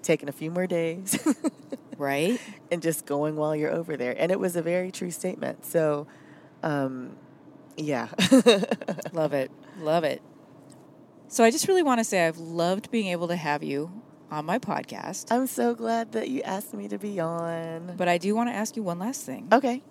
taking 0.02 0.28
a 0.28 0.32
few 0.32 0.50
more 0.50 0.66
days. 0.66 1.18
Right? 1.98 2.40
and 2.70 2.80
just 2.80 3.04
going 3.04 3.36
while 3.36 3.54
you're 3.54 3.70
over 3.70 3.94
there. 3.94 4.14
And 4.18 4.32
it 4.32 4.40
was 4.40 4.56
a 4.56 4.62
very 4.62 4.90
true 4.90 5.10
statement. 5.10 5.66
So, 5.66 6.06
um, 6.62 7.14
yeah. 7.76 8.08
Love 9.12 9.34
it. 9.34 9.50
Love 9.78 10.04
it. 10.04 10.22
So 11.28 11.44
I 11.44 11.50
just 11.50 11.68
really 11.68 11.82
want 11.82 11.98
to 12.00 12.04
say 12.04 12.26
I've 12.26 12.38
loved 12.38 12.90
being 12.90 13.08
able 13.08 13.28
to 13.28 13.36
have 13.36 13.62
you 13.62 13.92
on 14.30 14.46
my 14.46 14.58
podcast. 14.58 15.30
I'm 15.30 15.46
so 15.46 15.74
glad 15.74 16.12
that 16.12 16.30
you 16.30 16.40
asked 16.40 16.72
me 16.72 16.88
to 16.88 16.96
be 16.96 17.20
on. 17.20 17.96
But 17.98 18.08
I 18.08 18.16
do 18.16 18.34
want 18.34 18.48
to 18.48 18.54
ask 18.54 18.76
you 18.76 18.82
one 18.82 18.98
last 18.98 19.26
thing, 19.26 19.48
Okay. 19.52 19.82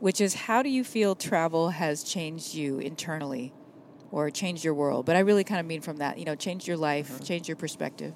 which 0.00 0.22
is 0.22 0.34
how 0.34 0.62
do 0.62 0.70
you 0.70 0.82
feel 0.84 1.14
travel 1.14 1.68
has 1.68 2.02
changed 2.02 2.54
you 2.54 2.78
internally 2.78 3.52
or 4.10 4.30
changed 4.30 4.64
your 4.64 4.72
world? 4.72 5.04
But 5.04 5.16
I 5.16 5.18
really 5.18 5.44
kind 5.44 5.60
of 5.60 5.66
mean 5.66 5.82
from 5.82 5.98
that, 5.98 6.16
you 6.18 6.24
know, 6.24 6.34
changed 6.34 6.66
your 6.66 6.78
life, 6.78 7.22
changed 7.22 7.46
your 7.46 7.56
perspective. 7.58 8.14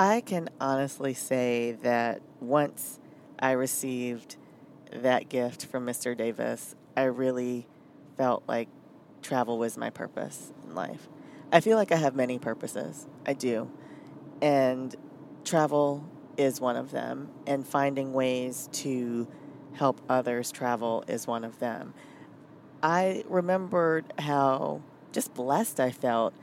I 0.00 0.20
can 0.20 0.48
honestly 0.60 1.12
say 1.12 1.72
that 1.82 2.22
once 2.40 3.00
I 3.36 3.50
received 3.50 4.36
that 4.92 5.28
gift 5.28 5.66
from 5.66 5.84
Mr. 5.84 6.16
Davis, 6.16 6.76
I 6.96 7.02
really 7.02 7.66
felt 8.16 8.44
like 8.46 8.68
travel 9.22 9.58
was 9.58 9.76
my 9.76 9.90
purpose 9.90 10.52
in 10.64 10.76
life. 10.76 11.08
I 11.50 11.58
feel 11.58 11.76
like 11.76 11.90
I 11.90 11.96
have 11.96 12.14
many 12.14 12.38
purposes. 12.38 13.08
I 13.26 13.32
do. 13.32 13.72
And 14.40 14.94
travel 15.44 16.08
is 16.36 16.60
one 16.60 16.76
of 16.76 16.92
them, 16.92 17.30
and 17.44 17.66
finding 17.66 18.12
ways 18.12 18.68
to 18.74 19.26
help 19.72 20.00
others 20.08 20.52
travel 20.52 21.02
is 21.08 21.26
one 21.26 21.42
of 21.42 21.58
them. 21.58 21.92
I 22.84 23.24
remembered 23.26 24.12
how 24.20 24.80
just 25.10 25.34
blessed 25.34 25.80
I 25.80 25.90
felt 25.90 26.34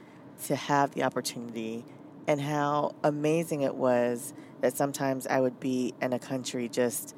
to 0.47 0.57
have 0.57 0.91
the 0.91 1.03
opportunity 1.03 1.85
and 2.27 2.41
how 2.41 2.95
amazing 3.03 3.61
it 3.61 3.75
was 3.75 4.33
that 4.61 4.75
sometimes 4.75 5.27
I 5.27 5.39
would 5.39 5.59
be 5.59 5.93
in 6.01 6.13
a 6.13 6.19
country 6.19 6.67
just 6.67 7.15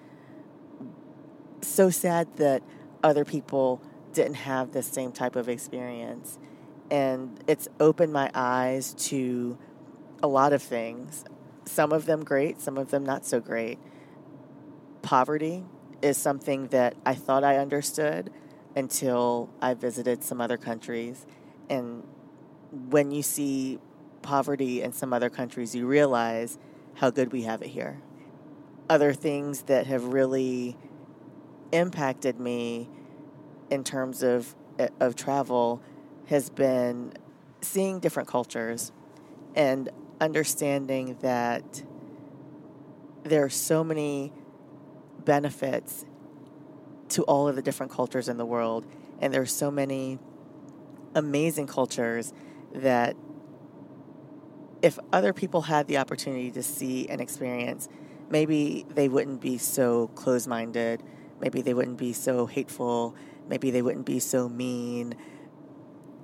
so 1.61 1.89
sad 1.89 2.35
that 2.37 2.61
other 3.03 3.25
people 3.25 3.81
didn't 4.13 4.35
have 4.35 4.71
the 4.71 4.83
same 4.83 5.11
type 5.11 5.35
of 5.35 5.47
experience. 5.47 6.37
And 6.89 7.41
it's 7.47 7.67
opened 7.79 8.13
my 8.13 8.31
eyes 8.33 8.93
to 9.09 9.57
a 10.23 10.27
lot 10.27 10.53
of 10.53 10.61
things. 10.61 11.23
Some 11.65 11.91
of 11.91 12.05
them 12.05 12.23
great, 12.23 12.59
some 12.59 12.77
of 12.77 12.91
them 12.91 13.05
not 13.05 13.25
so 13.25 13.39
great. 13.39 13.79
Poverty 15.01 15.63
is 16.01 16.17
something 16.17 16.67
that 16.67 16.95
I 17.05 17.13
thought 17.13 17.43
I 17.43 17.57
understood 17.57 18.31
until 18.75 19.49
I 19.61 19.73
visited 19.73 20.23
some 20.23 20.39
other 20.39 20.57
countries. 20.57 21.25
And 21.69 22.03
when 22.71 23.11
you 23.11 23.23
see 23.23 23.79
poverty 24.27 24.81
in 24.81 24.91
some 24.91 25.13
other 25.13 25.29
countries, 25.29 25.73
you 25.73 25.87
realize 25.87 26.59
how 26.95 27.09
good 27.09 27.31
we 27.31 27.43
have 27.43 27.61
it 27.61 27.69
here. 27.69 28.01
Other 28.89 29.13
things 29.13 29.61
that 29.63 29.87
have 29.87 30.03
really 30.03 30.75
impacted 31.71 32.37
me 32.37 32.89
in 33.69 33.85
terms 33.85 34.23
of 34.23 34.53
eh, 34.79 34.89
of 34.99 35.15
travel 35.15 35.81
has 36.27 36.49
been 36.49 37.13
seeing 37.61 37.99
different 37.99 38.27
cultures 38.27 38.91
and 39.55 39.89
understanding 40.19 41.17
that 41.21 41.83
there 43.23 43.43
are 43.45 43.49
so 43.49 43.83
many 43.83 44.33
benefits 45.23 46.05
to 47.09 47.23
all 47.23 47.47
of 47.47 47.55
the 47.55 47.61
different 47.61 47.91
cultures 47.91 48.27
in 48.27 48.37
the 48.37 48.45
world 48.45 48.85
and 49.19 49.33
there 49.33 49.41
are 49.41 49.45
so 49.45 49.71
many 49.71 50.19
amazing 51.15 51.67
cultures 51.67 52.33
that 52.73 53.15
if 54.81 54.99
other 55.11 55.33
people 55.33 55.61
had 55.63 55.87
the 55.87 55.97
opportunity 55.97 56.51
to 56.51 56.63
see 56.63 57.07
and 57.09 57.19
experience 57.21 57.87
maybe 58.29 58.85
they 58.89 59.07
wouldn't 59.09 59.41
be 59.41 59.57
so 59.57 60.07
close-minded 60.09 61.01
maybe 61.39 61.61
they 61.61 61.73
wouldn't 61.73 61.97
be 61.97 62.13
so 62.13 62.45
hateful 62.45 63.15
maybe 63.49 63.71
they 63.71 63.81
wouldn't 63.81 64.05
be 64.05 64.19
so 64.19 64.49
mean. 64.49 65.15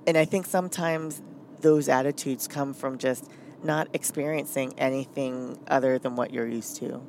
And 0.06 0.18
I 0.18 0.24
think 0.26 0.44
sometimes 0.46 1.22
those 1.60 1.88
attitudes 1.88 2.46
come 2.46 2.74
from 2.74 2.98
just 2.98 3.30
not 3.62 3.88
experiencing 3.94 4.78
anything 4.78 5.58
other 5.66 5.98
than 5.98 6.16
what 6.16 6.32
you're 6.32 6.46
used 6.46 6.76
to. 6.76 7.00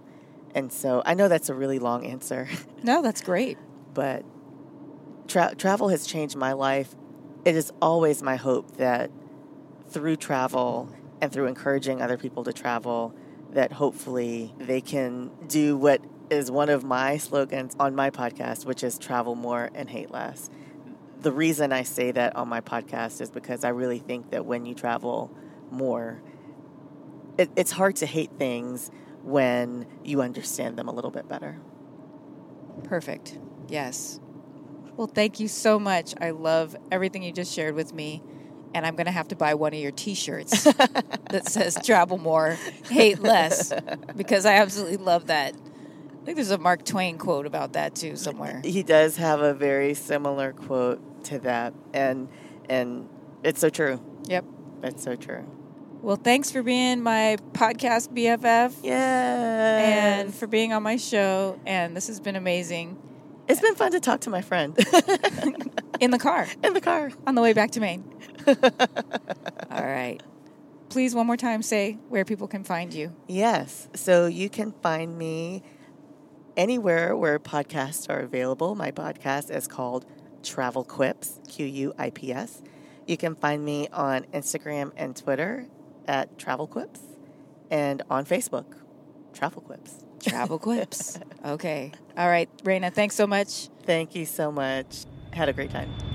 And 0.53 0.71
so 0.71 1.03
I 1.05 1.13
know 1.13 1.27
that's 1.27 1.49
a 1.49 1.53
really 1.53 1.79
long 1.79 2.05
answer. 2.05 2.47
No, 2.83 3.01
that's 3.01 3.21
great. 3.21 3.57
but 3.93 4.23
tra- 5.27 5.55
travel 5.55 5.89
has 5.89 6.05
changed 6.05 6.35
my 6.37 6.53
life. 6.53 6.95
It 7.43 7.55
is 7.55 7.73
always 7.81 8.21
my 8.21 8.35
hope 8.35 8.77
that 8.77 9.09
through 9.89 10.17
travel 10.17 10.89
and 11.22 11.32
through 11.32 11.47
encouraging 11.47 12.01
other 12.01 12.18
people 12.18 12.43
to 12.43 12.53
travel, 12.53 13.13
that 13.51 13.72
hopefully 13.72 14.53
they 14.59 14.82
can 14.82 15.32
do 15.47 15.78
what 15.78 16.01
is 16.30 16.51
one 16.51 16.70
of 16.70 16.84
my 16.84 17.18
slogans 17.18 17.76
on 17.80 17.95
my 17.95 18.09
podcast, 18.09 18.66
which 18.66 18.84
is 18.84 18.97
travel 18.97 19.36
more 19.36 19.70
and 19.74 19.89
hate 19.89 20.11
less. 20.11 20.49
The 21.22 21.32
reason 21.32 21.72
I 21.72 21.84
say 21.84 22.11
that 22.11 22.36
on 22.36 22.47
my 22.47 22.61
podcast 22.61 23.22
is 23.22 23.30
because 23.30 23.63
I 23.63 23.70
really 23.70 23.99
think 23.99 24.32
that 24.32 24.45
when 24.45 24.66
you 24.66 24.76
travel 24.76 25.36
more, 25.72 26.22
it, 27.38 27.49
it's 27.55 27.72
hard 27.72 27.95
to 27.97 28.05
hate 28.05 28.32
things 28.38 28.91
when 29.24 29.88
you 30.03 30.22
understand 30.22 30.78
them 30.78 30.88
a 30.88 30.93
little 30.93 31.11
bit 31.11 31.28
better. 31.28 31.57
Perfect. 32.84 33.38
Yes. 33.68 34.20
Well, 34.97 35.07
thank 35.07 35.39
you 35.39 35.47
so 35.47 35.80
much. 35.80 36.13
I 36.22 36.30
love 36.32 36.76
everything 36.91 37.24
you 37.24 37.32
just 37.32 37.53
shared 37.53 37.76
with 37.76 37.93
me. 37.93 38.22
And 38.76 38.86
I'm 38.86 38.95
going 38.97 39.05
to 39.05 39.11
have 39.11 39.30
to 39.30 39.38
buy 39.38 39.53
one 39.53 39.73
of 39.73 39.80
your 39.80 39.91
t 39.93 40.13
shirts 40.13 40.63
that 41.32 41.47
says 41.47 41.78
travel 41.82 42.17
more, 42.17 42.57
hate 42.89 43.19
less, 43.19 43.71
because 44.17 44.45
I 44.45 44.55
absolutely 44.55 44.97
love 44.97 45.28
that. 45.28 45.55
I 45.55 46.26
think 46.26 46.36
there's 46.36 46.51
a 46.51 46.57
Mark 46.57 46.84
Twain 46.84 47.17
quote 47.17 47.45
about 47.45 47.73
that 47.73 47.95
too 47.95 48.17
somewhere. 48.17 48.61
He 48.65 48.84
does 48.84 49.15
have 49.15 49.39
a 49.39 49.53
very 49.53 49.93
similar 49.93 50.51
quote 50.51 51.23
to 51.26 51.39
that, 51.39 51.73
and 51.93 52.28
and 52.69 53.07
it's 53.43 53.61
so 53.61 53.69
true. 53.69 54.01
Yep. 54.26 54.43
It's 54.84 55.03
so 55.03 55.15
true. 55.15 55.49
Well, 56.01 56.17
thanks 56.17 56.51
for 56.51 56.61
being 56.61 57.01
my 57.01 57.38
podcast 57.53 58.09
BFF 58.09 58.73
Yeah, 58.84 60.19
and 60.19 60.36
for 60.36 60.47
being 60.47 60.73
on 60.73 60.84
my 60.84 60.97
show. 60.97 61.59
And 61.65 61.95
this 61.95 62.07
has 62.07 62.19
been 62.19 62.36
amazing 62.36 62.97
it's 63.47 63.61
been 63.61 63.76
fun 63.76 63.91
to 63.91 63.99
talk 63.99 64.21
to 64.21 64.30
my 64.30 64.41
friend 64.41 64.76
in 65.99 66.11
the 66.11 66.17
car 66.19 66.47
in 66.63 66.73
the 66.73 66.82
car. 66.82 67.11
on 67.28 67.36
the 67.36 67.41
way 67.41 67.53
back 67.53 67.71
to 67.71 67.80
Maine. 67.80 68.03
All 68.47 69.85
right. 69.85 70.19
Please, 70.89 71.13
one 71.15 71.27
more 71.27 71.37
time, 71.37 71.61
say 71.61 71.97
where 72.09 72.23
people 72.25 72.47
can 72.47 72.63
find 72.63 72.93
you. 72.93 73.13
Yes. 73.27 73.89
So 73.95 74.27
you 74.27 74.49
can 74.49 74.71
find 74.81 75.17
me 75.17 75.63
anywhere 76.55 77.15
where 77.15 77.39
podcasts 77.39 78.09
are 78.09 78.19
available. 78.19 78.75
My 78.75 78.91
podcast 78.91 79.53
is 79.53 79.67
called 79.67 80.05
Travel 80.43 80.83
Quips, 80.83 81.39
Q 81.49 81.65
U 81.65 81.93
I 81.97 82.11
P 82.11 82.31
S. 82.31 82.61
You 83.07 83.17
can 83.17 83.35
find 83.35 83.63
me 83.63 83.87
on 83.91 84.23
Instagram 84.33 84.91
and 84.95 85.15
Twitter 85.15 85.67
at 86.07 86.37
Travel 86.37 86.67
Quips 86.67 87.01
and 87.69 88.01
on 88.09 88.25
Facebook, 88.25 88.65
Travel 89.33 89.61
Quips. 89.61 90.03
Travel 90.21 90.59
Quips. 90.59 91.19
Okay. 91.45 91.91
All 92.17 92.27
right, 92.27 92.49
Reyna, 92.63 92.89
thanks 92.89 93.13
so 93.13 93.27
much. 93.27 93.69
Thank 93.83 94.15
you 94.15 94.25
so 94.25 94.51
much. 94.51 95.05
Had 95.31 95.47
a 95.47 95.53
great 95.53 95.69
time. 95.69 96.14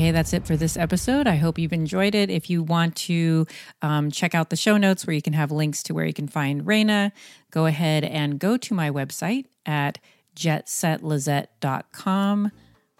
Okay, 0.00 0.12
that's 0.12 0.32
it 0.32 0.46
for 0.46 0.56
this 0.56 0.78
episode. 0.78 1.26
I 1.26 1.36
hope 1.36 1.58
you've 1.58 1.74
enjoyed 1.74 2.14
it. 2.14 2.30
If 2.30 2.48
you 2.48 2.62
want 2.62 2.96
to 2.96 3.46
um, 3.82 4.10
check 4.10 4.34
out 4.34 4.48
the 4.48 4.56
show 4.56 4.78
notes 4.78 5.06
where 5.06 5.12
you 5.12 5.20
can 5.20 5.34
have 5.34 5.52
links 5.52 5.82
to 5.82 5.92
where 5.92 6.06
you 6.06 6.14
can 6.14 6.26
find 6.26 6.66
Reyna, 6.66 7.12
go 7.50 7.66
ahead 7.66 8.02
and 8.04 8.38
go 8.38 8.56
to 8.56 8.72
my 8.72 8.90
website 8.90 9.44
at 9.66 9.98
jetsetlisette.com 10.34 12.50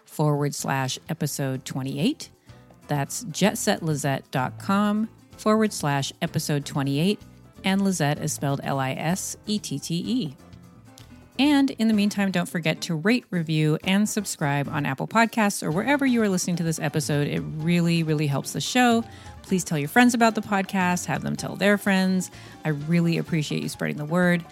forward 0.05 0.53
slash 0.53 0.99
episode 1.09 1.65
28. 1.65 2.29
That's 2.87 3.23
jetsetlisette.com 3.23 5.09
forward 5.37 5.73
slash 5.73 6.13
episode 6.21 6.67
28. 6.67 7.19
And 7.63 7.81
Lisette 7.81 8.19
is 8.19 8.31
spelled 8.31 8.61
L 8.63 8.77
I 8.77 8.91
S 8.91 9.35
E 9.47 9.57
T 9.57 9.79
T 9.79 9.95
E. 9.95 10.35
And 11.39 11.71
in 11.71 11.87
the 11.87 11.93
meantime, 11.93 12.31
don't 12.31 12.47
forget 12.47 12.81
to 12.81 12.95
rate, 12.95 13.25
review, 13.31 13.77
and 13.83 14.07
subscribe 14.07 14.67
on 14.67 14.85
Apple 14.85 15.07
Podcasts 15.07 15.63
or 15.63 15.71
wherever 15.71 16.05
you 16.05 16.21
are 16.21 16.29
listening 16.29 16.55
to 16.57 16.63
this 16.63 16.79
episode. 16.79 17.27
It 17.27 17.39
really, 17.39 18.03
really 18.03 18.27
helps 18.27 18.53
the 18.53 18.61
show. 18.61 19.03
Please 19.41 19.63
tell 19.63 19.77
your 19.77 19.89
friends 19.89 20.13
about 20.13 20.35
the 20.35 20.41
podcast, 20.41 21.05
have 21.05 21.23
them 21.23 21.35
tell 21.35 21.55
their 21.55 21.77
friends. 21.77 22.29
I 22.63 22.69
really 22.69 23.17
appreciate 23.17 23.63
you 23.63 23.69
spreading 23.69 23.97
the 23.97 24.05
word. 24.05 24.45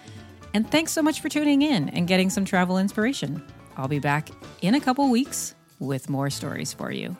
And 0.52 0.68
thanks 0.68 0.92
so 0.92 1.02
much 1.02 1.20
for 1.20 1.28
tuning 1.28 1.62
in 1.62 1.90
and 1.90 2.08
getting 2.08 2.28
some 2.28 2.44
travel 2.44 2.76
inspiration. 2.78 3.42
I'll 3.76 3.88
be 3.88 4.00
back 4.00 4.30
in 4.62 4.74
a 4.74 4.80
couple 4.80 5.08
weeks 5.08 5.54
with 5.78 6.10
more 6.10 6.28
stories 6.28 6.72
for 6.72 6.90
you. 6.90 7.16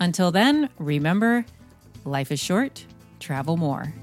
Until 0.00 0.32
then, 0.32 0.68
remember 0.78 1.44
life 2.04 2.32
is 2.32 2.40
short, 2.40 2.84
travel 3.20 3.56
more. 3.56 3.94